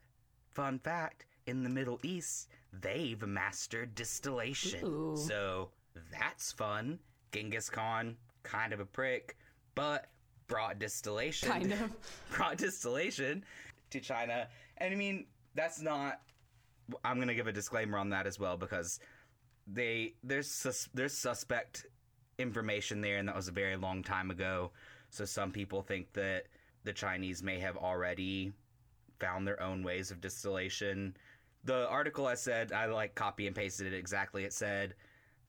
fun 0.50 0.80
fact, 0.80 1.26
in 1.46 1.62
the 1.62 1.68
Middle 1.68 2.00
East, 2.02 2.48
they've 2.72 3.24
mastered 3.24 3.94
distillation. 3.94 4.84
Ooh. 4.84 5.16
So 5.16 5.68
that's 6.10 6.50
fun. 6.50 6.98
Genghis 7.30 7.70
Khan, 7.70 8.16
kind 8.42 8.72
of 8.72 8.80
a 8.80 8.84
prick, 8.84 9.36
but 9.76 10.06
brought 10.48 10.80
distillation 10.80 11.48
kind 11.48 11.72
of. 11.74 11.94
brought 12.36 12.56
distillation 12.56 13.44
to 13.90 14.00
China. 14.00 14.48
And 14.78 14.92
I 14.92 14.96
mean, 14.96 15.26
that's 15.54 15.80
not. 15.80 16.22
I'm 17.04 17.16
going 17.16 17.28
to 17.28 17.34
give 17.34 17.46
a 17.46 17.52
disclaimer 17.52 17.98
on 17.98 18.10
that 18.10 18.26
as 18.26 18.38
well 18.38 18.56
because 18.56 19.00
they 19.66 20.14
there's 20.22 20.50
sus, 20.50 20.88
there's 20.94 21.16
suspect 21.16 21.86
information 22.38 23.00
there, 23.00 23.18
and 23.18 23.28
that 23.28 23.36
was 23.36 23.48
a 23.48 23.52
very 23.52 23.76
long 23.76 24.02
time 24.02 24.30
ago. 24.30 24.70
So 25.10 25.24
some 25.24 25.50
people 25.50 25.82
think 25.82 26.12
that 26.14 26.44
the 26.84 26.92
Chinese 26.92 27.42
may 27.42 27.58
have 27.60 27.76
already 27.76 28.52
found 29.18 29.46
their 29.46 29.60
own 29.62 29.82
ways 29.82 30.10
of 30.10 30.20
distillation. 30.20 31.16
The 31.64 31.88
article 31.88 32.26
I 32.26 32.34
said 32.34 32.72
I 32.72 32.86
like 32.86 33.14
copy 33.14 33.46
and 33.46 33.56
pasted 33.56 33.92
it 33.92 33.96
exactly. 33.96 34.44
It 34.44 34.52
said 34.52 34.94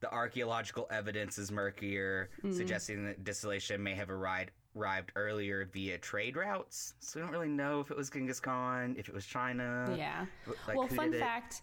the 0.02 0.12
archaeological 0.12 0.88
evidence 0.92 1.38
is 1.38 1.52
murkier, 1.52 2.30
hmm. 2.42 2.52
suggesting 2.52 3.06
that 3.06 3.24
distillation 3.24 3.84
may 3.84 3.96
have 3.96 4.10
arrived 4.10 4.52
arrived 4.76 5.12
earlier 5.16 5.70
via 5.74 5.98
trade 5.98 6.36
routes. 6.36 6.94
So 7.00 7.20
we 7.20 7.24
don't 7.24 7.32
really 7.32 7.48
know 7.48 7.80
if 7.80 7.92
it 7.92 7.98
was 7.98 8.10
Genghis 8.10 8.40
Khan, 8.40 8.96
if 8.98 9.10
it 9.10 9.14
was 9.14 9.26
China. 9.26 9.94
Yeah. 9.98 10.26
like, 10.68 10.78
well, 10.78 10.88
fun 10.88 11.14
fact 11.14 11.62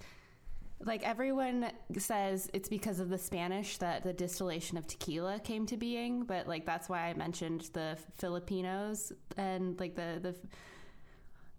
like 0.84 1.06
everyone 1.06 1.70
says 1.96 2.50
it's 2.52 2.68
because 2.68 3.00
of 3.00 3.08
the 3.08 3.18
Spanish 3.18 3.78
that 3.78 4.02
the 4.02 4.12
distillation 4.12 4.76
of 4.76 4.86
tequila 4.86 5.40
came 5.40 5.66
to 5.66 5.76
being, 5.76 6.24
but 6.24 6.46
like 6.46 6.66
that's 6.66 6.88
why 6.88 7.06
I 7.06 7.14
mentioned 7.14 7.70
the 7.72 7.96
Filipinos 8.16 9.12
and 9.36 9.78
like 9.80 9.94
the 9.94 10.18
the 10.20 10.34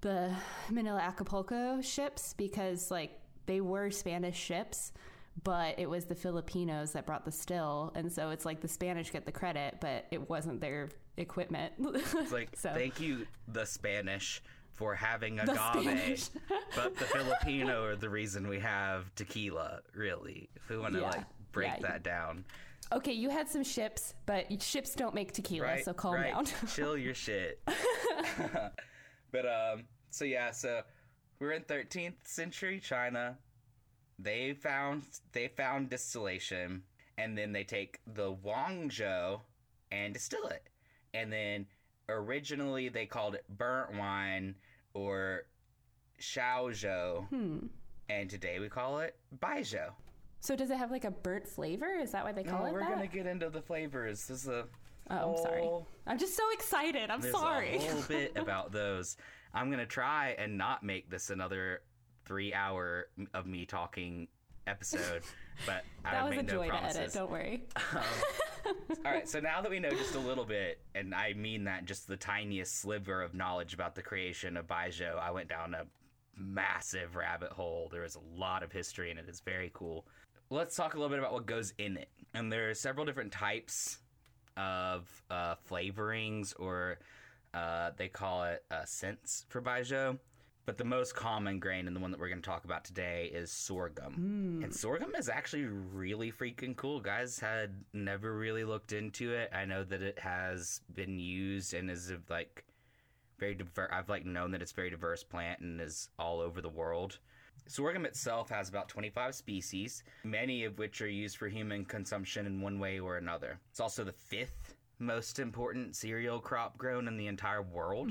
the 0.01 0.35
Manila 0.69 0.99
Acapulco 0.99 1.81
ships 1.81 2.33
because 2.33 2.91
like 2.91 3.19
they 3.47 3.61
were 3.61 3.89
Spanish 3.89 4.37
ships, 4.37 4.91
but 5.43 5.77
it 5.79 5.89
was 5.89 6.05
the 6.05 6.15
Filipinos 6.15 6.91
that 6.93 7.05
brought 7.05 7.25
the 7.25 7.31
still, 7.31 7.91
and 7.95 8.11
so 8.11 8.29
it's 8.31 8.45
like 8.45 8.61
the 8.61 8.67
Spanish 8.67 9.11
get 9.11 9.25
the 9.25 9.31
credit, 9.31 9.75
but 9.81 10.05
it 10.11 10.29
wasn't 10.29 10.59
their 10.61 10.89
equipment. 11.17 11.73
It's 11.79 12.31
like, 12.31 12.49
so 12.55 12.73
thank 12.73 12.99
you, 12.99 13.25
the 13.47 13.65
Spanish, 13.65 14.41
for 14.73 14.93
having 14.95 15.39
agave. 15.39 16.29
But 16.75 16.95
the 16.95 17.05
Filipino 17.05 17.83
are 17.83 17.95
the 17.95 18.09
reason 18.09 18.47
we 18.47 18.59
have 18.59 19.13
tequila, 19.15 19.81
really. 19.95 20.49
If 20.55 20.69
we 20.69 20.77
want 20.77 20.93
to 20.93 20.99
Yeah. 21.01 21.09
like 21.09 21.25
break 21.51 21.71
Yeah. 21.79 21.87
that 21.87 22.03
down. 22.03 22.45
okay, 22.91 23.13
you 23.13 23.29
had 23.29 23.49
some 23.49 23.63
ships, 23.63 24.13
but 24.25 24.61
ships 24.61 24.93
don't 24.95 25.15
make 25.15 25.31
tequila, 25.33 25.65
Right? 25.67 25.83
so 25.85 25.93
calm 25.93 26.13
right. 26.15 26.33
down. 26.33 26.45
Chill 26.67 26.95
your 26.97 27.13
shit. 27.15 27.59
but 29.31 29.45
um 29.45 29.83
so 30.09 30.25
yeah, 30.25 30.51
so 30.51 30.81
we're 31.39 31.51
in 31.51 31.63
13th 31.63 32.15
century 32.23 32.79
China. 32.79 33.37
They 34.19 34.53
found 34.53 35.03
they 35.31 35.47
found 35.47 35.89
distillation 35.89 36.83
and 37.17 37.37
then 37.37 37.51
they 37.51 37.63
take 37.63 37.99
the 38.13 38.33
Wangzhou 38.33 39.39
and 39.91 40.13
distill 40.13 40.47
it. 40.47 40.63
And 41.13 41.31
then 41.31 41.65
originally 42.09 42.89
they 42.89 43.05
called 43.05 43.35
it 43.35 43.45
burnt 43.49 43.97
wine 43.97 44.55
or 44.93 45.43
Shaozhou 46.19 47.27
hmm. 47.27 47.57
and 48.09 48.29
today 48.29 48.59
we 48.59 48.69
call 48.69 48.99
it 48.99 49.15
Baijiu. 49.39 49.89
So 50.39 50.55
does 50.55 50.69
it 50.71 50.77
have 50.77 50.91
like 50.91 51.05
a 51.05 51.11
burnt 51.11 51.47
flavor? 51.47 51.95
Is 52.01 52.11
that 52.11 52.23
why 52.23 52.31
they 52.31 52.43
call 52.43 52.61
No, 52.61 52.65
it 52.67 52.73
we're 52.73 52.79
that? 52.79 52.89
gonna 52.89 53.07
get 53.07 53.25
into 53.27 53.49
the 53.49 53.61
flavors. 53.61 54.25
This 54.27 54.43
is 54.43 54.47
a 54.47 54.65
Oh, 55.09 55.31
I'm 55.31 55.37
sorry. 55.37 55.69
I'm 56.05 56.17
just 56.17 56.35
so 56.35 56.43
excited. 56.51 57.09
I'm 57.09 57.21
There's 57.21 57.33
sorry. 57.33 57.77
a 57.77 57.79
whole 57.79 58.01
bit 58.09 58.33
about 58.35 58.71
those. 58.71 59.15
I'm 59.53 59.69
gonna 59.71 59.85
try 59.85 60.35
and 60.37 60.57
not 60.57 60.83
make 60.83 61.09
this 61.09 61.29
another 61.29 61.81
three 62.27 62.53
hour 62.53 63.07
of 63.33 63.47
me 63.47 63.65
talking 63.65 64.27
episode, 64.67 65.23
but 65.65 65.83
I 66.05 66.11
that 66.11 66.23
was 66.25 66.33
a 66.33 66.35
make 66.37 66.47
no 66.47 66.53
joy 66.53 66.67
to 66.69 66.83
edit. 66.83 67.13
Don't 67.13 67.31
worry. 67.31 67.63
Um, 67.95 68.73
all 69.05 69.13
right, 69.13 69.29
so 69.29 69.39
now 69.39 69.61
that 69.61 69.71
we 69.71 69.79
know 69.79 69.91
just 69.91 70.15
a 70.15 70.19
little 70.19 70.43
bit, 70.43 70.81
and 70.93 71.15
I 71.15 71.31
mean 71.31 71.63
that 71.65 71.85
just 71.85 72.05
the 72.05 72.17
tiniest 72.17 72.81
sliver 72.81 73.21
of 73.21 73.33
knowledge 73.33 73.73
about 73.73 73.95
the 73.95 74.01
creation 74.01 74.57
of 74.57 74.67
Baijiu, 74.67 75.17
I 75.17 75.31
went 75.31 75.47
down 75.47 75.73
a 75.73 75.85
massive 76.35 77.15
rabbit 77.15 77.51
hole. 77.51 77.87
There 77.89 78.03
is 78.03 78.15
a 78.15 78.37
lot 78.37 78.63
of 78.63 78.73
history, 78.73 79.09
and 79.09 79.17
it 79.17 79.29
is 79.29 79.39
very 79.39 79.71
cool. 79.73 80.05
let's 80.49 80.75
talk 80.75 80.95
a 80.95 80.97
little 80.97 81.09
bit 81.09 81.19
about 81.19 81.31
what 81.31 81.45
goes 81.45 81.73
in 81.77 81.95
it. 81.95 82.09
And 82.33 82.51
there 82.51 82.69
are 82.69 82.73
several 82.73 83.05
different 83.05 83.31
types 83.31 83.99
of 84.57 85.07
uh, 85.29 85.55
flavorings, 85.69 86.53
or 86.59 86.99
uh, 87.53 87.91
they 87.95 88.09
call 88.09 88.43
it 88.43 88.65
uh, 88.69 88.83
scents 88.83 89.45
for 89.47 89.61
baijiu. 89.61 90.17
But 90.67 90.77
the 90.77 90.83
most 90.83 91.15
common 91.15 91.59
grain 91.59 91.87
and 91.87 91.95
the 91.95 91.99
one 92.01 92.11
that 92.11 92.19
we're 92.19 92.27
going 92.27 92.41
to 92.41 92.49
talk 92.49 92.65
about 92.65 92.83
today 92.83 93.31
is 93.33 93.49
sorghum. 93.49 94.15
And 94.61 94.75
sorghum 94.75 95.15
is 95.17 95.29
actually 95.29 95.63
really 95.63 96.29
freaking 96.29 96.75
cool. 96.75 96.99
Guys 96.99 97.39
had 97.39 97.85
never 97.93 98.37
really 98.37 98.65
looked 98.65 98.91
into 98.91 99.31
it. 99.31 99.49
I 99.55 99.63
know 99.63 99.85
that 99.85 100.01
it 100.01 100.19
has 100.19 100.81
been 100.93 101.17
used 101.19 101.73
and 101.73 101.89
is 101.89 102.09
of, 102.09 102.29
like 102.29 102.65
very 103.39 103.55
diverse. 103.55 103.89
I've 103.93 104.09
like 104.09 104.25
known 104.25 104.51
that 104.51 104.61
it's 104.61 104.73
a 104.73 104.75
very 104.75 104.89
diverse 104.89 105.23
plant 105.23 105.61
and 105.61 105.79
is 105.79 106.09
all 106.19 106.41
over 106.41 106.59
the 106.59 106.67
world. 106.67 107.19
Sorghum 107.67 108.05
itself 108.05 108.49
has 108.49 108.67
about 108.67 108.89
25 108.89 109.35
species, 109.35 110.03
many 110.25 110.65
of 110.65 110.77
which 110.79 111.01
are 111.01 111.07
used 111.07 111.37
for 111.37 111.47
human 111.47 111.85
consumption 111.85 112.45
in 112.45 112.59
one 112.59 112.77
way 112.77 112.99
or 112.99 113.15
another. 113.15 113.57
It's 113.71 113.79
also 113.79 114.03
the 114.03 114.11
fifth 114.11 114.75
most 114.99 115.39
important 115.39 115.95
cereal 115.95 116.41
crop 116.41 116.77
grown 116.77 117.07
in 117.07 117.15
the 117.15 117.27
entire 117.27 117.61
world. 117.61 118.09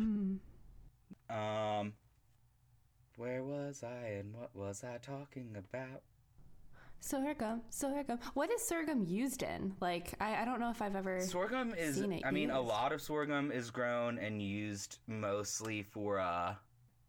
Um, 1.28 1.92
where 3.17 3.43
was 3.43 3.83
I 3.83 4.09
and 4.19 4.35
what 4.35 4.55
was 4.55 4.85
I 4.85 4.99
talking 4.99 5.57
about? 5.57 6.03
Sorghum, 7.01 7.61
sorghum. 7.71 8.19
What 8.35 8.51
is 8.51 8.62
sorghum 8.67 9.05
used 9.07 9.43
in? 9.43 9.75
Like, 9.81 10.14
I, 10.21 10.43
I 10.43 10.45
don't 10.45 10.59
know 10.61 10.71
if 10.71 10.81
I've 10.83 10.97
ever. 10.97 11.21
Sorghum 11.21 11.75
is, 11.75 11.97
seen 11.97 12.12
it 12.12 12.23
I 12.25 12.31
mean, 12.31 12.51
a 12.51 12.61
lot 12.61 12.93
of 12.93 13.01
sorghum 13.03 13.53
is 13.53 13.71
grown 13.71 14.19
and 14.19 14.41
used 14.43 14.99
mostly 15.07 15.83
for 15.83 16.19
uh, 16.19 16.55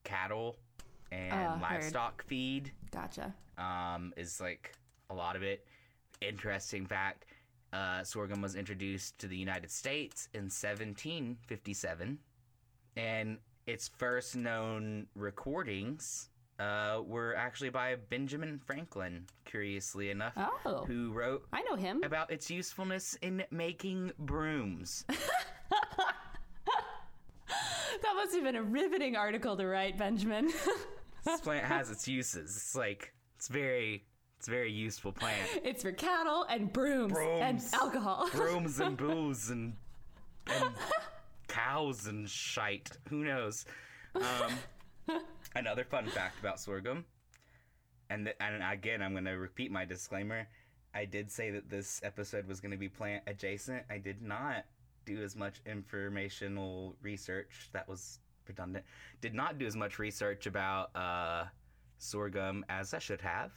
cattle 0.03 0.57
and 1.11 1.31
Uh, 1.33 1.57
heard. 1.57 1.61
livestock 1.61 2.23
feed. 2.25 2.71
Gotcha. 2.91 3.33
um, 3.57 4.13
is 4.17 4.39
like 4.41 4.73
a 5.09 5.13
lot 5.13 5.35
of 5.35 5.41
it. 5.43 5.65
Interesting 6.21 6.85
fact 6.85 7.25
uh, 7.73 8.03
sorghum 8.03 8.41
was 8.41 8.55
introduced 8.55 9.17
to 9.19 9.27
the 9.27 9.37
United 9.37 9.69
States 9.71 10.29
in 10.33 10.43
1757, 10.43 12.17
and 12.95 13.37
its 13.67 13.87
first 13.97 14.35
known 14.35 15.05
recordings 15.15 16.29
uh, 16.59 17.01
were 17.05 17.35
actually 17.35 17.69
by 17.69 17.95
Benjamin 18.09 18.59
Franklin, 18.65 19.25
curiously 19.45 20.09
enough, 20.09 20.33
Oh, 20.65 20.83
who 20.87 21.11
wrote 21.11 21.45
I 21.53 21.61
know 21.63 21.75
him. 21.75 22.01
about 22.03 22.31
its 22.31 22.49
usefulness 22.49 23.13
in 23.21 23.43
making 23.51 24.11
brooms. 24.17 25.05
That 28.03 28.13
must 28.15 28.33
have 28.35 28.43
been 28.43 28.55
a 28.55 28.61
riveting 28.63 29.15
article 29.15 29.57
to 29.57 29.65
write, 29.65 29.97
Benjamin. 29.97 30.51
this 31.25 31.41
plant 31.41 31.65
has 31.65 31.89
its 31.89 32.07
uses. 32.07 32.55
It's 32.55 32.75
like, 32.75 33.11
it's 33.37 33.47
very. 33.47 34.05
It's 34.37 34.47
a 34.47 34.51
very 34.51 34.71
useful 34.71 35.11
plant. 35.11 35.49
it's 35.63 35.81
for 35.81 35.91
cattle 35.91 36.43
and 36.47 36.71
brooms, 36.71 37.17
and 37.17 37.59
alcohol. 37.73 38.29
brooms 38.31 38.79
and 38.79 38.95
booze 38.97 39.49
and 39.49 39.73
and 40.45 40.69
cows 41.57 42.07
and 42.07 42.29
shite. 42.29 42.89
Who 43.09 43.23
knows? 43.23 43.65
Um, 44.15 45.21
another 45.55 45.83
fun 45.83 46.05
fact 46.07 46.39
about 46.39 46.59
sorghum, 46.59 47.05
and 48.09 48.25
th- 48.25 48.37
and 48.39 48.63
again, 48.63 49.01
I'm 49.01 49.13
going 49.13 49.25
to 49.25 49.31
repeat 49.31 49.71
my 49.71 49.85
disclaimer. 49.85 50.47
I 50.93 51.05
did 51.05 51.31
say 51.31 51.51
that 51.51 51.69
this 51.69 52.01
episode 52.03 52.47
was 52.47 52.59
going 52.59 52.71
to 52.71 52.77
be 52.77 52.89
plant 52.89 53.23
adjacent. 53.27 53.83
I 53.89 53.97
did 53.97 54.21
not 54.21 54.65
do 55.05 55.21
as 55.23 55.35
much 55.35 55.61
informational 55.65 56.95
research. 57.01 57.69
That 57.73 57.87
was 57.87 58.19
redundant. 58.47 58.85
Did 59.21 59.33
not 59.33 59.57
do 59.57 59.65
as 59.65 59.75
much 59.75 59.99
research 59.99 60.45
about 60.45 60.95
uh, 60.95 61.45
sorghum 61.97 62.65
as 62.69 62.93
I 62.93 62.99
should 62.99 63.21
have. 63.21 63.51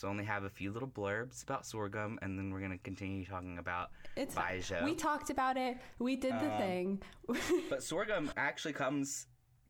So 0.00 0.08
only 0.08 0.24
have 0.24 0.44
a 0.44 0.48
few 0.48 0.72
little 0.72 0.88
blurbs 0.88 1.42
about 1.42 1.66
sorghum, 1.66 2.18
and 2.22 2.38
then 2.38 2.50
we're 2.50 2.60
gonna 2.62 2.78
continue 2.78 3.22
talking 3.26 3.58
about 3.58 3.90
It's 4.16 4.34
we 4.82 4.94
talked 4.94 5.28
about 5.28 5.58
it. 5.58 5.76
We 5.98 6.16
did 6.16 6.32
the 6.32 6.50
Um, 6.50 6.58
thing. 6.58 7.02
But 7.68 7.82
sorghum 7.82 8.32
actually 8.34 8.72
comes 8.72 9.26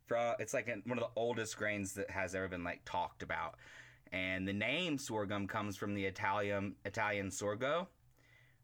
from 0.06 0.36
it's 0.38 0.54
like 0.54 0.68
an- 0.68 0.84
one 0.86 0.98
of 0.98 1.02
the 1.02 1.10
oldest 1.20 1.56
grains 1.56 1.94
that 1.94 2.08
has 2.10 2.36
ever 2.36 2.46
been 2.46 2.62
like 2.62 2.82
talked 2.84 3.24
about. 3.24 3.56
And 4.12 4.46
the 4.46 4.52
name 4.52 4.98
sorghum 4.98 5.48
comes 5.48 5.76
from 5.76 5.94
the 5.94 6.04
Italian 6.04 6.76
Italian 6.84 7.30
sorgo, 7.30 7.88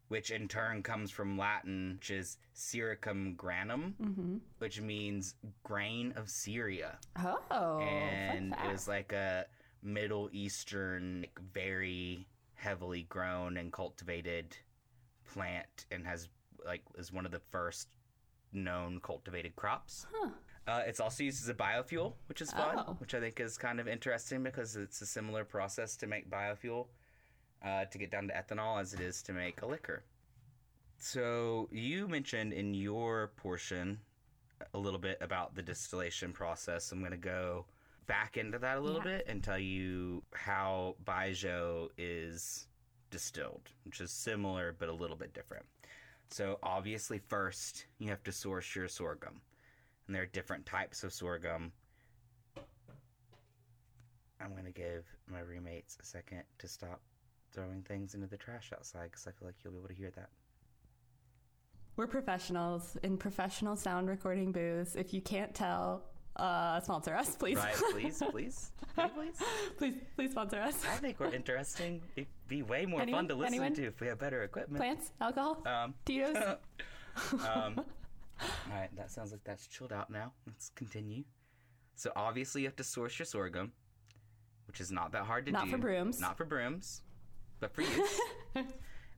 which 0.07 0.31
in 0.31 0.47
turn 0.47 0.85
comes 0.85 1.11
from 1.11 1.37
Latin, 1.37 1.95
which 1.95 2.11
is 2.13 2.39
Syricum 2.53 3.35
granum, 3.37 3.95
hmm 3.97 4.37
which 4.59 4.81
means 4.81 5.35
grain 5.65 6.13
of 6.15 6.31
Syria. 6.31 7.01
Oh, 7.51 7.81
and 7.81 8.55
it 8.55 8.71
was 8.71 8.87
like 8.87 9.13
a 9.13 9.47
Middle 9.83 10.29
Eastern, 10.33 11.23
like, 11.23 11.39
very 11.53 12.27
heavily 12.55 13.03
grown 13.09 13.57
and 13.57 13.73
cultivated 13.73 14.57
plant, 15.25 15.87
and 15.91 16.07
has 16.07 16.29
like 16.65 16.83
is 16.97 17.13
one 17.13 17.27
of 17.27 17.33
the 17.33 17.41
first 17.51 17.89
known 18.53 19.01
cultivated 19.01 19.55
crops. 19.57 20.07
Huh. 20.13 20.31
Uh, 20.67 20.83
it's 20.87 20.99
also 20.99 21.23
used 21.23 21.43
as 21.43 21.49
a 21.49 21.55
biofuel, 21.55 22.15
which 22.29 22.41
is 22.41 22.51
fun, 22.51 22.83
Oh. 22.89 22.95
which 22.99 23.15
I 23.15 23.21
think 23.21 23.39
is 23.39 23.57
kind 23.57 23.79
of 23.79 23.87
interesting 23.87 24.43
because 24.43 24.75
it's 24.75 25.01
a 25.01 25.07
similar 25.07 25.45
process 25.45 25.97
to 25.99 26.07
make 26.09 26.29
biofuel 26.29 26.87
uh, 27.65 27.85
to 27.85 27.99
get 27.99 28.11
down 28.11 28.27
to 28.29 28.35
ethanol 28.35 28.81
as 28.81 28.93
it 28.93 28.99
is 29.01 29.23
to 29.25 29.33
make 29.33 29.63
a 29.63 29.67
liquor. 29.67 30.03
So 30.99 31.69
you 31.71 32.09
mentioned 32.09 32.53
in 32.53 32.75
your 32.75 33.29
portion 33.37 34.01
a 34.75 34.79
little 34.79 34.99
bit 34.99 35.19
about 35.21 35.55
the 35.55 35.63
distillation 35.63 36.33
process. 36.33 36.91
I'm 36.91 36.99
going 37.01 37.11
to 37.13 37.17
go 37.17 37.67
back 38.07 38.37
into 38.37 38.59
that 38.59 38.79
a 38.79 38.81
little 38.81 38.99
Yeah. 38.99 39.19
bit 39.19 39.27
and 39.29 39.43
tell 39.43 39.59
you 39.59 40.23
how 40.33 40.97
baijiu 41.05 41.91
is 41.99 42.69
distilled, 43.11 43.71
which 43.85 44.01
is 44.01 44.11
similar 44.11 44.73
but 44.73 44.89
a 44.89 44.93
little 44.93 45.17
bit 45.17 45.33
different. 45.33 45.67
So 46.29 46.59
obviously, 46.63 47.19
first 47.19 47.87
you 47.99 48.09
have 48.09 48.23
to 48.25 48.33
source 48.33 48.75
your 48.75 48.89
sorghum, 48.89 49.41
and 50.07 50.15
there 50.15 50.23
are 50.23 50.27
different 50.27 50.67
types 50.67 51.05
of 51.05 51.13
sorghum. 51.13 51.73
I'm 54.41 54.55
gonna 54.55 54.71
give 54.73 55.07
my 55.27 55.41
roommates 55.41 55.97
a 56.01 56.05
second 56.05 56.45
to 56.59 56.69
stop 56.69 57.01
throwing 57.53 57.83
things 57.83 58.15
into 58.15 58.27
the 58.27 58.37
trash 58.37 58.73
outside 58.73 59.11
because 59.11 59.27
I 59.27 59.31
feel 59.33 59.49
like 59.49 59.57
you'll 59.65 59.73
be 59.73 59.79
able 59.79 59.89
to 59.89 59.95
hear 59.95 60.11
that. 60.11 60.31
We're 61.97 62.07
professionals 62.07 62.97
in 63.03 63.17
professional 63.17 63.75
sound 63.77 64.09
recording 64.11 64.53
booths. 64.53 64.97
If 64.97 65.15
you 65.15 65.23
can't 65.23 65.55
tell, 65.55 66.05
uh, 66.37 66.81
sponsor 66.81 67.15
us, 67.15 67.35
please. 67.37 67.57
Right? 67.57 67.75
Please, 67.93 68.23
please, 68.31 68.71
Pretty 68.95 69.11
please. 69.15 69.43
please, 69.79 69.95
please 70.17 70.31
sponsor 70.33 70.59
us. 70.61 70.85
I 70.85 70.97
think 70.97 71.19
we're 71.21 71.33
interesting. 71.35 72.03
It'd 72.17 72.29
be 72.49 72.63
way 72.63 72.87
more 72.87 73.01
Anyone? 73.01 73.21
fun 73.21 73.29
to 73.29 73.35
listen 73.35 73.55
Anyone? 73.55 73.75
to 73.75 73.85
if 73.87 74.01
we 74.01 74.07
have 74.09 74.19
better 74.19 74.43
equipment. 74.43 74.77
Plants, 74.79 75.13
alcohol, 75.21 75.63
Um, 75.67 75.95
Tito's. 76.05 76.37
um, 77.33 77.81
all 78.41 78.45
right, 78.71 78.91
that 78.97 79.11
sounds 79.11 79.33
like 79.33 79.43
that's 79.45 79.67
chilled 79.67 79.93
out 79.93 80.11
now. 80.11 80.33
Let's 80.47 80.71
continue. 80.75 81.25
So 81.95 82.13
obviously 82.15 82.63
you 82.63 82.69
have 82.69 82.77
to 82.77 82.85
source 82.85 83.19
your 83.19 83.25
sorghum, 83.27 83.73
which 84.67 84.81
is 84.81 84.93
not 84.93 85.13
that 85.13 85.25
hard 85.25 85.47
to 85.47 85.53
Not 85.53 85.65
do. 85.65 85.71
Not 85.71 85.77
for 85.77 85.83
brooms. 85.83 86.21
Not 86.21 86.37
for 86.37 86.45
brooms, 86.45 87.01
but 87.61 87.75
for 87.75 87.81
use. 87.83 88.21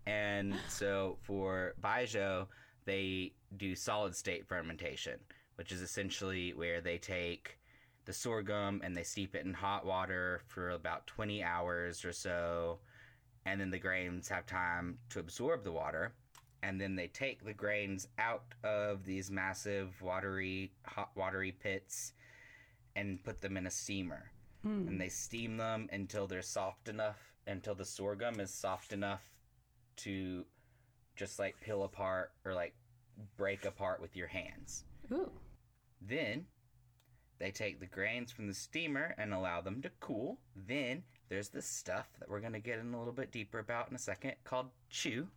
and 0.07 0.55
so 0.69 1.19
for 1.23 1.75
baijiu, 1.83 2.47
they 2.85 3.33
do 3.57 3.75
solid 3.75 4.15
state 4.15 4.47
fermentation, 4.47 5.19
which 5.59 5.73
is 5.73 5.83
essentially 5.83 6.55
where 6.55 6.81
they 6.81 6.97
take 6.97 7.59
the 8.05 8.13
sorghum 8.13 8.81
and 8.83 8.97
they 8.97 9.03
steep 9.03 9.35
it 9.35 9.45
in 9.45 9.53
hot 9.53 9.85
water 9.85 10.41
for 10.47 10.71
about 10.71 11.07
20 11.07 11.43
hours 11.43 12.05
or 12.05 12.13
so, 12.13 12.79
and 13.45 13.61
then 13.61 13.71
the 13.71 13.79
grains 13.79 14.29
have 14.29 14.47
time 14.47 14.99
to 15.11 15.19
absorb 15.19 15.65
the 15.65 15.73
water 15.73 16.15
and 16.63 16.81
then 16.81 16.97
they 16.97 17.07
take 17.09 17.45
the 17.45 17.53
grains 17.53 18.09
out 18.19 18.55
of 18.65 19.05
these 19.05 19.31
massive 19.31 20.01
watery 20.03 20.73
hot 20.85 21.11
watery 21.15 21.53
pits 21.53 22.13
and 22.97 23.23
put 23.23 23.41
them 23.41 23.57
in 23.57 23.67
a 23.67 23.71
steamer 23.71 24.31
Hmm. 24.63 24.89
and 24.89 25.01
they 25.01 25.09
steam 25.09 25.57
them 25.57 25.89
until 25.93 26.27
they're 26.27 26.43
soft 26.43 26.89
enough 26.89 27.37
until 27.47 27.77
the 27.77 27.85
sorghum 27.85 28.41
is 28.41 28.53
soft 28.53 28.93
enough 28.93 29.23
to 29.99 30.45
just 31.15 31.39
like 31.39 31.61
peel 31.61 31.85
apart 31.85 32.33
or 32.45 32.55
like 32.55 32.75
break 33.37 33.65
apart 33.65 34.01
with 34.01 34.15
your 34.17 34.29
hands 34.29 34.85
Ooh. 35.13 35.31
then 36.01 36.47
they 37.39 37.51
take 37.51 37.79
the 37.79 37.87
grains 37.87 38.33
from 38.33 38.49
the 38.49 38.55
steamer 38.55 39.15
and 39.17 39.33
allow 39.33 39.61
them 39.61 39.81
to 39.83 39.91
cool. 40.01 40.39
Then 40.67 41.05
there's 41.29 41.49
the 41.49 41.63
stuff 41.63 42.09
that 42.19 42.29
we're 42.29 42.41
going 42.41 42.53
to 42.53 42.59
get 42.59 42.81
in 42.81 42.93
a 42.93 42.99
little 42.99 43.13
bit 43.13 43.31
deeper 43.31 43.61
about 43.61 43.89
in 43.89 43.95
a 43.95 43.99
second 43.99 44.35
called 44.45 44.71
chew, 44.91 45.29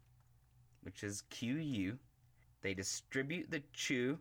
which 0.82 1.04
is 1.04 1.24
QU. 1.30 1.98
They 2.64 2.74
distribute 2.74 3.52
the 3.52 3.62
chew 3.74 4.18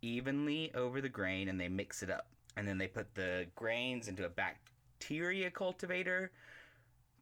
evenly 0.00 0.72
over 0.74 1.00
the 1.00 1.08
grain 1.08 1.48
and 1.48 1.60
they 1.60 1.68
mix 1.68 2.02
it 2.02 2.10
up. 2.10 2.26
And 2.56 2.66
then 2.66 2.78
they 2.78 2.88
put 2.88 3.14
the 3.14 3.46
grains 3.54 4.08
into 4.08 4.24
a 4.24 4.30
bacteria 4.30 5.50
cultivator 5.50 6.32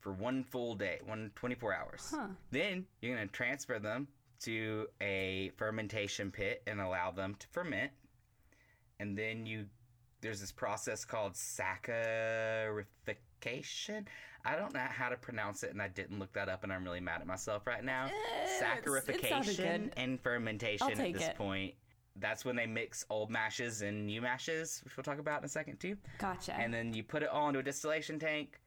for 0.00 0.12
one 0.12 0.44
full 0.44 0.74
day, 0.74 1.00
one 1.04 1.30
24 1.34 1.74
hours. 1.74 2.12
Huh. 2.14 2.28
Then 2.50 2.86
you're 3.00 3.16
going 3.16 3.28
to 3.28 3.32
transfer 3.32 3.78
them 3.78 4.08
to 4.40 4.86
a 5.00 5.50
fermentation 5.56 6.30
pit 6.30 6.62
and 6.66 6.80
allow 6.80 7.10
them 7.10 7.36
to 7.38 7.46
ferment. 7.48 7.90
And 8.98 9.16
then 9.16 9.46
you 9.46 9.66
there's 10.20 10.40
this 10.40 10.52
process 10.52 11.04
called 11.04 11.34
saccharification. 11.34 14.06
I 14.44 14.56
don't 14.56 14.74
know 14.74 14.80
how 14.80 15.08
to 15.08 15.16
pronounce 15.16 15.62
it, 15.62 15.70
and 15.70 15.82
I 15.82 15.88
didn't 15.88 16.18
look 16.18 16.32
that 16.34 16.48
up, 16.48 16.64
and 16.64 16.72
I'm 16.72 16.84
really 16.84 17.00
mad 17.00 17.20
at 17.20 17.26
myself 17.26 17.66
right 17.66 17.84
now. 17.84 18.06
It 18.06 18.12
sounded 18.58 18.84
Saccharification 18.84 19.56
good. 19.56 19.92
and 19.96 20.20
fermentation 20.20 20.90
at 20.90 21.12
this 21.12 21.28
it. 21.28 21.36
point. 21.36 21.74
That's 22.16 22.44
when 22.44 22.56
they 22.56 22.66
mix 22.66 23.04
old 23.08 23.30
mashes 23.30 23.82
and 23.82 24.06
new 24.06 24.20
mashes, 24.20 24.80
which 24.84 24.96
we'll 24.96 25.04
talk 25.04 25.18
about 25.18 25.40
in 25.40 25.44
a 25.44 25.48
second 25.48 25.78
too. 25.78 25.96
Gotcha. 26.18 26.54
And 26.54 26.72
then 26.72 26.92
you 26.92 27.02
put 27.02 27.22
it 27.22 27.28
all 27.28 27.48
into 27.48 27.60
a 27.60 27.62
distillation 27.62 28.18
tank. 28.18 28.60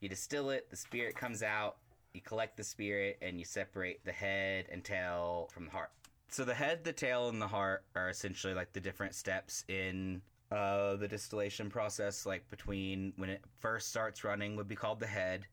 You 0.00 0.08
distill 0.08 0.50
it. 0.50 0.70
The 0.70 0.76
spirit 0.76 1.14
comes 1.14 1.42
out. 1.42 1.76
You 2.16 2.22
collect 2.22 2.56
the 2.56 2.64
spirit 2.64 3.18
and 3.20 3.38
you 3.38 3.44
separate 3.44 4.02
the 4.06 4.10
head 4.10 4.68
and 4.72 4.82
tail 4.82 5.50
from 5.52 5.66
the 5.66 5.70
heart. 5.70 5.90
So 6.28 6.46
the 6.46 6.54
head, 6.54 6.82
the 6.82 6.94
tail, 6.94 7.28
and 7.28 7.42
the 7.42 7.46
heart 7.46 7.84
are 7.94 8.08
essentially 8.08 8.54
like 8.54 8.72
the 8.72 8.80
different 8.80 9.14
steps 9.14 9.64
in 9.68 10.22
uh, 10.50 10.96
the 10.96 11.06
distillation 11.06 11.68
process. 11.68 12.24
Like 12.24 12.48
between 12.48 13.12
when 13.16 13.28
it 13.28 13.42
first 13.60 13.90
starts 13.90 14.24
running, 14.24 14.56
would 14.56 14.66
be 14.66 14.74
called 14.74 14.98
the 14.98 15.06
head, 15.06 15.46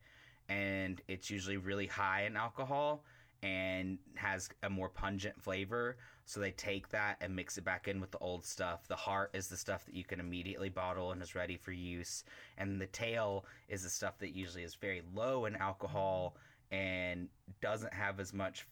and 0.47 1.01
it's 1.09 1.29
usually 1.29 1.57
really 1.57 1.85
high 1.85 2.23
in 2.23 2.37
alcohol 2.37 3.03
and 3.41 3.97
has 4.15 4.47
a 4.63 4.69
more 4.69 4.87
pungent 4.87 5.39
flavor. 5.41 5.97
So 6.23 6.39
they 6.39 6.51
take 6.51 6.87
that 6.89 7.17
and 7.19 7.35
mix 7.35 7.57
it 7.57 7.65
back 7.65 7.89
in 7.89 7.99
with 7.99 8.11
the 8.11 8.19
old 8.19 8.45
stuff. 8.45 8.87
The 8.87 8.95
heart 8.95 9.31
is 9.33 9.49
the 9.49 9.57
stuff 9.57 9.85
that 9.85 9.93
you 9.93 10.05
can 10.05 10.21
immediately 10.21 10.69
bottle 10.69 11.11
and 11.11 11.21
is 11.21 11.35
ready 11.35 11.57
for 11.57 11.73
use. 11.73 12.23
And 12.57 12.79
the 12.79 12.87
tail 12.87 13.45
is 13.67 13.83
the 13.83 13.89
stuff 13.89 14.17
that 14.19 14.33
usually 14.33 14.63
is 14.63 14.75
very 14.75 15.01
low 15.13 15.43
in 15.45 15.57
alcohol 15.57 16.37
and 16.73 17.29
doesn't 17.61 17.93
have 17.93 18.19
as 18.19 18.33
much 18.33 18.65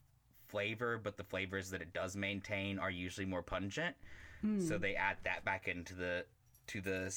flavor, 0.48 1.00
but 1.02 1.16
the 1.18 1.24
flavors 1.24 1.70
that 1.70 1.82
it 1.82 1.94
does 1.94 2.16
maintain 2.16 2.80
are 2.80 2.90
usually 2.90 3.26
more 3.26 3.44
pungent. 3.44 3.96
So 4.60 4.80
they 4.80 4.96
add 4.96 5.18
that 5.24 5.46
back 5.46 5.68
into 5.68 5.94
the 5.94 6.26
to 6.66 6.82
the 6.82 7.16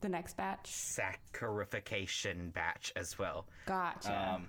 the 0.00 0.08
next 0.08 0.36
batch. 0.36 0.68
saccharification 0.68 2.52
batch 2.52 2.92
as 2.96 3.16
well. 3.16 3.46
Gotcha. 3.66 4.34
Um, 4.34 4.48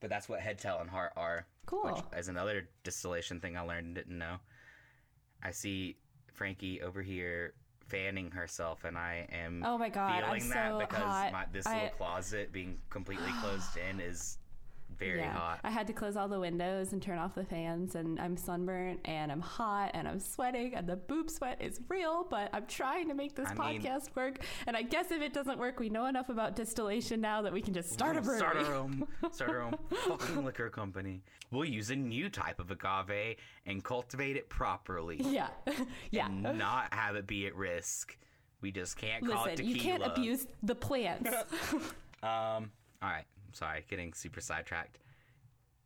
but 0.00 0.08
that's 0.08 0.28
what 0.28 0.38
head, 0.40 0.58
tail, 0.58 0.78
and 0.80 0.88
heart 0.88 1.12
are. 1.16 1.46
Cool. 1.66 1.82
Which 2.12 2.20
is 2.20 2.28
another 2.28 2.68
distillation 2.84 3.40
thing 3.40 3.56
I 3.56 3.62
learned 3.62 3.86
and 3.86 3.94
didn't 3.96 4.16
know. 4.18 4.36
I 5.42 5.50
see 5.50 5.96
Frankie 6.32 6.80
over 6.80 7.02
here 7.02 7.54
fanning 7.88 8.30
herself, 8.30 8.84
and 8.84 8.96
I 8.96 9.26
am 9.32 9.64
Oh 9.66 9.76
my 9.78 9.88
God, 9.88 10.22
I'm 10.22 10.36
feeling 10.40 10.48
that 10.50 10.70
so 10.70 10.78
because. 10.78 11.32
My, 11.32 11.44
this 11.52 11.66
I- 11.66 11.74
little 11.74 11.88
closet 11.96 12.52
being 12.52 12.78
completely 12.88 13.32
closed 13.40 13.76
in 13.90 13.98
is 14.00 14.38
very 14.98 15.20
yeah. 15.20 15.32
hot. 15.32 15.60
I 15.64 15.70
had 15.70 15.86
to 15.88 15.92
close 15.92 16.16
all 16.16 16.28
the 16.28 16.40
windows 16.40 16.92
and 16.92 17.02
turn 17.02 17.18
off 17.18 17.34
the 17.34 17.44
fans, 17.44 17.94
and 17.94 18.18
I'm 18.18 18.36
sunburnt 18.36 19.00
and 19.04 19.30
I'm 19.30 19.40
hot 19.40 19.90
and 19.94 20.08
I'm 20.08 20.20
sweating, 20.20 20.74
and 20.74 20.88
the 20.88 20.96
boob 20.96 21.30
sweat 21.30 21.60
is 21.60 21.80
real. 21.88 22.26
But 22.28 22.50
I'm 22.52 22.66
trying 22.66 23.08
to 23.08 23.14
make 23.14 23.34
this 23.36 23.48
I 23.48 23.54
mean- 23.54 23.82
podcast 23.82 24.14
work. 24.14 24.38
And 24.66 24.76
I 24.76 24.82
guess 24.82 25.10
if 25.10 25.22
it 25.22 25.32
doesn't 25.32 25.58
work, 25.58 25.78
we 25.80 25.88
know 25.88 26.06
enough 26.06 26.28
about 26.28 26.56
distillation 26.56 27.20
now 27.20 27.42
that 27.42 27.52
we 27.52 27.60
can 27.60 27.74
just 27.74 27.92
start 27.92 28.16
a 28.16 28.20
brewery. 28.20 28.38
Start 28.38 28.56
our 28.56 28.74
own, 28.74 29.06
start 29.32 29.50
our 29.50 29.62
own 29.62 29.78
fucking 30.06 30.44
liquor 30.44 30.70
company. 30.70 31.22
We'll 31.50 31.64
use 31.64 31.90
a 31.90 31.96
new 31.96 32.28
type 32.28 32.58
of 32.58 32.70
agave 32.70 33.36
and 33.66 33.82
cultivate 33.84 34.36
it 34.36 34.48
properly, 34.48 35.20
yeah, 35.22 35.48
yeah. 36.10 36.26
and 36.26 36.42
not 36.58 36.92
have 36.92 37.16
it 37.16 37.26
be 37.26 37.46
at 37.46 37.54
risk. 37.54 38.16
We 38.62 38.72
just 38.72 38.96
can't 38.96 39.24
call 39.24 39.44
it 39.44 39.58
Listen, 39.58 39.66
tequila. 39.66 39.76
you 39.76 39.80
can't 39.80 40.02
abuse 40.02 40.46
the 40.62 40.74
plants. 40.74 41.30
Um. 42.22 42.72
All 43.02 43.10
right. 43.10 43.24
Sorry, 43.56 43.86
getting 43.88 44.12
super 44.12 44.42
sidetracked. 44.42 44.98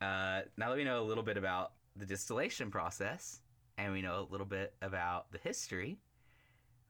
Uh, 0.01 0.41
now 0.57 0.71
that 0.71 0.77
we 0.77 0.83
know 0.83 1.01
a 1.01 1.07
little 1.07 1.23
bit 1.23 1.37
about 1.37 1.75
the 1.95 2.05
distillation 2.05 2.69
process 2.69 3.43
and 3.79 3.93
we 3.93 4.03
know 4.03 4.27
a 4.29 4.33
little 4.33 4.47
bit 4.47 4.75
about 4.83 5.31
the 5.31 5.39
history, 5.39 5.97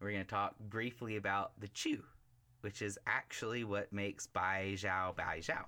we're 0.01 0.11
going 0.11 0.25
to 0.25 0.31
talk 0.31 0.59
briefly 0.59 1.17
about 1.17 1.53
the 1.61 1.69
chu, 1.69 2.03
which 2.63 2.81
is 2.81 2.99
actually 3.07 3.63
what 3.63 3.93
makes 3.93 4.27
bai 4.27 4.73
jiao 4.75 5.15
bai 5.15 5.41
jiao. 5.43 5.67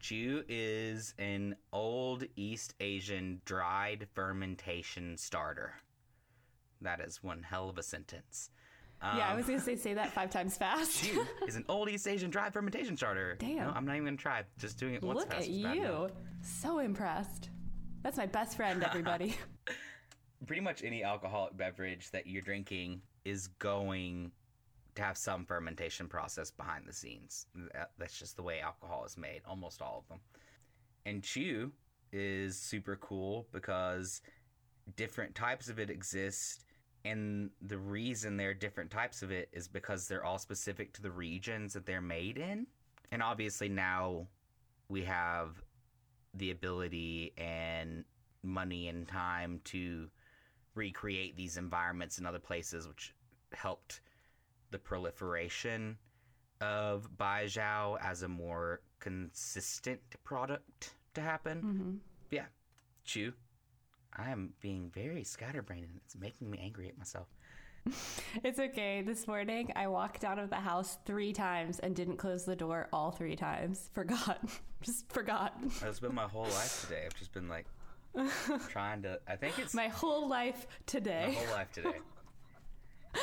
Chu 0.00 0.42
is 0.48 1.12
an 1.18 1.54
old 1.74 2.24
East 2.34 2.74
Asian 2.80 3.42
dried 3.44 4.08
fermentation 4.14 5.18
starter. 5.18 5.74
That 6.80 7.00
is 7.00 7.22
one 7.22 7.42
hell 7.42 7.68
of 7.68 7.76
a 7.76 7.82
sentence. 7.82 8.48
Yeah, 9.16 9.28
I 9.28 9.30
Um, 9.32 9.36
was 9.36 9.46
gonna 9.46 9.60
say 9.60 9.76
say 9.76 9.94
that 9.94 10.10
five 10.12 10.30
times 10.30 10.56
fast. 10.56 11.02
Chu 11.04 11.24
is 11.46 11.56
an 11.56 11.64
old 11.68 11.88
East 11.88 12.06
Asian 12.08 12.30
dry 12.30 12.50
fermentation 12.50 12.96
starter. 12.96 13.36
Damn. 13.38 13.56
No, 13.56 13.72
I'm 13.74 13.84
not 13.84 13.94
even 13.96 14.06
gonna 14.06 14.16
try. 14.16 14.42
Just 14.58 14.78
doing 14.78 14.94
it 14.94 15.02
once 15.02 15.20
Look 15.20 15.30
fast 15.32 15.46
at 15.48 15.50
is 15.50 15.62
bad 15.62 15.76
enough. 15.76 16.10
you, 16.10 16.16
so 16.42 16.78
impressed. 16.78 17.50
That's 18.02 18.16
my 18.16 18.26
best 18.26 18.56
friend, 18.56 18.82
everybody. 18.82 19.36
Pretty 20.46 20.60
much 20.62 20.82
any 20.84 21.02
alcoholic 21.04 21.56
beverage 21.56 22.10
that 22.10 22.26
you're 22.26 22.42
drinking 22.42 23.00
is 23.24 23.46
going 23.58 24.30
to 24.94 25.02
have 25.02 25.16
some 25.16 25.44
fermentation 25.46 26.06
process 26.06 26.50
behind 26.50 26.84
the 26.86 26.92
scenes. 26.92 27.46
That's 27.98 28.18
just 28.18 28.36
the 28.36 28.42
way 28.42 28.60
alcohol 28.60 29.04
is 29.06 29.16
made. 29.16 29.40
Almost 29.46 29.80
all 29.80 29.98
of 30.04 30.08
them. 30.08 30.20
And 31.06 31.22
Chew 31.22 31.72
is 32.12 32.58
super 32.58 32.96
cool 32.96 33.46
because 33.52 34.20
different 34.96 35.34
types 35.34 35.68
of 35.70 35.78
it 35.78 35.88
exist. 35.88 36.64
And 37.04 37.50
the 37.60 37.76
reason 37.78 38.36
there 38.36 38.50
are 38.50 38.54
different 38.54 38.90
types 38.90 39.22
of 39.22 39.30
it 39.30 39.48
is 39.52 39.68
because 39.68 40.08
they're 40.08 40.24
all 40.24 40.38
specific 40.38 40.92
to 40.94 41.02
the 41.02 41.10
regions 41.10 41.74
that 41.74 41.84
they're 41.84 42.00
made 42.00 42.38
in. 42.38 42.66
And 43.12 43.22
obviously 43.22 43.68
now 43.68 44.26
we 44.88 45.04
have 45.04 45.62
the 46.32 46.50
ability 46.50 47.32
and 47.36 48.04
money 48.42 48.88
and 48.88 49.06
time 49.06 49.60
to 49.64 50.08
recreate 50.74 51.36
these 51.36 51.56
environments 51.56 52.18
in 52.18 52.26
other 52.26 52.38
places, 52.38 52.88
which 52.88 53.14
helped 53.52 54.00
the 54.70 54.78
proliferation 54.78 55.96
of 56.60 57.08
Baijiao 57.16 57.98
as 58.02 58.22
a 58.22 58.28
more 58.28 58.80
consistent 58.98 60.00
product 60.24 60.94
to 61.14 61.20
happen. 61.20 61.60
hmm 61.60 61.94
Yeah, 62.30 62.46
Chew. 63.04 63.32
I 64.16 64.30
am 64.30 64.52
being 64.60 64.90
very 64.94 65.24
scatterbrained 65.24 65.84
and 65.84 66.00
it's 66.04 66.16
making 66.16 66.50
me 66.50 66.58
angry 66.62 66.88
at 66.88 66.98
myself. 66.98 67.28
It's 68.42 68.58
okay. 68.58 69.02
This 69.02 69.26
morning, 69.26 69.70
I 69.76 69.88
walked 69.88 70.24
out 70.24 70.38
of 70.38 70.48
the 70.48 70.56
house 70.56 70.96
three 71.04 71.32
times 71.34 71.78
and 71.80 71.94
didn't 71.94 72.16
close 72.16 72.44
the 72.44 72.56
door 72.56 72.88
all 72.94 73.10
three 73.10 73.36
times. 73.36 73.90
Forgot. 73.94 74.40
Just 74.82 75.10
forgot. 75.12 75.54
Oh, 75.62 75.68
that's 75.82 76.00
been 76.00 76.14
my 76.14 76.26
whole 76.26 76.44
life 76.44 76.80
today. 76.82 77.02
I've 77.06 77.14
just 77.14 77.32
been 77.32 77.48
like 77.48 77.66
trying 78.68 79.02
to. 79.02 79.18
I 79.28 79.36
think 79.36 79.58
it's 79.58 79.72
My 79.74 79.88
whole 79.88 80.28
life 80.28 80.66
today. 80.86 81.26
my 81.28 81.32
whole 81.44 81.54
life 81.56 81.72
today. 81.72 81.98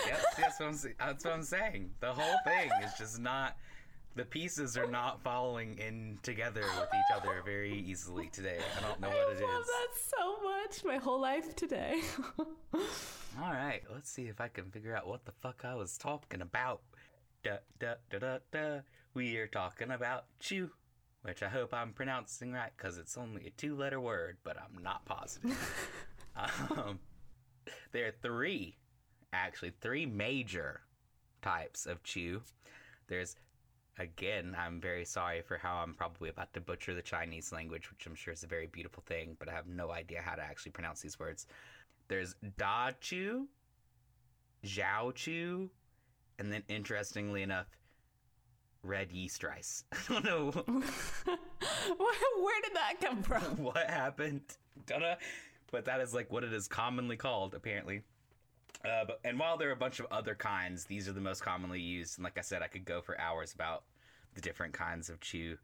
yep, 0.08 0.22
that's 0.38 0.60
what 0.60 0.70
I'm. 0.70 0.78
That's 1.00 1.26
what 1.26 1.34
I'm 1.34 1.44
saying. 1.44 1.92
The 2.00 2.14
whole 2.14 2.38
thing 2.46 2.70
is 2.84 2.94
just 2.98 3.20
not. 3.20 3.56
The 4.16 4.26
pieces 4.26 4.76
are 4.76 4.88
not 4.88 5.22
falling 5.24 5.78
in 5.78 6.20
together 6.22 6.62
with 6.62 6.90
each 6.94 7.16
other 7.16 7.42
very 7.46 7.74
easily 7.74 8.30
today. 8.34 8.60
I 8.78 8.82
don't 8.82 9.00
know 9.00 9.08
I 9.08 9.12
what 9.12 9.38
it 9.38 9.42
love 9.42 9.64
that 9.66 9.88
so 9.96 10.38
much. 10.44 10.84
My 10.84 10.98
whole 10.98 11.22
life 11.22 11.56
today. 11.56 12.02
All 12.74 13.54
right, 13.54 13.82
let's 13.94 14.12
see 14.12 14.24
if 14.24 14.42
I 14.42 14.50
can 14.50 14.66
figure 14.66 14.94
out 14.94 15.08
what 15.08 15.24
the 15.24 15.32
fuck 15.32 15.64
I 15.64 15.76
was 15.76 15.98
talking 15.98 16.42
about. 16.42 16.82
Da 17.44 17.58
da 17.80 17.94
da 18.10 18.20
da 18.20 18.38
da. 18.52 18.80
We 19.14 19.38
are 19.38 19.48
talking 19.48 19.92
about 19.92 20.26
chew, 20.42 20.72
which 21.22 21.42
I 21.42 21.48
hope 21.48 21.74
I'm 21.74 21.94
pronouncing 21.94 22.52
right 22.52 22.72
because 22.76 22.98
it's 22.98 23.18
only 23.18 23.48
a 23.48 23.52
two-letter 23.52 24.02
word, 24.02 24.38
but 24.44 24.58
I'm 24.58 24.84
not 24.84 25.06
positive. 25.06 25.58
um, 26.36 27.00
there 27.94 28.08
are 28.08 28.14
three, 28.22 28.76
actually 29.32 29.72
three 29.80 30.06
major 30.06 30.82
types 31.42 31.86
of 31.86 32.04
chew. 32.04 32.42
There's 33.08 33.38
again, 33.98 34.56
I'm 34.58 34.80
very 34.80 35.06
sorry 35.06 35.42
for 35.42 35.58
how 35.58 35.76
I'm 35.76 35.94
probably 35.94 36.30
about 36.30 36.54
to 36.54 36.62
butcher 36.62 36.94
the 36.94 37.02
Chinese 37.02 37.52
language, 37.52 37.90
which 37.90 38.06
I'm 38.06 38.16
sure 38.16 38.34
is 38.34 38.44
a 38.44 38.48
very 38.48 38.68
beautiful 38.68 39.04
thing, 39.06 39.36
but 39.40 39.50
I 39.50 39.54
have 39.54 39.68
no 39.68 39.92
idea 39.92 40.22
how 40.22 40.36
to 40.36 40.42
actually 40.42 40.72
pronounce 40.72 41.02
these 41.02 41.20
words. 41.20 41.48
There's 42.08 42.36
Da 42.58 42.92
Chu, 43.00 43.48
Zhao 44.66 45.14
Chu, 45.14 45.70
and 46.40 46.52
then 46.52 46.64
interestingly 46.68 47.44
enough, 47.44 47.68
red 48.84 49.12
yeast 49.12 49.44
rice. 49.44 49.84
I 49.92 50.14
don't 50.14 50.26
know 50.26 50.52
Where 51.98 52.14
where 52.42 52.62
did 52.62 52.76
that 52.76 52.96
come 53.02 53.24
from? 53.24 53.42
what 53.64 53.90
happened. 53.90 54.42
Don't 54.86 55.02
know. 55.02 55.16
But 55.72 55.86
that 55.86 56.02
is 56.02 56.14
like 56.14 56.32
what 56.32 56.44
it 56.44 56.54
is 56.54 56.68
commonly 56.68 57.16
called, 57.16 57.54
apparently. 57.54 58.02
Uh, 58.84 59.06
but 59.06 59.20
and 59.24 59.38
while 59.40 59.58
there 59.58 59.70
are 59.70 59.74
a 59.74 59.78
bunch 59.78 60.00
of 60.00 60.08
other 60.12 60.36
kinds, 60.36 60.86
these 60.86 61.08
are 61.08 61.14
the 61.14 61.22
most 61.22 61.42
commonly 61.42 61.80
used. 61.80 62.18
And 62.18 62.24
like 62.24 62.38
I 62.38 62.42
said, 62.42 62.62
I 62.62 62.68
could 62.68 62.86
go 62.86 63.02
for 63.02 63.20
hours 63.20 63.54
about 63.54 63.84
the 64.34 64.42
different 64.42 64.74
kinds 64.74 65.10
of 65.10 65.20
chew 65.20 65.58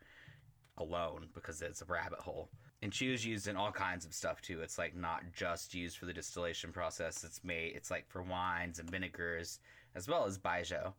alone 0.77 1.27
because 1.33 1.61
it's 1.61 1.81
a 1.81 1.85
rabbit 1.85 2.19
hole. 2.19 2.49
And 2.81 2.93
chew 2.93 3.13
is 3.13 3.25
used 3.25 3.47
in 3.47 3.57
all 3.57 3.71
kinds 3.71 4.05
of 4.05 4.13
stuff 4.13 4.41
too. 4.41 4.61
It's 4.61 4.77
like 4.77 4.95
not 4.95 5.23
just 5.33 5.73
used 5.73 5.97
for 5.97 6.05
the 6.05 6.13
distillation 6.13 6.71
process. 6.71 7.23
It's 7.23 7.43
made. 7.43 7.73
It's 7.75 7.89
like 7.89 8.05
for 8.07 8.21
wines 8.21 8.79
and 8.79 8.89
vinegars 8.89 9.59
as 9.95 10.07
well 10.07 10.25
as 10.25 10.37
baijiu. 10.37 10.93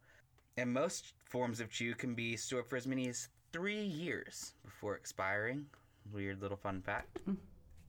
And 0.57 0.73
most 0.73 1.13
forms 1.25 1.61
of 1.61 1.71
chew 1.71 1.95
can 1.95 2.15
be 2.15 2.37
stored 2.37 2.67
for 2.67 2.77
as 2.77 2.87
many 2.87 3.09
as 3.09 3.29
three 3.53 3.85
years 3.85 4.55
before 4.65 4.97
expiring. 4.97 5.67
Weird 6.13 6.43
little 6.43 6.57
fun 6.57 6.83
fact. 6.83 7.21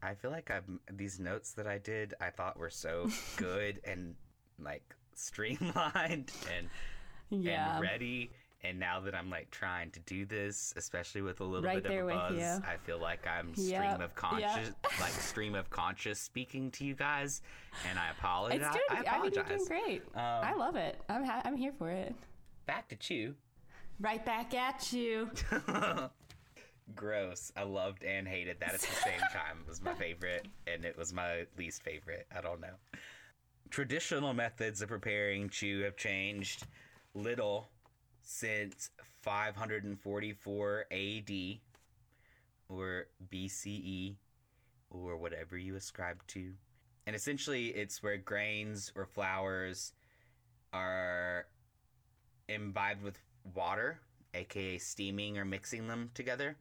I 0.02 0.14
feel 0.16 0.32
like 0.32 0.50
I'm, 0.52 0.80
these 0.92 1.20
notes 1.20 1.52
that 1.54 1.68
I 1.68 1.78
did, 1.78 2.14
I 2.22 2.30
thought 2.30 2.58
were 2.58 2.70
so 2.70 3.10
good 3.38 3.82
and 3.86 4.16
like 4.60 4.96
streamlined 5.16 6.32
and 6.56 6.70
Yeah. 7.30 7.76
and 7.76 7.82
ready. 7.84 8.32
And 8.62 8.78
now 8.78 9.00
that 9.02 9.16
I'm 9.16 9.30
like 9.30 9.50
trying 9.52 9.90
to 9.92 10.02
do 10.02 10.26
this, 10.26 10.74
especially 10.76 11.22
with 11.22 11.40
a 11.40 11.46
little 11.46 11.64
Right 11.70 11.82
bit 11.82 11.92
of 12.02 12.10
a 12.10 12.14
buzz. 12.14 12.62
I 12.68 12.76
feel 12.84 13.00
like 13.00 13.26
I'm 13.26 13.54
Yep, 13.56 13.84
stream 13.86 14.02
of 14.02 14.16
conscious, 14.16 14.44
yep. 14.44 14.76
like 15.00 15.12
stream 15.14 15.56
of 15.56 15.70
conscious 15.70 16.20
speaking 16.20 16.70
to 16.72 16.84
you 16.84 16.94
guys, 16.94 17.42
and 17.90 17.98
I 17.98 18.10
apologize. 18.12 18.60
It's 18.62 18.70
doing. 18.76 18.84
I, 18.90 18.94
I, 18.96 18.98
I 19.18 19.22
mean, 19.22 19.32
you're 19.34 19.44
apologize. 19.44 19.68
doing 19.68 19.82
great. 19.86 20.02
Um, 20.14 20.22
I 20.44 20.54
love 20.56 20.76
it. 20.76 21.00
I'm 21.08 21.24
ha- 21.24 21.42
I'm 21.46 21.56
here 21.56 21.72
for 21.78 21.90
it. 21.90 22.14
Back 22.66 22.90
to 22.90 22.98
Chew. 22.98 23.34
Right 24.02 24.26
back 24.26 24.54
at 24.54 24.92
you. 24.92 25.30
Gross. 26.96 27.52
I 27.56 27.64
loved 27.64 28.04
and 28.04 28.28
hated 28.28 28.60
that 28.60 28.74
at 28.74 28.80
the 28.80 28.88
same 28.88 29.20
time. 29.32 29.60
It 29.62 29.70
was 29.70 29.82
my 29.82 29.94
favorite, 29.94 30.48
and 30.68 30.86
it 30.86 30.98
was 30.98 31.14
my 31.14 31.46
least 31.58 31.84
favorite. 31.84 32.28
I 32.36 32.42
don't 32.42 32.62
know. 32.62 32.76
Traditional 33.70 34.34
methods 34.34 34.82
of 34.82 34.90
preparing 34.90 35.50
chew 35.50 35.82
have 35.84 35.96
changed 35.96 36.66
little 37.14 37.70
since 38.22 38.90
544 39.22 40.86
AD 40.92 41.32
or 42.70 43.08
BCE 43.32 44.16
or 44.90 45.18
whatever 45.18 45.58
you 45.58 45.76
ascribe 45.76 46.26
to. 46.28 46.54
And 47.08 47.16
essentially, 47.16 47.68
it's 47.70 48.04
where 48.04 48.18
grains 48.18 48.92
or 48.96 49.06
flours 49.06 49.94
are 50.74 51.48
imbibed 52.48 53.02
with 53.02 53.20
water, 53.56 54.00
aka 54.34 54.78
steaming 54.78 55.38
or 55.38 55.46
mixing 55.46 55.88
them 55.88 56.12
together, 56.14 56.58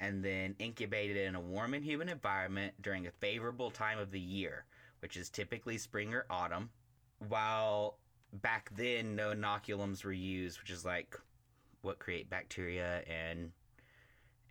and 0.00 0.24
then 0.24 0.54
incubated 0.58 1.16
in 1.16 1.34
a 1.34 1.40
warm 1.40 1.74
and 1.74 1.84
humid 1.84 2.08
environment 2.08 2.72
during 2.80 3.06
a 3.06 3.10
favorable 3.10 3.70
time 3.70 3.98
of 3.98 4.10
the 4.10 4.20
year, 4.20 4.64
which 5.00 5.16
is 5.16 5.28
typically 5.28 5.76
spring 5.76 6.14
or 6.14 6.24
autumn. 6.30 6.70
While 7.28 7.98
back 8.32 8.70
then 8.74 9.14
no 9.14 9.34
inoculums 9.34 10.04
were 10.04 10.12
used, 10.12 10.58
which 10.58 10.70
is 10.70 10.84
like 10.84 11.18
what 11.82 11.98
create 11.98 12.30
bacteria 12.30 13.02
and 13.06 13.52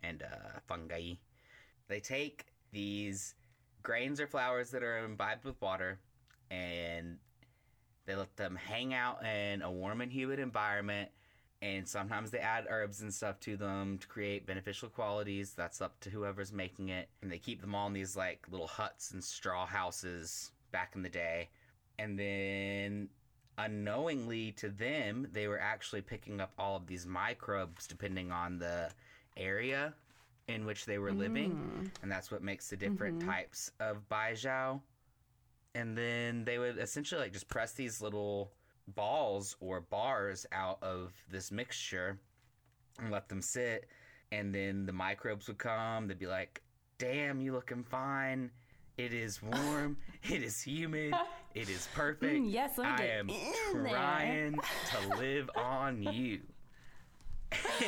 and 0.02 0.22
uh, 0.22 0.58
fungi. 0.66 1.14
They 1.88 2.00
take 2.00 2.46
these 2.72 3.34
grains 3.82 4.20
or 4.20 4.26
flowers 4.26 4.70
that 4.70 4.82
are 4.82 5.04
imbibed 5.04 5.44
with 5.44 5.60
water 5.60 5.98
and 6.50 7.18
they 8.06 8.14
let 8.14 8.36
them 8.36 8.56
hang 8.56 8.94
out 8.94 9.24
in 9.24 9.62
a 9.62 9.70
warm 9.70 10.00
and 10.00 10.10
humid 10.10 10.38
environment 10.38 11.10
and 11.62 11.86
sometimes 11.86 12.30
they 12.30 12.38
add 12.38 12.66
herbs 12.70 13.02
and 13.02 13.12
stuff 13.12 13.38
to 13.40 13.56
them 13.56 13.98
to 13.98 14.06
create 14.06 14.46
beneficial 14.46 14.88
qualities. 14.88 15.52
That's 15.52 15.82
up 15.82 15.98
to 16.00 16.10
whoever's 16.10 16.52
making 16.52 16.88
it. 16.88 17.08
And 17.20 17.30
they 17.30 17.38
keep 17.38 17.60
them 17.60 17.74
all 17.74 17.86
in 17.86 17.92
these 17.92 18.16
like 18.16 18.46
little 18.50 18.66
huts 18.66 19.10
and 19.10 19.22
straw 19.22 19.66
houses 19.66 20.52
back 20.72 20.92
in 20.94 21.02
the 21.02 21.10
day. 21.10 21.50
And 21.98 22.18
then 22.18 23.08
unknowingly 23.58 24.52
to 24.52 24.70
them 24.70 25.28
they 25.32 25.46
were 25.46 25.60
actually 25.60 26.00
picking 26.00 26.40
up 26.40 26.50
all 26.58 26.76
of 26.76 26.86
these 26.86 27.06
microbes 27.06 27.86
depending 27.86 28.32
on 28.32 28.58
the 28.58 28.88
area 29.36 29.92
in 30.48 30.64
which 30.64 30.86
they 30.86 30.96
were 30.98 31.12
living. 31.12 31.52
Mm. 31.84 31.90
and 32.02 32.10
that's 32.10 32.30
what 32.30 32.42
makes 32.42 32.70
the 32.70 32.76
different 32.76 33.20
Mhm. 33.20 33.26
types 33.26 33.70
of 33.78 34.08
baijiao 34.08 34.80
and 35.74 35.96
then 35.96 36.44
they 36.44 36.58
would 36.58 36.78
essentially 36.78 37.20
like 37.20 37.32
just 37.34 37.48
press 37.48 37.72
these 37.72 38.00
little 38.00 38.50
balls 38.94 39.56
or 39.60 39.80
bars 39.80 40.46
out 40.52 40.78
of 40.82 41.12
this 41.30 41.50
mixture 41.50 42.18
and 42.98 43.10
let 43.10 43.28
them 43.28 43.40
sit 43.42 43.86
and 44.32 44.54
then 44.54 44.86
the 44.86 44.92
microbes 44.92 45.48
would 45.48 45.58
come 45.58 46.06
they'd 46.08 46.18
be 46.18 46.26
like 46.26 46.62
damn 46.98 47.40
you 47.40 47.52
looking 47.52 47.82
fine 47.82 48.50
it 48.98 49.12
is 49.12 49.42
warm 49.42 49.96
it 50.30 50.42
is 50.42 50.60
humid 50.62 51.14
it 51.54 51.68
is 51.68 51.88
perfect 51.94 52.34
Mm, 52.42 52.52
yes, 52.52 52.78
I 52.78 53.02
am 53.04 53.28
in 53.28 53.82
there." 53.82 53.92
trying 53.92 54.54
to 55.10 55.16
live 55.18 55.50
on 55.56 56.02
you 56.02 56.40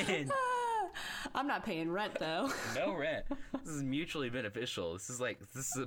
and 0.09 0.33
I'm 1.35 1.47
not 1.47 1.65
paying 1.65 1.91
rent 1.91 2.19
though. 2.19 2.51
no 2.75 2.93
rent. 2.95 3.25
This 3.65 3.75
is 3.75 3.83
mutually 3.83 4.29
beneficial. 4.29 4.93
This 4.93 5.09
is 5.09 5.21
like 5.21 5.39
this 5.55 5.75
is 5.77 5.79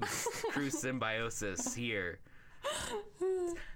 a 0.47 0.51
true 0.51 0.69
symbiosis 0.71 1.73
here. 1.75 2.19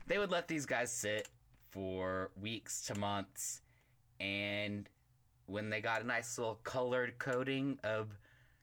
They 0.07 0.17
would 0.17 0.31
let 0.31 0.47
these 0.47 0.65
guys 0.65 0.91
sit 0.91 1.27
for 1.69 2.31
weeks 2.39 2.81
to 2.87 2.95
months, 2.95 3.61
and 4.19 4.89
when 5.45 5.69
they 5.69 5.81
got 5.81 6.01
a 6.01 6.05
nice 6.05 6.37
little 6.37 6.59
colored 6.63 7.17
coating 7.19 7.79
of 7.83 8.17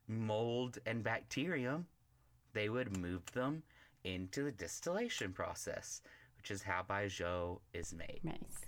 mold 0.09 0.79
and 0.87 1.03
bacterium, 1.03 1.87
they 2.53 2.69
would 2.69 2.97
move 2.97 3.25
them 3.33 3.63
into 4.05 4.45
the 4.45 4.53
distillation 4.53 5.33
process, 5.33 6.01
which 6.37 6.51
is 6.51 6.63
how 6.63 6.83
Baijiu 6.89 7.59
is 7.73 7.93
made. 7.93 8.21
nice. 8.23 8.65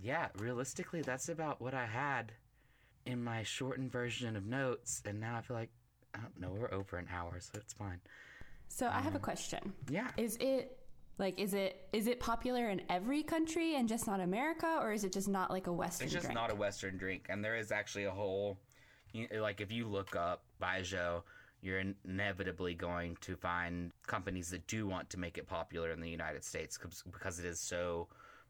Yeah, 0.00 0.28
realistically, 0.38 1.02
that's 1.02 1.28
about 1.28 1.60
what 1.60 1.72
I 1.72 1.86
had 1.86 2.32
in 3.06 3.22
my 3.22 3.42
shortened 3.42 3.92
version 3.92 4.36
of 4.36 4.44
notes, 4.44 5.02
and 5.06 5.20
now 5.20 5.36
I 5.36 5.42
feel 5.42 5.56
like 5.56 5.70
I 6.14 6.18
don't 6.18 6.40
know 6.40 6.50
we're 6.50 6.72
over 6.72 6.96
an 6.96 7.08
hour, 7.12 7.38
so 7.40 7.52
it's 7.54 7.72
fine. 7.72 8.00
So 8.68 8.88
I 8.88 9.00
have 9.00 9.14
a 9.14 9.16
um, 9.16 9.22
question. 9.22 9.72
Yeah, 9.88 10.08
Is 10.16 10.36
it 10.40 10.78
like 11.18 11.38
is 11.38 11.54
it 11.54 11.88
is 11.92 12.06
it 12.06 12.20
popular 12.20 12.68
in 12.70 12.82
every 12.88 13.22
country 13.22 13.76
and 13.76 13.88
just 13.88 14.06
not 14.06 14.20
America, 14.20 14.78
or 14.80 14.92
is 14.92 15.04
it 15.04 15.12
just 15.12 15.28
not 15.28 15.50
like 15.50 15.66
a 15.66 15.72
Western 15.72 16.08
drink? 16.08 16.14
it's 16.14 16.14
just 16.14 16.24
drink? 16.26 16.34
not 16.34 16.52
a 16.52 16.54
Western 16.54 16.96
drink, 16.96 17.26
and 17.28 17.44
there 17.44 17.56
is 17.56 17.70
actually 17.72 18.04
a 18.04 18.10
whole, 18.10 18.58
you 19.12 19.28
like 19.40 19.60
if 19.60 19.70
you 19.70 19.86
look 19.86 20.16
up 20.16 20.42
Baijiu, 20.60 21.22
you're 21.62 21.82
inevitably 22.04 22.74
going 22.74 23.16
to 23.20 23.36
find 23.36 23.92
companies 24.06 24.50
that 24.50 24.66
do 24.66 24.86
want 24.86 25.08
to 25.10 25.18
make 25.18 25.38
it 25.38 25.46
popular 25.46 25.90
in 25.90 26.00
the 26.00 26.10
United 26.10 26.44
States 26.44 26.76
'cause- 26.76 27.02
because 27.10 27.38
it 27.38 27.44
is 27.46 27.58
so 27.60 28.08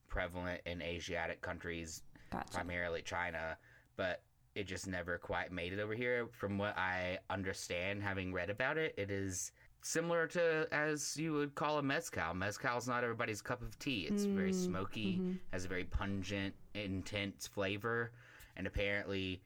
prevalent 0.08 0.60
in 0.66 0.80
Asiatic 0.82 1.40
countries 1.40 2.02
Gotcha. 2.30 2.52
primarily 2.54 3.02
China, 3.02 3.56
but 3.96 4.22
it 4.54 4.64
just 4.64 4.86
never 4.86 5.18
quite 5.18 5.50
made 5.52 5.72
it 5.72 5.80
over 5.80 5.94
here. 5.94 6.28
From 6.28 6.58
what 6.58 6.76
I 6.78 7.18
understand, 7.30 8.02
having 8.02 8.32
read 8.32 8.50
about 8.50 8.78
it, 8.78 8.94
it 8.96 9.10
is 9.10 9.52
similar 9.84 10.26
to 10.26 10.66
as 10.72 11.16
you 11.16 11.34
would 11.34 11.54
call 11.54 11.78
a 11.78 11.82
mezcal. 11.82 12.34
Mezcal 12.34 12.78
is 12.78 12.88
not 12.88 13.04
everybody's 13.04 13.42
cup 13.42 13.62
of 13.62 13.78
tea. 13.78 14.06
It's 14.08 14.24
very 14.24 14.50
Mm, 14.50 14.54
smoky, 14.54 15.22
mhm. 15.22 15.38
has 15.52 15.64
a 15.64 15.68
very 15.68 15.84
pungent, 15.84 16.54
intense 16.74 17.46
flavor, 17.46 18.10
and 18.56 18.66
apparently. 18.66 19.42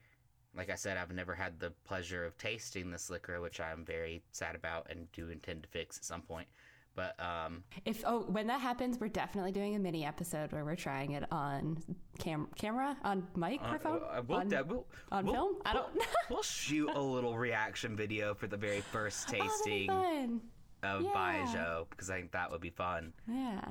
Like 0.55 0.71
I 0.71 0.75
said, 0.75 0.97
I've 0.97 1.11
never 1.11 1.35
had 1.35 1.59
the 1.59 1.69
pleasure 1.83 2.25
of 2.25 2.35
tasting 2.39 2.89
this 2.89 3.11
liquor, 3.11 3.39
which 3.39 3.59
I'm 3.59 3.85
very 3.85 4.23
sad 4.31 4.55
about 4.55 4.89
and 4.89 5.11
do 5.11 5.29
intend 5.29 5.61
to 5.61 5.69
fix 5.69 5.97
at 5.99 6.03
some 6.03 6.23
point. 6.23 6.47
But 6.95 7.15
um, 7.23 7.63
If 7.85 8.03
oh, 8.05 8.21
when 8.23 8.47
that 8.47 8.59
happens, 8.59 8.99
we're 8.99 9.07
definitely 9.07 9.51
doing 9.53 9.75
a 9.75 9.79
mini 9.79 10.05
episode 10.05 10.51
where 10.51 10.65
we're 10.65 10.75
trying 10.75 11.11
it 11.11 11.23
on 11.31 11.77
cam- 12.17 12.49
camera, 12.55 12.97
on 13.03 13.25
microphone, 13.35 14.01
uh, 14.09 14.21
we'll, 14.27 14.39
on, 14.39 14.49
de- 14.49 14.63
we'll, 14.63 14.85
on 15.11 15.25
we'll- 15.25 15.33
film. 15.33 15.55
I 15.65 15.73
don't. 15.73 15.95
know. 15.95 16.01
we'll 16.29 16.43
shoot 16.43 16.89
a 16.93 16.99
little 17.01 17.37
reaction 17.37 17.95
video 17.95 18.33
for 18.33 18.47
the 18.47 18.57
very 18.57 18.81
first 18.81 19.29
Oh, 19.33 19.37
tasting 19.37 19.87
fun. 19.87 20.41
of 20.83 21.03
Yeah. 21.03 21.09
Baijiu 21.15 21.89
because 21.89 22.09
I 22.09 22.17
think 22.17 22.31
that 22.33 22.51
would 22.51 22.61
be 22.61 22.69
fun. 22.71 23.13
Yeah. 23.27 23.61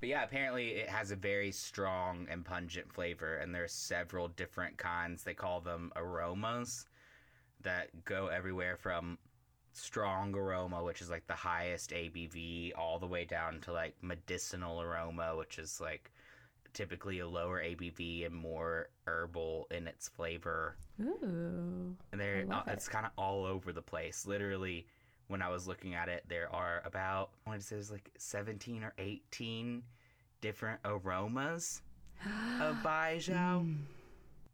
But 0.00 0.08
yeah, 0.08 0.24
apparently 0.24 0.70
it 0.70 0.88
has 0.88 1.12
a 1.12 1.16
very 1.16 1.52
strong 1.52 2.26
and 2.28 2.44
pungent 2.44 2.92
flavor, 2.92 3.36
and 3.36 3.54
there's 3.54 3.72
several 3.72 4.28
different 4.28 4.76
kinds. 4.76 5.22
They 5.22 5.34
call 5.34 5.60
them 5.60 5.92
aromas 5.96 6.86
that 7.62 8.04
go 8.04 8.26
everywhere 8.26 8.76
from 8.76 9.16
strong 9.74 10.34
aroma, 10.34 10.82
which 10.82 11.02
is 11.02 11.10
like 11.10 11.26
the 11.26 11.34
highest 11.34 11.90
ABV, 11.90 12.72
all 12.76 12.98
the 12.98 13.06
way 13.06 13.24
down 13.24 13.60
to 13.62 13.72
like 13.72 13.94
medicinal 14.02 14.80
aroma, 14.80 15.36
which 15.36 15.58
is 15.58 15.80
like 15.80 16.10
typically 16.72 17.18
a 17.20 17.28
lower 17.28 17.60
ABV 17.60 18.26
and 18.26 18.34
more 18.34 18.88
herbal 19.06 19.66
in 19.70 19.86
its 19.86 20.08
flavor. 20.08 20.76
Ooh. 21.02 21.96
And 22.12 22.20
they're 22.20 22.46
I 22.50 22.58
uh, 22.58 22.62
it's 22.68 22.88
kind 22.88 23.04
of 23.04 23.12
all 23.16 23.44
over 23.44 23.72
the 23.72 23.82
place. 23.82 24.26
Literally, 24.26 24.86
when 25.28 25.42
I 25.42 25.48
was 25.48 25.66
looking 25.66 25.94
at 25.94 26.08
it, 26.08 26.24
there 26.28 26.52
are 26.52 26.82
about 26.84 27.30
I 27.46 27.50
want 27.50 27.60
to 27.60 27.66
say 27.66 27.76
there's 27.76 27.90
like 27.90 28.10
17 28.18 28.84
or 28.84 28.92
18 28.98 29.82
different 30.40 30.80
aromas 30.84 31.82
of 32.60 32.76
Baijiu. 32.84 33.76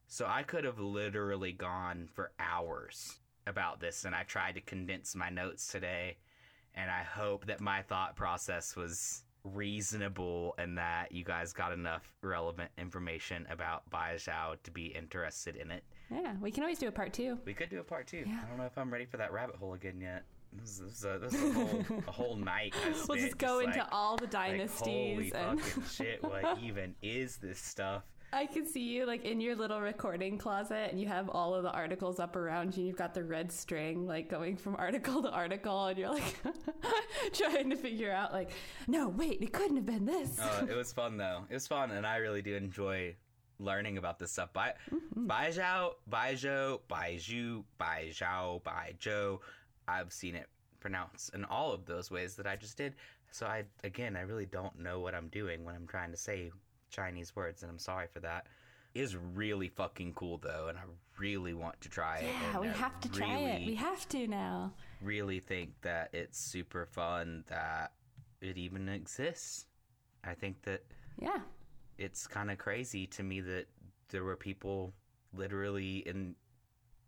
So 0.07 0.27
I 0.29 0.43
could 0.43 0.65
have 0.65 0.81
literally 0.81 1.53
gone 1.53 2.09
for 2.13 2.33
hours 2.41 3.21
about 3.47 3.81
this, 3.81 4.05
and 4.05 4.15
I 4.15 4.23
tried 4.23 4.55
to 4.57 4.61
condense 4.61 5.15
my 5.15 5.31
notes 5.31 5.67
today, 5.67 6.17
and 6.75 6.91
I 6.91 7.03
hope 7.03 7.47
that 7.47 7.61
my 7.61 7.83
thought 7.83 8.17
process 8.17 8.77
was 8.77 9.25
reasonable 9.45 10.55
and 10.59 10.77
that 10.77 11.13
you 11.13 11.25
guys 11.25 11.53
got 11.53 11.73
enough 11.73 12.13
relevant 12.23 12.71
information 12.79 13.47
about 13.51 13.89
Baijiu 13.91 14.57
to 14.63 14.71
be 14.71 14.87
interested 14.87 15.57
in 15.57 15.71
it. 15.71 15.83
Yeah, 16.11 16.35
we 16.41 16.51
can 16.51 16.63
always 16.63 16.79
do 16.79 16.89
a 16.89 16.93
part 16.93 17.13
two. 17.13 17.39
We 17.45 17.55
could 17.55 17.71
do 17.71 17.81
a 17.81 17.85
part 17.85 18.07
two. 18.07 18.25
Yeah. 18.27 18.41
I 18.45 18.49
don't 18.49 18.59
know 18.59 18.67
if 18.67 18.77
I'm 18.77 18.93
ready 18.93 19.07
for 19.07 19.17
that 19.17 19.33
rabbit 19.33 19.57
hole 19.57 19.75
again 19.75 20.01
yet. 20.01 20.25
This 20.53 20.81
is, 20.81 21.05
a, 21.05 21.19
this 21.21 21.33
is 21.33 21.51
a, 21.51 21.53
whole, 21.53 21.85
a 22.09 22.11
whole 22.11 22.37
night. 22.37 22.75
I 22.85 22.93
We'll 23.09 23.19
just 23.19 23.39
go 23.39 23.61
into 23.61 23.79
like, 23.79 23.89
all 23.93 24.17
the 24.17 24.25
like, 24.25 24.33
dynasties, 24.33 25.33
holy 25.33 25.33
and 25.33 25.61
fucking 25.61 25.85
shit! 25.89 26.23
What 26.25 26.59
even 26.63 26.97
is 27.03 27.37
this 27.37 27.61
stuff? 27.61 28.03
I 28.33 28.47
can 28.47 28.65
see 28.65 28.83
you 28.83 29.07
like 29.07 29.25
in 29.25 29.41
your 29.41 29.57
little 29.57 29.81
recording 29.81 30.39
closet, 30.39 30.91
and 30.91 31.01
you 31.01 31.09
have 31.09 31.29
all 31.29 31.55
of 31.55 31.65
the 31.65 31.71
articles 31.71 32.21
up 32.21 32.37
around 32.37 32.77
you. 32.77 32.81
and 32.81 32.87
You've 32.89 32.97
got 32.97 33.13
the 33.13 33.25
red 33.25 33.51
string 33.51 34.07
like 34.07 34.29
going 34.29 34.57
from 34.57 34.77
article 34.77 35.23
to 35.23 35.31
article, 35.31 35.87
and 35.87 35.99
you're 35.99 36.11
like 36.11 36.37
trying 37.33 37.71
to 37.71 37.77
figure 37.77 38.13
out 38.13 38.33
like, 38.33 38.51
no, 38.87 39.09
wait, 39.09 39.43
it 39.43 39.53
couldn't 39.53 39.77
have 39.77 39.87
been 39.87 40.05
this. 40.07 40.39
Uh, 40.39 40.67
it 40.69 40.77
was 40.77 40.93
fun 40.93 41.17
though. 41.17 41.45
It 41.51 41.55
was 41.55 41.67
fun, 41.67 41.91
and 41.91 42.07
I 42.07 42.17
really 42.17 42.43
do 42.43 42.55
enjoy 42.55 43.17
learning 43.59 43.99
about 43.99 44.19
this 44.19 44.33
stuff. 44.33 44.53
Bai 44.53 44.75
Baijiao, 45.17 45.93
Baijiu, 46.11 46.81
Baiju, 46.89 47.65
Baijiao, 47.81 48.63
Baijiu. 48.63 49.39
I've 49.89 50.13
seen 50.13 50.35
it 50.37 50.49
pronounced 50.79 51.35
in 51.35 51.45
all 51.45 51.73
of 51.73 51.85
those 51.85 52.11
ways 52.11 52.37
that 52.37 52.47
I 52.47 52.57
just 52.57 52.77
did. 52.77 52.95
So 53.33 53.47
I 53.47 53.65
again, 53.85 54.17
I 54.17 54.23
really 54.23 54.47
don't 54.47 54.79
know 54.79 55.01
what 55.01 55.15
I'm 55.15 55.29
doing 55.29 55.65
when 55.65 55.75
I'm 55.75 55.87
trying 55.87 56.11
to 56.11 56.17
say 56.17 56.51
Chinese 56.95 57.35
words, 57.35 57.63
and 57.63 57.71
I'm 57.71 57.79
sorry 57.79 58.07
for 58.13 58.21
that. 58.21 58.47
It 58.95 59.01
is 59.03 59.17
really 59.17 59.69
fucking 59.69 60.15
cool 60.15 60.39
though, 60.39 60.67
and 60.69 60.77
I 60.77 60.83
really 61.19 61.55
want 61.55 61.81
to 61.83 61.89
try 61.89 62.19
it. 62.19 62.25
Yeah, 62.53 62.59
we 62.59 62.69
I 62.69 62.73
have 62.73 63.01
to 63.01 63.09
try 63.11 63.39
it. 63.39 63.67
We 63.67 63.75
have 63.77 64.09
to 64.11 64.27
now. 64.27 64.73
really 65.01 65.39
think 65.41 65.71
that 65.83 66.11
it's 66.13 66.39
super 66.39 66.87
fun 66.87 67.45
that 67.47 67.93
it 68.41 68.59
even 68.59 68.89
exists. 68.89 69.67
I 70.25 70.35
think 70.35 70.61
that 70.63 70.83
Yeah. 71.21 71.41
it's 71.99 72.27
kind 72.27 72.51
of 72.51 72.59
crazy 72.59 73.07
to 73.09 73.23
me 73.23 73.41
that 73.43 73.67
there 74.09 74.25
were 74.25 74.37
people 74.37 74.93
literally 75.33 75.99
in 75.99 76.35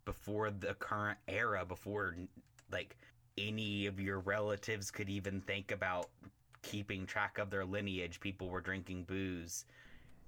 before 0.05 0.51
the 0.51 0.73
current 0.75 1.17
era, 1.27 1.65
before 1.65 2.15
like 2.71 2.97
any 3.37 3.87
of 3.87 3.99
your 3.99 4.19
relatives 4.19 4.89
could 4.91 5.09
even 5.09 5.41
think 5.41 5.71
about 5.71 6.09
keeping 6.63 7.05
track 7.05 7.37
of 7.37 7.49
their 7.51 7.65
lineage, 7.65 8.19
people 8.19 8.49
were 8.49 8.61
drinking 8.61 9.03
booze. 9.03 9.65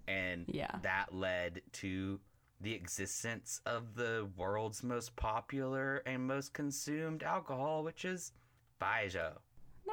And 0.07 0.45
Yeah. 0.47 0.77
that 0.83 1.13
led 1.15 1.61
to 1.73 2.19
the 2.61 2.73
existence 2.73 3.59
of 3.65 3.95
the 3.95 4.29
world's 4.37 4.83
most 4.83 5.15
popular 5.15 5.97
and 6.05 6.25
most 6.27 6.53
consumed 6.53 7.23
alcohol, 7.23 7.83
which 7.83 8.05
is 8.05 8.31
Baijiu. 8.79 9.33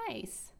Nice. 0.09 0.53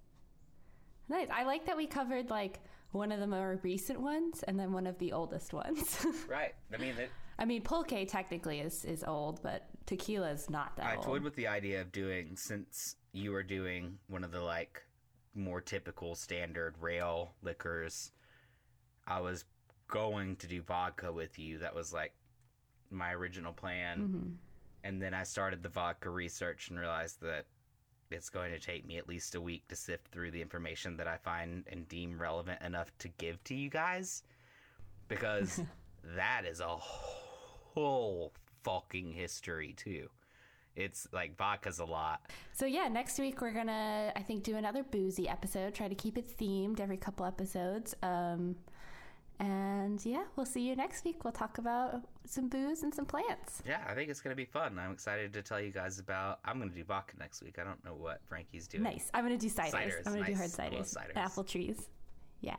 Nice. 1.09 1.29
I 1.31 1.45
like 1.45 1.67
that 1.67 1.77
we 1.77 1.87
covered 1.87 2.31
like 2.31 2.61
one 2.93 3.13
of 3.13 3.21
the 3.21 3.27
more 3.27 3.59
recent 3.63 4.01
ones 4.01 4.43
and 4.45 4.59
then 4.59 4.73
one 4.73 4.87
of 4.87 4.99
the 4.99 5.13
oldest 5.13 5.53
ones. 5.53 6.05
Right. 6.29 6.55
I 6.73 6.79
mean, 6.79 6.95
it, 6.99 7.11
I 7.39 7.45
mean, 7.45 7.63
pulque 7.63 8.07
technically 8.09 8.61
is, 8.61 8.85
is 8.85 9.05
old, 9.05 9.43
but 9.43 9.67
tequila 9.87 10.31
is 10.31 10.49
not 10.49 10.77
that 10.77 10.87
I 10.87 10.97
old. 10.97 11.05
toyed 11.05 11.23
with 11.23 11.35
the 11.35 11.47
idea 11.49 11.81
of 11.81 11.93
doing 11.93 12.37
since 12.37 12.97
you 13.13 13.33
were 13.33 13.43
doing 13.43 13.99
one 14.09 14.25
of 14.25 14.31
the 14.33 14.41
like 14.41 14.83
more 15.35 15.61
typical 15.61 16.15
standard 16.15 16.75
rail 16.81 17.35
liquors. 17.43 18.13
I 19.07 19.21
was 19.21 19.45
going 19.89 20.37
to 20.37 20.47
do 20.47 20.63
vodka 20.63 21.13
with 21.13 21.39
you. 21.39 21.59
That 21.59 21.75
was 21.75 21.93
like 21.93 22.13
my 22.91 23.13
original 23.13 23.53
plan. 23.53 24.01
Mhm. 24.01 24.37
And 24.85 25.01
then 25.01 25.15
I 25.15 25.23
started 25.23 25.63
the 25.63 25.69
vodka 25.69 26.11
research 26.11 26.69
and 26.69 26.79
realized 26.79 27.21
that 27.21 27.47
it's 28.11 28.29
going 28.29 28.53
to 28.53 28.59
take 28.59 28.85
me 28.85 28.99
at 28.99 29.09
least 29.09 29.35
a 29.35 29.41
week 29.41 29.67
to 29.69 29.77
sift 29.77 30.09
through 30.09 30.31
the 30.33 30.43
information 30.43 30.97
that 30.99 31.07
I 31.09 31.17
find 31.17 31.65
and 31.69 31.89
deem 31.89 32.21
relevant 32.21 32.61
enough 32.63 32.91
to 32.99 33.09
give 33.09 33.43
to 33.45 33.55
you 33.55 33.71
guys. 33.71 34.23
Because 35.09 35.61
that 36.17 36.45
is 36.45 36.61
a 36.61 36.77
whole 36.77 38.33
fucking 38.65 39.13
history, 39.13 39.73
too. 39.75 40.11
It's 40.77 41.09
like 41.13 41.37
vodka's 41.37 41.79
a 41.79 41.85
lot. 41.85 42.31
So 42.53 42.67
yeah, 42.67 42.89
next 42.89 43.19
week 43.19 43.41
we're 43.41 43.53
gonna 43.53 44.13
I 44.17 44.23
think 44.23 44.43
do 44.43 44.57
another 44.57 44.83
boozy 44.83 45.29
episode. 45.29 45.75
Try 45.75 45.89
to 45.89 45.95
keep 45.95 46.17
it 46.17 46.39
themed 46.39 46.81
every 46.81 46.97
couple 46.97 47.27
episodes. 47.27 47.95
Um, 48.03 48.57
and 49.39 50.05
yeah, 50.07 50.23
we'll 50.37 50.47
see 50.47 50.61
you 50.61 50.77
next 50.77 51.05
week. 51.05 51.25
We'll 51.25 51.33
talk 51.33 51.59
about 51.59 52.03
some 52.27 52.49
booze 52.49 52.85
and 52.85 52.95
some 52.95 53.05
plants. 53.05 53.61
Yeah, 53.67 53.81
I 53.89 53.95
think 53.95 54.09
it's 54.09 54.21
going 54.21 54.31
to 54.31 54.37
be 54.37 54.45
fun. 54.45 54.79
I'm 54.79 54.93
excited 54.93 55.33
to 55.33 55.43
tell 55.43 55.61
you 55.61 55.73
guys 55.73 55.99
about. 55.99 56.39
I'm 56.45 56.59
going 56.59 56.71
to 56.71 56.77
do 56.77 56.85
vodka 56.85 57.15
next 57.19 57.43
week. 57.43 57.59
I 57.59 57.65
don't 57.65 57.85
know 57.85 57.95
what 57.95 58.21
Frankie's 58.25 58.69
doing. 58.69 58.85
Nice. 58.85 59.11
I'm 59.13 59.25
gonna 59.25 59.37
do 59.37 59.49
ciders. 59.49 59.73
Ciders, 59.73 60.07
I'm 60.07 60.13
gonna 60.13 60.27
do 60.27 60.35
hard 60.35 60.59
nice. 60.59 60.71
Ciders. 60.71 60.97
ciders. 60.97 61.17
Apple 61.17 61.45
trees. 61.45 61.89
Yeah. 62.41 62.57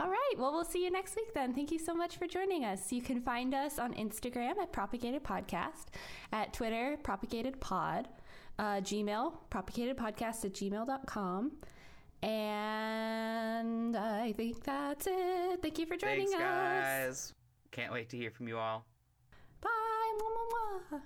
All 0.00 0.08
right. 0.08 0.34
Well, 0.38 0.52
we'll 0.52 0.64
see 0.64 0.82
you 0.82 0.90
next 0.90 1.14
week 1.14 1.34
then. 1.34 1.52
Thank 1.52 1.70
you 1.70 1.78
so 1.78 1.94
much 1.94 2.16
for 2.16 2.26
joining 2.26 2.64
us. 2.64 2.90
You 2.90 3.02
can 3.02 3.20
find 3.20 3.54
us 3.54 3.78
on 3.78 3.92
Instagram 3.94 4.56
at 4.58 4.72
Propagated 4.72 5.22
Podcast, 5.22 5.86
at 6.32 6.54
Twitter, 6.54 6.96
Propagated 7.02 7.60
Pod, 7.60 8.08
uh, 8.58 8.76
Gmail, 8.80 9.34
propagatedpodcast 9.50 10.44
at 10.46 10.52
gmail.com. 10.54 11.52
And 12.22 13.96
I 13.96 14.32
think 14.32 14.64
that's 14.64 15.06
it. 15.06 15.60
Thank 15.62 15.78
you 15.78 15.86
for 15.86 15.96
joining 15.96 16.28
Thanks, 16.28 16.34
us. 16.34 16.40
guys. 16.40 17.34
Can't 17.70 17.92
wait 17.92 18.08
to 18.10 18.16
hear 18.16 18.30
from 18.30 18.48
you 18.48 18.58
all. 18.58 18.84
Bye. 19.60 19.68
Mwah, 20.18 20.30
mwah, 20.30 20.80
mwah. 20.98 21.00